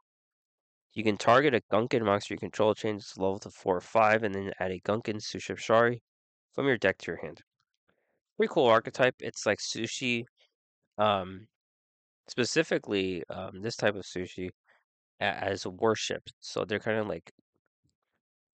You 0.93 1.03
can 1.03 1.17
target 1.17 1.53
a 1.53 1.61
Gunkan 1.71 2.03
monster 2.03 2.33
you 2.33 2.39
control, 2.39 2.73
change 2.73 3.03
its 3.03 3.15
level 3.15 3.37
to 3.37 3.51
4 3.51 3.77
or 3.77 3.79
5, 3.79 4.23
and 4.23 4.33
then 4.33 4.51
add 4.59 4.71
a 4.71 4.79
Gunkan 4.79 5.17
Suship 5.17 5.59
Shari 5.59 6.01
from 6.53 6.65
your 6.65 6.79
deck 6.79 6.97
to 6.97 7.11
your 7.11 7.21
hand. 7.21 7.41
Pretty 8.37 8.51
cool 8.51 8.65
archetype. 8.65 9.17
It's 9.19 9.45
like 9.45 9.59
sushi, 9.59 10.23
um, 10.97 11.45
specifically 12.27 13.23
um, 13.29 13.61
this 13.61 13.75
type 13.75 13.93
of 13.93 14.01
sushi 14.01 14.49
as 15.19 15.67
worship. 15.67 16.23
So 16.39 16.65
they're 16.65 16.79
kind 16.79 16.97
of 16.97 17.07
like 17.07 17.31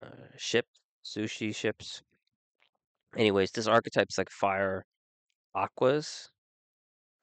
uh, 0.04 0.10
ship 0.38 0.66
sushi 1.04 1.56
ships. 1.56 2.02
Anyways, 3.16 3.52
this 3.52 3.68
archetype's 3.68 4.18
like 4.18 4.30
fire 4.30 4.86
aquas. 5.56 6.30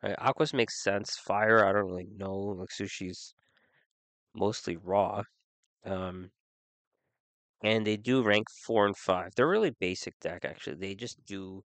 Right? 0.03 0.15
Aquas 0.19 0.53
makes 0.53 0.83
sense. 0.83 1.17
Fire, 1.17 1.65
I 1.65 1.73
don't 1.73 1.87
really 1.87 2.09
know. 2.17 2.35
Like 2.35 2.71
sushi's 2.71 3.35
mostly 4.35 4.77
raw. 4.77 5.23
Um, 5.85 6.31
and 7.63 7.87
they 7.87 7.97
do 7.97 8.23
rank 8.23 8.47
four 8.51 8.87
and 8.87 8.97
five. 8.97 9.33
They're 9.35 9.49
really 9.49 9.73
basic 9.81 10.19
deck 10.21 10.45
actually. 10.45 10.77
They 10.77 10.95
just 10.95 11.25
do 11.27 11.63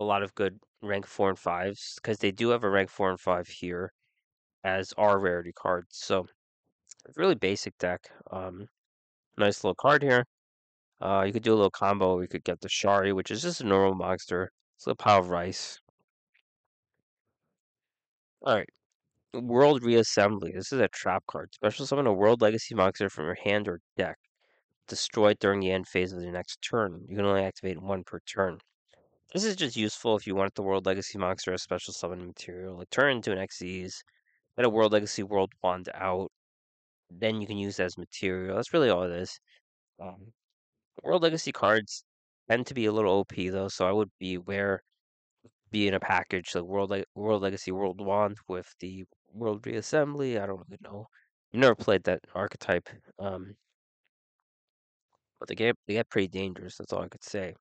a 0.00 0.04
lot 0.04 0.22
of 0.22 0.34
good 0.34 0.58
rank 0.82 1.06
four 1.06 1.28
and 1.28 1.38
fives 1.38 1.94
because 1.96 2.18
they 2.18 2.30
do 2.30 2.50
have 2.50 2.64
a 2.64 2.70
rank 2.70 2.90
four 2.90 3.10
and 3.10 3.20
five 3.20 3.48
here 3.48 3.92
as 4.64 4.92
our 4.96 5.18
rarity 5.18 5.52
cards. 5.52 5.88
So 5.92 6.26
really 7.16 7.34
basic 7.34 7.76
deck. 7.78 8.08
Um, 8.30 8.68
nice 9.40 9.64
little 9.64 9.74
card 9.74 10.02
here. 10.02 10.24
Uh, 11.00 11.24
you 11.26 11.32
could 11.32 11.42
do 11.42 11.52
a 11.52 11.56
little 11.56 11.70
combo. 11.70 12.16
We 12.18 12.28
could 12.28 12.44
get 12.44 12.60
the 12.60 12.68
Shari, 12.68 13.12
which 13.12 13.30
is 13.30 13.42
just 13.42 13.60
a 13.60 13.66
normal 13.66 13.94
monster. 13.94 14.50
It's 14.76 14.86
a 14.86 14.94
pile 14.94 15.20
of 15.20 15.30
rice. 15.30 15.80
All 18.42 18.56
right. 18.56 18.68
World 19.34 19.82
Reassembly. 19.82 20.54
This 20.54 20.72
is 20.72 20.80
a 20.80 20.88
trap 20.88 21.24
card. 21.26 21.54
Special 21.54 21.86
summon 21.86 22.06
a 22.06 22.12
World 22.12 22.42
Legacy 22.42 22.74
monster 22.74 23.08
from 23.08 23.26
your 23.26 23.38
hand 23.44 23.68
or 23.68 23.80
deck. 23.96 24.18
Destroyed 24.88 25.38
during 25.38 25.60
the 25.60 25.70
end 25.70 25.86
phase 25.88 26.12
of 26.12 26.20
the 26.20 26.30
next 26.30 26.60
turn. 26.62 27.04
You 27.08 27.16
can 27.16 27.24
only 27.24 27.42
activate 27.44 27.80
one 27.80 28.04
per 28.04 28.20
turn. 28.20 28.58
This 29.32 29.44
is 29.44 29.54
just 29.54 29.76
useful 29.76 30.16
if 30.16 30.26
you 30.26 30.34
want 30.34 30.54
the 30.54 30.62
World 30.62 30.86
Legacy 30.86 31.16
monster 31.16 31.52
as 31.52 31.62
special 31.62 31.94
summon 31.94 32.26
material. 32.26 32.76
Like 32.78 32.90
turn 32.90 33.16
into 33.16 33.30
an 33.30 33.38
Xyz, 33.38 34.02
get 34.56 34.64
a 34.64 34.68
World 34.68 34.92
Legacy 34.92 35.22
World 35.22 35.52
Wand 35.62 35.88
out, 35.94 36.32
then 37.10 37.40
you 37.40 37.46
can 37.46 37.58
use 37.58 37.80
as 37.80 37.98
material. 37.98 38.56
That's 38.56 38.72
really 38.72 38.90
all 38.90 39.04
it 39.04 39.12
is. 39.12 39.40
Um, 40.00 40.32
World 41.02 41.22
Legacy 41.22 41.52
cards 41.52 42.04
tend 42.50 42.66
to 42.68 42.74
be 42.74 42.86
a 42.86 42.92
little 42.92 43.12
OP 43.12 43.34
though, 43.50 43.68
so 43.68 43.86
I 43.88 43.92
would 43.92 44.10
be 44.20 44.34
aware 44.36 44.82
be 45.70 45.88
in 45.88 45.94
a 45.94 46.00
package 46.00 46.54
like 46.54 46.64
World 46.64 46.90
Le- 46.90 47.04
World 47.14 47.42
Legacy 47.42 47.72
World 47.72 48.00
Wand 48.00 48.38
with 48.48 48.74
the 48.80 49.04
World 49.32 49.62
Reassembly. 49.62 50.40
I 50.40 50.46
don't 50.46 50.58
really 50.68 50.78
know. 50.82 51.06
I've 51.54 51.60
never 51.60 51.74
played 51.74 52.04
that 52.04 52.20
archetype. 52.34 52.88
Um, 53.18 53.56
but 55.38 55.48
they 55.48 55.54
get 55.54 55.76
they 55.86 55.94
get 55.94 56.08
pretty 56.10 56.28
dangerous. 56.28 56.76
That's 56.76 56.92
all 56.92 57.02
I 57.02 57.08
could 57.08 57.24
say. 57.24 57.54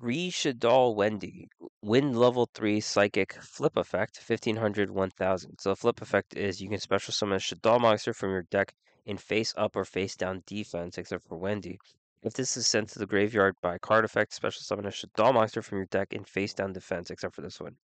Reeshaddoll 0.00 0.96
Wendi. 0.96 1.46
Wind 1.80 2.18
level 2.18 2.48
3 2.52 2.80
psychic 2.80 3.34
flip 3.34 3.76
effect 3.76 4.18
1500 4.18 4.90
1000. 4.90 5.58
So 5.60 5.70
the 5.70 5.76
flip 5.76 6.02
effect 6.02 6.36
is 6.36 6.60
you 6.60 6.68
can 6.68 6.80
special 6.80 7.14
summon 7.14 7.36
a 7.36 7.38
Shaddoll 7.38 7.80
monster 7.80 8.12
from 8.12 8.30
your 8.30 8.42
deck 8.50 8.74
in 9.06 9.18
face 9.18 9.54
up 9.56 9.76
or 9.76 9.84
face 9.84 10.16
down 10.16 10.42
defense, 10.46 10.98
except 10.98 11.28
for 11.28 11.38
Wendy. 11.38 11.78
If 12.24 12.34
this 12.34 12.56
is 12.56 12.66
sent 12.66 12.88
to 12.88 12.98
the 12.98 13.06
graveyard 13.06 13.54
by 13.62 13.78
card 13.78 14.04
effect, 14.04 14.32
special 14.32 14.62
summon 14.62 14.86
a 14.86 14.88
Shadal 14.88 15.32
monster 15.32 15.62
from 15.62 15.78
your 15.78 15.86
deck 15.86 16.12
in 16.12 16.24
face 16.24 16.54
down 16.54 16.72
defense, 16.72 17.10
except 17.10 17.36
for 17.36 17.42
this 17.42 17.60
one. 17.60 17.76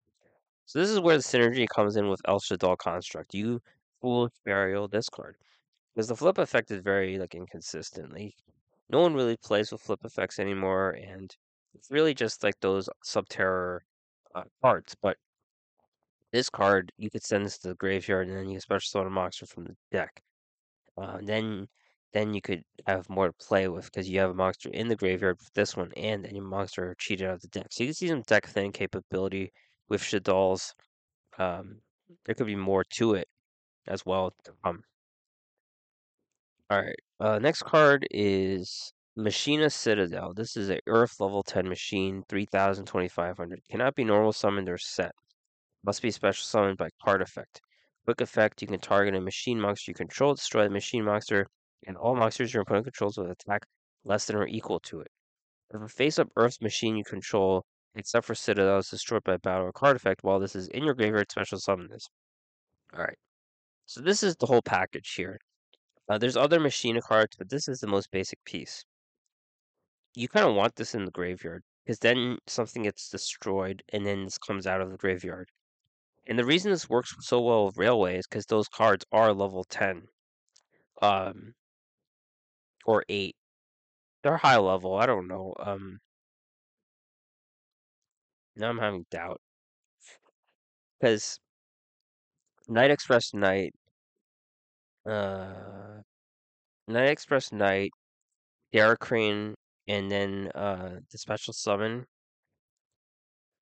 So 0.64 0.78
this 0.78 0.88
is 0.88 1.00
where 1.00 1.18
the 1.18 1.22
synergy 1.22 1.66
comes 1.68 1.96
in 1.96 2.09
with 2.09 2.22
El 2.26 2.40
Shaddoll 2.40 2.78
Construct. 2.78 3.34
You 3.34 3.61
foolish 4.00 4.32
burial 4.46 4.88
this 4.88 5.11
card. 5.11 5.36
Because 5.94 6.09
the 6.09 6.16
flip 6.16 6.38
effect 6.38 6.70
is 6.70 6.80
very 6.80 7.18
like 7.18 7.34
inconsistent. 7.34 8.14
Like, 8.14 8.34
no 8.88 9.00
one 9.00 9.12
really 9.12 9.36
plays 9.36 9.70
with 9.70 9.82
flip 9.82 10.04
effects 10.04 10.38
anymore, 10.38 10.92
and 10.92 11.36
it's 11.79 11.91
really 11.91 12.14
just 12.14 12.43
like 12.43 12.57
those 12.61 12.89
Subterror 13.05 13.81
uh, 14.35 14.45
cards. 14.62 14.97
But 15.01 15.16
this 16.33 16.51
card, 16.51 16.93
you 16.99 17.11
could 17.11 17.24
send 17.24 17.47
this 17.47 17.59
to 17.59 17.68
the 17.68 17.74
graveyard, 17.74 18.29
and 18.29 18.37
then 18.37 18.47
you 18.49 18.55
can 18.55 18.61
special 18.61 18.89
summon 18.89 19.09
a 19.09 19.11
monster 19.11 19.47
from 19.47 19.64
the 19.64 19.76
deck. 19.93 20.22
Uh, 21.01 21.18
then, 21.22 21.68
then 22.12 22.35
you 22.35 22.41
could 22.43 22.62
have 22.87 23.09
more 23.09 23.29
to 23.29 23.33
play 23.35 23.68
with 23.68 23.85
because 23.87 24.09
you 24.09 24.18
have 24.20 24.31
a 24.31 24.35
monster 24.35 24.68
in 24.70 24.89
the 24.89 24.97
graveyard 24.97 25.39
with 25.39 25.53
this 25.55 25.76
one, 25.76 25.93
and 25.97 26.26
any 26.26 26.41
monster 26.41 26.95
cheated 26.99 27.29
out 27.29 27.35
of 27.35 27.43
the 27.43 27.49
deck. 27.49 27.68
So 27.70 27.85
you 27.85 27.89
can 27.89 27.95
see 27.95 28.09
some 28.09 28.22
deck 28.22 28.47
thinning 28.47 28.72
capability 28.72 29.53
with 29.89 30.03
Shaddoll's. 30.03 30.74
Um, 31.39 31.81
there 32.26 32.35
could 32.35 32.47
be 32.47 32.57
more 32.57 32.85
to 32.85 33.14
it 33.14 33.29
as 33.87 34.05
well. 34.05 34.35
Um, 34.64 34.83
all 36.70 36.81
right. 36.83 36.97
Uh, 37.20 37.39
next 37.39 37.62
card 37.62 38.07
is 38.11 38.93
Machina 39.20 39.68
Citadel. 39.68 40.32
This 40.32 40.56
is 40.56 40.70
a 40.70 40.78
Earth 40.86 41.18
level 41.18 41.42
10 41.42 41.68
machine, 41.68 42.22
3000, 42.28 42.86
2500. 42.86 43.60
Cannot 43.68 43.96
be 43.96 44.04
normal 44.04 44.32
summoned 44.32 44.68
or 44.68 44.78
set. 44.78 45.10
Must 45.82 46.00
be 46.00 46.12
special 46.12 46.44
summoned 46.44 46.78
by 46.78 46.90
card 47.02 47.20
effect. 47.20 47.60
Quick 48.04 48.20
effect, 48.20 48.62
you 48.62 48.68
can 48.68 48.78
target 48.78 49.16
a 49.16 49.20
machine 49.20 49.60
monster 49.60 49.90
you 49.90 49.94
control, 49.96 50.34
destroy 50.34 50.62
the 50.62 50.70
machine 50.70 51.04
monster, 51.04 51.48
and 51.84 51.96
all 51.96 52.14
monsters 52.14 52.54
your 52.54 52.62
opponent 52.62 52.84
controls 52.86 53.18
with 53.18 53.28
attack 53.28 53.66
less 54.04 54.24
than 54.26 54.36
or 54.36 54.46
equal 54.46 54.78
to 54.78 55.00
it. 55.00 55.10
If 55.74 55.82
a 55.82 55.88
face-up 55.88 56.28
Earth 56.36 56.62
machine 56.62 56.96
you 56.96 57.02
control, 57.02 57.64
except 57.96 58.24
for 58.24 58.36
Citadel, 58.36 58.78
is 58.78 58.88
destroyed 58.88 59.24
by 59.24 59.38
battle 59.38 59.66
or 59.66 59.72
card 59.72 59.96
effect 59.96 60.22
while 60.22 60.38
this 60.38 60.54
is 60.54 60.68
in 60.68 60.84
your 60.84 60.94
graveyard, 60.94 61.28
special 61.28 61.58
summon 61.58 61.88
this. 61.88 62.06
Alright. 62.94 63.18
So 63.84 64.00
this 64.00 64.22
is 64.22 64.36
the 64.36 64.46
whole 64.46 64.62
package 64.62 65.12
here. 65.14 65.40
Uh, 66.08 66.18
there's 66.18 66.36
other 66.36 66.60
machina 66.60 67.02
cards, 67.02 67.34
but 67.36 67.50
this 67.50 67.66
is 67.66 67.80
the 67.80 67.88
most 67.88 68.12
basic 68.12 68.38
piece. 68.44 68.84
You 70.18 70.26
kind 70.26 70.46
of 70.48 70.56
want 70.56 70.74
this 70.74 70.96
in 70.96 71.04
the 71.04 71.12
graveyard 71.12 71.62
because 71.84 72.00
then 72.00 72.38
something 72.48 72.82
gets 72.82 73.08
destroyed 73.08 73.84
and 73.92 74.04
then 74.04 74.24
this 74.24 74.36
comes 74.36 74.66
out 74.66 74.80
of 74.80 74.90
the 74.90 74.96
graveyard. 74.96 75.48
And 76.26 76.36
the 76.36 76.44
reason 76.44 76.72
this 76.72 76.90
works 76.90 77.14
so 77.20 77.40
well 77.40 77.66
with 77.66 77.76
Railway 77.76 78.18
is 78.18 78.26
because 78.26 78.46
those 78.46 78.66
cards 78.66 79.04
are 79.12 79.32
level 79.32 79.62
10. 79.62 80.08
Um, 81.00 81.54
or 82.84 83.04
8. 83.08 83.36
They're 84.24 84.38
high 84.38 84.56
level. 84.56 84.96
I 84.96 85.06
don't 85.06 85.28
know. 85.28 85.54
Um, 85.60 86.00
now 88.56 88.70
I'm 88.70 88.78
having 88.78 89.06
doubt. 89.12 89.40
Because 90.98 91.38
Night 92.66 92.90
Express 92.90 93.32
Knight, 93.32 93.72
uh, 95.08 96.02
Night 96.88 97.08
Express 97.08 97.52
Night, 97.52 97.92
Knight, 98.72 98.98
Crane, 98.98 99.54
and 99.89 100.11
then 100.11 100.51
uh 100.55 101.01
the 101.11 101.18
special 101.18 101.53
summon. 101.53 102.07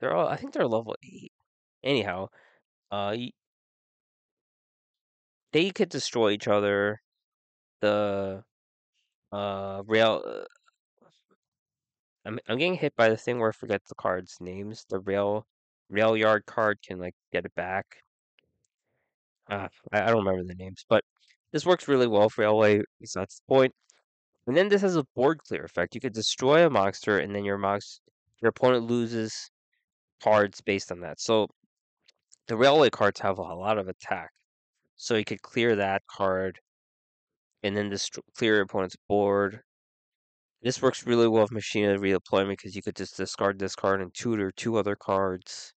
They're 0.01 0.15
all 0.15 0.27
I 0.27 0.37
think 0.37 0.53
they're 0.55 0.67
level 0.67 0.97
eight. 1.03 1.33
Anyhow, 1.83 2.29
uh 2.91 3.17
they 5.53 5.71
could 5.71 5.89
destroy 5.89 6.31
each 6.31 6.49
other. 6.49 7.01
The 7.81 8.45
uh 9.33 9.83
rail 9.87 10.23
uh, 10.27 10.45
I'm 12.27 12.39
I'm 12.47 12.59
getting 12.59 12.75
hit 12.75 12.95
by 12.95 13.09
the 13.09 13.17
thing 13.17 13.39
where 13.39 13.49
I 13.49 13.53
forget 13.53 13.83
the 13.87 13.95
cards' 13.95 14.37
names. 14.39 14.85
The 14.91 15.01
rail 15.01 15.47
rail 15.89 16.15
yard 16.15 16.45
card 16.45 16.83
can 16.83 16.99
like 16.99 17.15
get 17.33 17.47
it 17.47 17.55
back. 17.55 18.03
Uh, 19.51 19.69
I, 19.93 20.03
I 20.03 20.07
don't 20.07 20.25
remember 20.25 20.45
the 20.45 20.55
names, 20.55 20.85
but 20.89 21.05
this 21.53 21.65
works 21.67 21.89
really 21.89 22.07
well 22.09 22.29
for 22.29 22.43
railway, 22.43 22.83
so 23.05 23.21
that's 23.21 23.39
the 23.39 23.45
point. 23.49 23.75
And 24.47 24.57
then 24.57 24.69
this 24.69 24.83
has 24.83 24.97
a 24.97 25.05
board 25.15 25.41
clear 25.47 25.65
effect. 25.65 25.95
You 25.95 26.01
could 26.01 26.13
destroy 26.15 26.67
a 26.67 26.71
monster, 26.71 27.19
and 27.19 27.35
then 27.35 27.45
your 27.45 27.59
your 28.41 28.49
opponent 28.51 28.85
loses 28.85 29.51
cards 30.23 30.61
based 30.61 30.93
on 30.93 31.01
that. 31.01 31.21
So 31.21 31.49
the 32.47 32.57
railway 32.57 32.91
cards 32.91 33.21
have 33.21 33.39
a 33.39 33.43
lot 33.43 33.79
of 33.79 33.89
attack. 33.89 34.31
So 34.97 35.17
you 35.17 35.25
could 35.25 35.43
clear 35.43 35.77
that 35.77 36.03
card 36.07 36.61
and 37.63 37.77
then 37.77 37.91
just 37.91 38.19
clear 38.37 38.55
your 38.55 38.63
opponent's 38.63 38.97
board. 39.09 39.61
This 40.63 40.81
works 40.81 41.07
really 41.07 41.29
well 41.29 41.43
with 41.43 41.53
Machina 41.53 41.99
redeployment 41.99 42.51
because 42.51 42.75
you 42.77 42.83
could 42.83 42.97
just 42.97 43.17
discard 43.17 43.59
this 43.59 43.75
card 43.77 44.01
and 44.01 44.13
tutor 44.15 44.51
two 44.53 44.77
other 44.77 44.97
cards. 44.97 45.73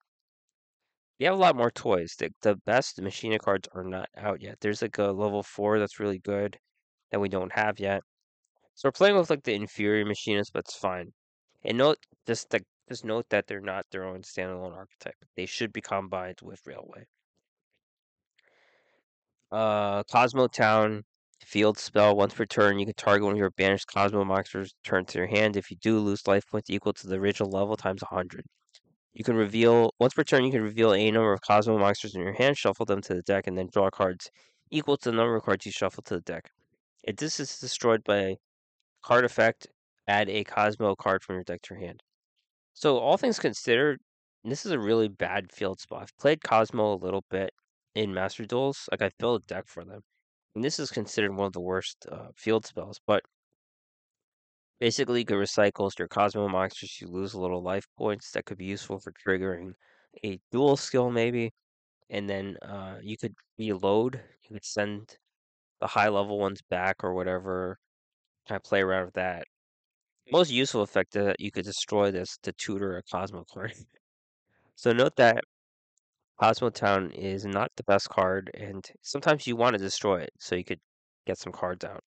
You 1.19 1.27
have 1.27 1.35
a 1.35 1.39
lot 1.39 1.55
more 1.55 1.71
toys. 1.71 2.15
The, 2.17 2.31
the 2.41 2.55
best 2.65 3.01
Machina 3.01 3.39
cards 3.39 3.67
are 3.73 3.83
not 3.83 4.09
out 4.17 4.41
yet. 4.41 4.57
There's 4.61 4.81
like 4.81 4.97
a 4.97 5.05
level 5.05 5.41
4 5.41 5.79
that's 5.79 5.99
really 5.99 6.19
good 6.19 6.57
that 7.11 7.19
we 7.19 7.29
don't 7.29 7.51
have 7.53 7.79
yet. 7.79 8.03
So 8.77 8.87
we're 8.87 8.91
playing 8.91 9.17
with 9.17 9.31
like 9.31 9.43
the 9.43 9.55
inferior 9.55 10.05
Machinas, 10.05 10.51
but 10.53 10.59
it's 10.59 10.75
fine. 10.75 11.11
And 11.63 11.79
note 11.79 11.97
just 12.27 12.51
the, 12.51 12.61
just 12.87 13.03
note 13.03 13.25
that 13.29 13.47
they're 13.47 13.59
not 13.59 13.87
their 13.89 14.03
own 14.03 14.21
standalone 14.21 14.75
archetype. 14.75 15.15
They 15.35 15.47
should 15.47 15.73
be 15.73 15.81
combined 15.81 16.37
with 16.43 16.61
Railway. 16.63 17.05
Uh, 19.51 20.03
Cosmo 20.03 20.47
Town 20.47 21.03
field 21.43 21.79
spell. 21.79 22.15
Once 22.15 22.35
per 22.35 22.45
turn, 22.45 22.77
you 22.77 22.85
can 22.85 22.93
target 22.93 23.23
one 23.23 23.33
of 23.33 23.39
your 23.39 23.49
banished 23.49 23.87
Cosmo 23.91 24.23
monsters. 24.23 24.75
Turn 24.83 25.05
to 25.05 25.17
your 25.17 25.27
hand. 25.27 25.57
If 25.57 25.71
you 25.71 25.77
do, 25.81 25.97
lose 25.97 26.27
life 26.27 26.45
points 26.45 26.69
equal 26.69 26.93
to 26.93 27.07
the 27.07 27.15
original 27.15 27.49
level 27.49 27.77
times 27.77 28.03
100. 28.03 28.45
You 29.13 29.23
can 29.23 29.35
reveal 29.35 29.95
once 29.99 30.13
per 30.13 30.23
turn. 30.23 30.43
You 30.43 30.51
can 30.51 30.61
reveal 30.61 30.93
a 30.93 31.09
number 31.09 31.33
of 31.33 31.41
Cosmo 31.41 31.79
monsters 31.79 32.13
in 32.13 32.21
your 32.21 32.33
hand, 32.33 32.55
shuffle 32.55 32.85
them 32.85 33.01
to 33.01 33.15
the 33.15 33.23
deck, 33.23 33.47
and 33.47 33.57
then 33.57 33.69
draw 33.73 33.89
cards 33.89 34.29
equal 34.69 34.97
to 34.97 35.09
the 35.09 35.17
number 35.17 35.35
of 35.35 35.41
cards 35.41 35.65
you 35.65 35.71
shuffle 35.71 36.03
to 36.03 36.17
the 36.17 36.21
deck. 36.21 36.51
If 37.03 37.15
this 37.15 37.39
is 37.39 37.57
destroyed 37.57 38.03
by 38.03 38.35
card 39.07 39.23
effect, 39.25 39.67
add 40.07 40.29
a 40.29 40.43
Cosmo 40.43 40.93
card 40.95 41.23
from 41.23 41.35
your 41.35 41.43
deck 41.45 41.61
to 41.63 41.75
your 41.75 41.83
hand. 41.85 42.03
So 42.73 42.97
all 42.97 43.17
things 43.17 43.39
considered, 43.39 43.99
this 44.43 44.65
is 44.65 44.71
a 44.73 44.79
really 44.79 45.07
bad 45.07 45.51
field 45.51 45.79
spot. 45.79 46.03
I've 46.03 46.17
played 46.17 46.43
Cosmo 46.43 46.93
a 46.93 47.03
little 47.05 47.23
bit 47.29 47.51
in 47.95 48.13
Master 48.13 48.45
Duels. 48.45 48.89
Like 48.91 49.01
I 49.01 49.11
built 49.17 49.43
a 49.43 49.47
deck 49.47 49.65
for 49.67 49.85
them, 49.85 50.01
and 50.55 50.63
this 50.63 50.79
is 50.79 50.91
considered 50.91 51.35
one 51.35 51.47
of 51.47 51.53
the 51.53 51.61
worst 51.61 52.05
uh, 52.11 52.29
field 52.35 52.65
spells. 52.65 52.99
But 53.07 53.23
basically, 54.79 55.19
you 55.19 55.25
can 55.25 55.37
recycle 55.37 55.91
your 55.97 56.07
Cosmo 56.09 56.47
monsters. 56.49 56.99
You 57.01 57.07
lose 57.07 57.33
a 57.33 57.39
little 57.39 57.63
life 57.63 57.87
points 57.97 58.31
that 58.31 58.45
could 58.45 58.57
be 58.57 58.65
useful 58.65 58.99
for 58.99 59.13
triggering 59.13 59.73
a 60.25 60.39
duel 60.51 60.77
skill, 60.77 61.09
maybe. 61.11 61.53
And 62.09 62.29
then 62.29 62.57
uh, 62.61 62.97
you 63.01 63.17
could 63.17 63.35
reload. 63.59 64.21
You 64.43 64.55
could 64.55 64.65
send 64.65 65.17
the 65.81 65.87
high 65.87 66.09
level 66.09 66.39
ones 66.39 66.61
back 66.69 67.03
or 67.03 67.13
whatever. 67.13 67.79
Kind 68.47 68.57
of 68.57 68.63
play 68.63 68.81
around 68.81 69.05
with 69.05 69.13
that. 69.15 69.45
Most 70.31 70.51
useful 70.51 70.81
effect 70.81 71.13
that 71.13 71.39
you 71.39 71.51
could 71.51 71.65
destroy 71.65 72.11
this 72.11 72.37
to 72.43 72.51
tutor 72.53 72.97
a 72.97 73.03
Cosmo 73.03 73.45
card. 73.51 73.73
so 74.75 74.91
note 74.91 75.15
that 75.17 75.43
Cosmo 76.39 76.69
Town 76.69 77.11
is 77.11 77.45
not 77.45 77.71
the 77.75 77.83
best 77.83 78.09
card, 78.09 78.51
and 78.53 78.85
sometimes 79.01 79.47
you 79.47 79.55
want 79.55 79.75
to 79.75 79.83
destroy 79.83 80.21
it 80.21 80.31
so 80.39 80.55
you 80.55 80.63
could 80.63 80.79
get 81.25 81.37
some 81.37 81.51
cards 81.51 81.83
out. 81.83 82.03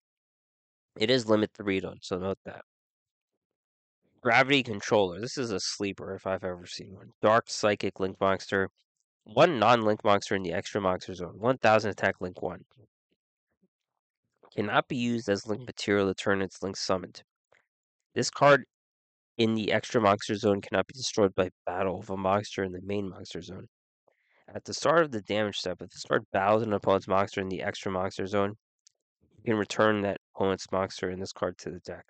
It 0.97 1.11
is 1.11 1.29
limit 1.29 1.51
three 1.55 1.81
though, 1.81 1.97
so 2.01 2.19
note 2.19 2.39
that. 2.45 2.63
Gravity 4.23 4.63
Controller. 4.63 5.21
This 5.21 5.39
is 5.39 5.51
a 5.51 5.61
sleeper 5.61 6.15
if 6.15 6.27
I've 6.27 6.45
ever 6.45 6.67
seen 6.67 6.95
one. 6.95 7.11
Dark 7.23 7.49
Psychic 7.49 7.99
Link 7.99 8.21
Monster. 8.21 8.69
One 9.25 9.59
non-link 9.59 10.05
monster 10.05 10.35
in 10.35 10.43
the 10.43 10.53
extra 10.53 10.81
monster 10.81 11.15
zone. 11.15 11.39
1000 11.39 11.91
attack 11.91 12.17
link 12.21 12.43
1. 12.43 12.65
Cannot 14.55 14.89
be 14.89 14.97
used 14.97 15.29
as 15.29 15.47
link 15.47 15.67
material 15.67 16.09
to 16.09 16.15
turn 16.15 16.43
its 16.43 16.63
link 16.63 16.77
summoned. 16.77 17.23
This 18.15 18.31
card 18.31 18.65
in 19.39 19.55
the 19.55 19.73
extra 19.73 20.01
monster 20.01 20.35
zone 20.35 20.61
cannot 20.61 20.87
be 20.87 20.95
destroyed 20.95 21.35
by 21.35 21.51
battle 21.65 22.01
of 22.01 22.11
a 22.11 22.17
monster 22.17 22.65
in 22.65 22.73
the 22.73 22.83
main 22.83 23.09
monster 23.09 23.41
zone. 23.41 23.69
At 24.53 24.65
the 24.65 24.75
start 24.75 25.03
of 25.03 25.13
the 25.13 25.23
damage 25.23 25.59
step, 25.59 25.81
if 25.81 25.91
the 25.91 26.09
card 26.09 26.25
battles 26.33 26.65
an 26.65 26.73
opponent's 26.73 27.07
monster 27.07 27.41
in 27.41 27.49
the 27.49 27.63
extra 27.63 27.93
monster 27.93 28.27
zone, 28.27 28.57
you 29.37 29.45
can 29.45 29.57
return 29.57 30.03
that 30.03 30.19
opponent's 30.35 30.67
monster 30.73 31.09
in 31.11 31.21
this 31.21 31.33
card 31.33 31.57
to 31.59 31.71
the 31.71 31.79
deck. 31.81 32.05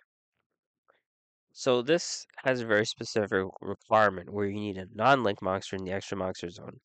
So 1.52 1.82
this 1.82 2.26
has 2.44 2.60
a 2.60 2.66
very 2.66 2.86
specific 2.86 3.44
requirement 3.60 4.32
where 4.32 4.46
you 4.46 4.58
need 4.58 4.78
a 4.78 4.86
non-link 4.94 5.42
monster 5.42 5.76
in 5.76 5.84
the 5.84 5.92
extra 5.92 6.16
monster 6.16 6.48
zone. 6.48 6.78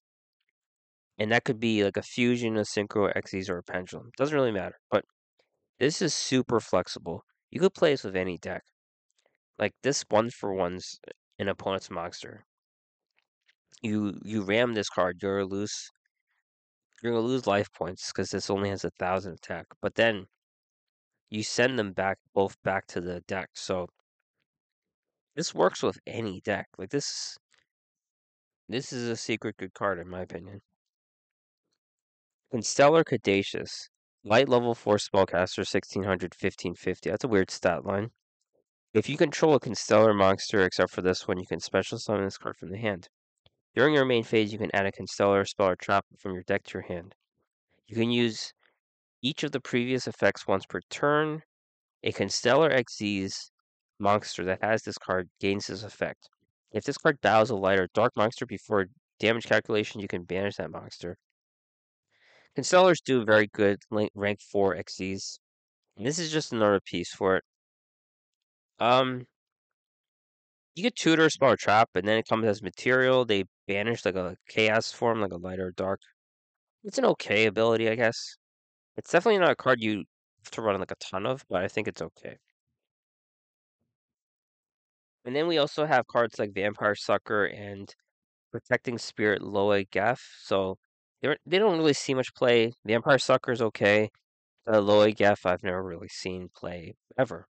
And 1.18 1.32
that 1.32 1.45
could 1.45 1.60
be 1.60 1.84
like 1.84 1.95
a 1.97 2.01
fusion, 2.01 2.58
a 2.58 2.62
synchro, 2.62 3.14
Xyz, 3.16 3.49
or 3.49 3.60
a 3.60 3.64
pendulum. 3.64 4.12
Doesn't 4.18 4.36
really 4.36 4.51
matter. 4.51 4.76
But 4.91 5.06
this 5.80 6.01
is 6.01 6.13
super 6.13 6.59
flexible. 6.59 7.23
You 7.51 7.59
could 7.59 7.73
play 7.73 7.91
this 7.91 8.03
with 8.03 8.15
any 8.15 8.38
deck. 8.38 8.63
Like 9.59 9.73
this 9.84 10.03
one 10.09 10.30
for 10.30 10.53
one's 10.53 10.99
uh, 11.07 11.11
an 11.39 11.49
opponent's 11.49 11.89
monster 11.89 12.45
you 13.86 14.19
you 14.23 14.41
ram 14.41 14.73
this 14.73 14.89
card, 14.89 15.17
you're 15.21 15.45
lose 15.45 15.89
you're 17.01 17.13
gonna 17.13 17.26
lose 17.26 17.47
life 17.47 17.71
points 17.73 18.11
because 18.11 18.30
this 18.30 18.49
only 18.49 18.69
has 18.69 18.84
a 18.84 18.89
thousand 18.99 19.34
attack. 19.34 19.65
But 19.82 19.95
then 19.95 20.26
you 21.30 21.43
send 21.43 21.78
them 21.80 21.93
back 21.93 22.17
both 22.34 22.55
back 22.63 22.88
to 22.88 23.01
the 23.01 23.21
deck. 23.28 23.49
So 23.53 23.88
this 25.36 25.53
works 25.53 25.84
with 25.84 25.99
any 26.07 26.41
deck. 26.41 26.67
Like 26.78 26.89
this 26.89 27.38
this 28.69 28.91
is 28.93 29.09
a 29.09 29.15
secret 29.15 29.57
good 29.57 29.73
card 29.73 29.99
in 29.99 30.09
my 30.09 30.21
opinion. 30.21 30.61
Constellar 32.51 33.03
Caduceus. 33.03 33.89
Light 34.28 34.49
level 34.49 34.73
4 34.73 34.95
spellcaster, 34.97 35.59
1600, 35.59 36.34
1550. 36.34 37.11
That's 37.11 37.23
a 37.23 37.28
weird 37.28 37.51
stat 37.51 37.86
line. 37.86 38.09
If 38.91 39.07
you 39.07 39.17
control 39.17 39.53
a 39.53 39.59
Constellar 39.59 40.15
monster, 40.15 40.63
except 40.63 40.89
for 40.89 41.03
this 41.03 41.28
one, 41.28 41.38
you 41.38 41.45
can 41.45 41.59
special 41.59 41.99
summon 41.99 42.23
this 42.23 42.39
card 42.39 42.57
from 42.57 42.71
the 42.71 42.80
hand. 42.80 43.07
During 43.76 43.93
your 43.93 44.03
main 44.03 44.23
phase, 44.23 44.51
you 44.51 44.57
can 44.57 44.73
add 44.73 44.88
a 44.88 44.91
Constellar 44.91 45.45
spell 45.45 45.67
or 45.67 45.76
trap 45.76 46.05
from 46.17 46.34
your 46.34 46.41
deck 46.41 46.63
to 46.63 46.80
your 46.80 46.88
hand. 46.88 47.13
You 47.86 47.95
can 47.95 48.09
use 48.09 48.51
each 49.21 49.43
of 49.43 49.51
the 49.51 49.61
previous 49.61 50.07
effects 50.07 50.47
once 50.47 50.65
per 50.65 50.80
turn. 50.89 51.43
A 52.01 52.11
Constellar 52.11 52.71
Xyz 52.71 53.51
monster 53.99 54.43
that 54.45 54.63
has 54.63 54.82
this 54.82 54.97
card 54.97 55.30
gains 55.39 55.67
this 55.67 55.84
effect. 55.84 56.30
If 56.71 56.84
this 56.84 56.97
card 56.97 57.21
battles 57.21 57.51
a 57.51 57.55
light 57.55 57.80
or 57.80 57.89
dark 57.93 58.13
monster 58.17 58.47
before 58.47 58.88
damage 59.19 59.45
calculation, 59.45 60.01
you 60.01 60.07
can 60.07 60.23
banish 60.23 60.55
that 60.55 60.71
monster. 60.71 61.15
Constellars 62.58 63.01
do 63.03 63.26
very 63.26 63.47
good 63.47 63.82
rank 64.16 64.41
4 64.41 64.76
Xyz. 64.76 65.39
And 65.97 66.06
this 66.06 66.20
is 66.20 66.32
just 66.32 66.53
another 66.53 66.80
piece 66.80 67.14
for 67.14 67.38
it. 67.38 67.43
Um, 68.80 69.26
you 70.76 70.84
get 70.84 70.95
tutor, 70.95 71.30
spell, 71.30 71.51
or 71.51 71.58
trap, 71.58 71.89
and 71.95 72.08
then 72.08 72.18
it 72.18 72.28
comes 72.28 72.45
as 72.45 72.62
material. 72.62 73.26
They 73.26 73.45
banish 73.68 74.06
like 74.06 74.16
a 74.16 74.36
chaos 74.49 74.91
form, 74.91 75.22
like 75.22 75.32
a 75.32 75.38
light 75.38 75.60
or 75.60 75.72
dark. 75.72 76.01
It's 76.84 76.97
an 76.97 77.06
okay 77.06 77.45
ability, 77.47 77.89
I 77.89 77.95
guess. 77.95 78.38
It's 78.97 79.12
definitely 79.12 79.39
not 79.39 79.51
a 79.51 79.56
card 79.56 79.82
you 79.82 80.06
have 80.43 80.51
to 80.51 80.62
run 80.62 80.80
like 80.80 80.91
a 80.91 80.95
ton 80.95 81.26
of, 81.26 81.43
but 81.49 81.64
I 81.64 81.68
think 81.68 81.88
it's 81.88 82.01
okay. 82.01 82.38
And 85.26 85.36
then 85.36 85.47
we 85.47 85.58
also 85.58 85.86
have 85.86 86.08
cards 86.08 86.39
like 86.39 86.53
Vampire 86.53 86.95
Sucker 86.95 87.45
and 87.45 87.93
Protecting 88.51 88.97
Spirit 88.97 89.41
Loagaeth. 89.41 90.22
So 90.43 90.78
they 91.22 91.59
don't 91.59 91.78
really 91.78 91.93
see 91.93 92.13
much 92.13 92.34
play. 92.34 92.74
Vampire 92.86 93.18
Sucker 93.18 93.51
is 93.51 93.61
okay. 93.61 94.09
Uh, 94.68 94.78
Loagaeth 94.80 95.45
I've 95.45 95.63
never 95.63 95.84
really 95.84 96.07
seen 96.07 96.49
play 96.55 96.95
ever. 97.18 97.47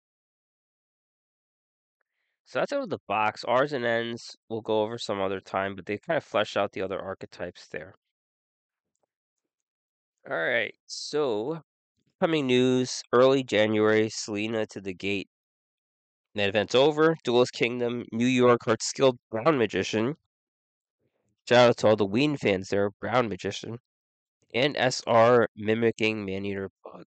So 2.46 2.60
that's 2.60 2.74
out 2.74 2.84
of 2.84 2.90
the 2.90 3.00
box. 3.08 3.44
R's 3.46 3.74
and 3.74 3.86
N's 3.86 4.36
we'll 4.50 4.62
go 4.62 4.82
over 4.82 4.98
some 4.98 5.22
other 5.22 5.40
time, 5.40 5.76
but 5.76 5.86
they 5.86 5.98
kind 5.98 6.18
of 6.18 6.24
flesh 6.24 6.56
out 6.58 6.72
the 6.72 6.82
other 6.82 7.00
archetypes 7.00 7.68
there. 7.68 7.96
All 10.30 10.38
right, 10.38 10.74
so 10.86 11.62
coming 12.22 12.48
news 12.48 13.02
early 13.12 13.44
January, 13.44 14.10
Selena 14.10 14.66
to 14.68 14.80
the 14.82 14.94
gate. 14.94 15.30
That 16.36 16.50
event's 16.50 16.76
over. 16.76 17.16
Duelist 17.24 17.54
Kingdom, 17.54 18.06
New 18.12 18.26
York 18.26 18.62
Heart 18.66 18.82
Skilled 18.82 19.18
Brown 19.30 19.58
Magician. 19.58 20.16
Shout 21.48 21.70
out 21.70 21.78
to 21.78 21.88
all 21.88 21.96
the 21.96 22.06
Ween 22.06 22.38
fans 22.38 22.70
there, 22.70 22.90
Brown 22.90 23.30
Magician. 23.30 23.80
And 24.54 24.76
SR 24.78 25.48
mimicking 25.56 26.26
Man 26.26 26.46
Eater 26.46 26.70
Bug. 26.84 27.06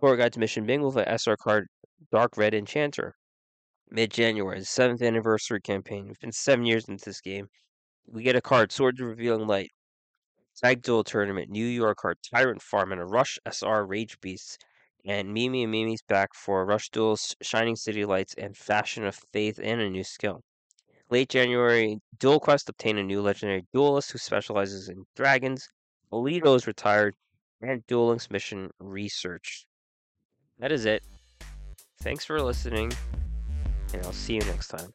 Core 0.00 0.16
Guide's 0.16 0.38
Mission 0.38 0.66
Bingo 0.66 0.86
with 0.86 0.96
an 0.96 1.18
SR 1.18 1.36
card, 1.36 1.68
Dark 2.10 2.36
Red 2.36 2.54
Enchanter 2.54 3.16
mid 3.90 4.10
January, 4.10 4.58
the 4.58 4.64
seventh 4.64 5.02
anniversary 5.02 5.60
campaign. 5.60 6.06
We've 6.06 6.18
been 6.18 6.32
seven 6.32 6.66
years 6.66 6.88
into 6.88 7.04
this 7.04 7.20
game. 7.20 7.48
We 8.06 8.22
get 8.22 8.36
a 8.36 8.40
card, 8.40 8.72
Swords 8.72 9.00
of 9.00 9.06
Revealing 9.08 9.46
Light. 9.46 9.70
Tag 10.56 10.82
Duel 10.82 11.04
Tournament, 11.04 11.50
New 11.50 11.66
York 11.66 11.98
card, 11.98 12.18
Tyrant 12.22 12.62
Farm, 12.62 12.92
and 12.92 13.00
a 13.00 13.04
Rush 13.04 13.38
SR 13.46 13.84
Rage 13.84 14.18
Beasts. 14.20 14.58
And 15.04 15.32
Mimi 15.32 15.62
and 15.62 15.70
Mimi's 15.70 16.02
back 16.02 16.34
for 16.34 16.64
Rush 16.64 16.88
Duels, 16.90 17.36
Shining 17.42 17.76
City 17.76 18.04
Lights, 18.04 18.34
and 18.38 18.56
Fashion 18.56 19.04
of 19.04 19.20
Faith, 19.32 19.60
and 19.62 19.80
a 19.80 19.90
new 19.90 20.02
skill. 20.02 20.42
Late 21.10 21.28
January, 21.28 21.98
Duel 22.18 22.40
Quest 22.40 22.68
obtain 22.68 22.98
a 22.98 23.02
new 23.02 23.20
legendary 23.22 23.64
duelist 23.72 24.10
who 24.10 24.18
specializes 24.18 24.88
in 24.88 25.04
dragons. 25.14 25.68
Alito 26.12 26.56
is 26.56 26.66
retired, 26.66 27.14
and 27.60 27.86
Duel 27.86 28.08
Links 28.08 28.30
Mission 28.30 28.70
Research. 28.80 29.66
That 30.58 30.72
is 30.72 30.84
it. 30.84 31.02
Thanks 32.00 32.24
for 32.24 32.40
listening 32.40 32.92
and 33.92 34.04
I'll 34.04 34.12
see 34.12 34.34
you 34.34 34.40
next 34.40 34.68
time. 34.68 34.92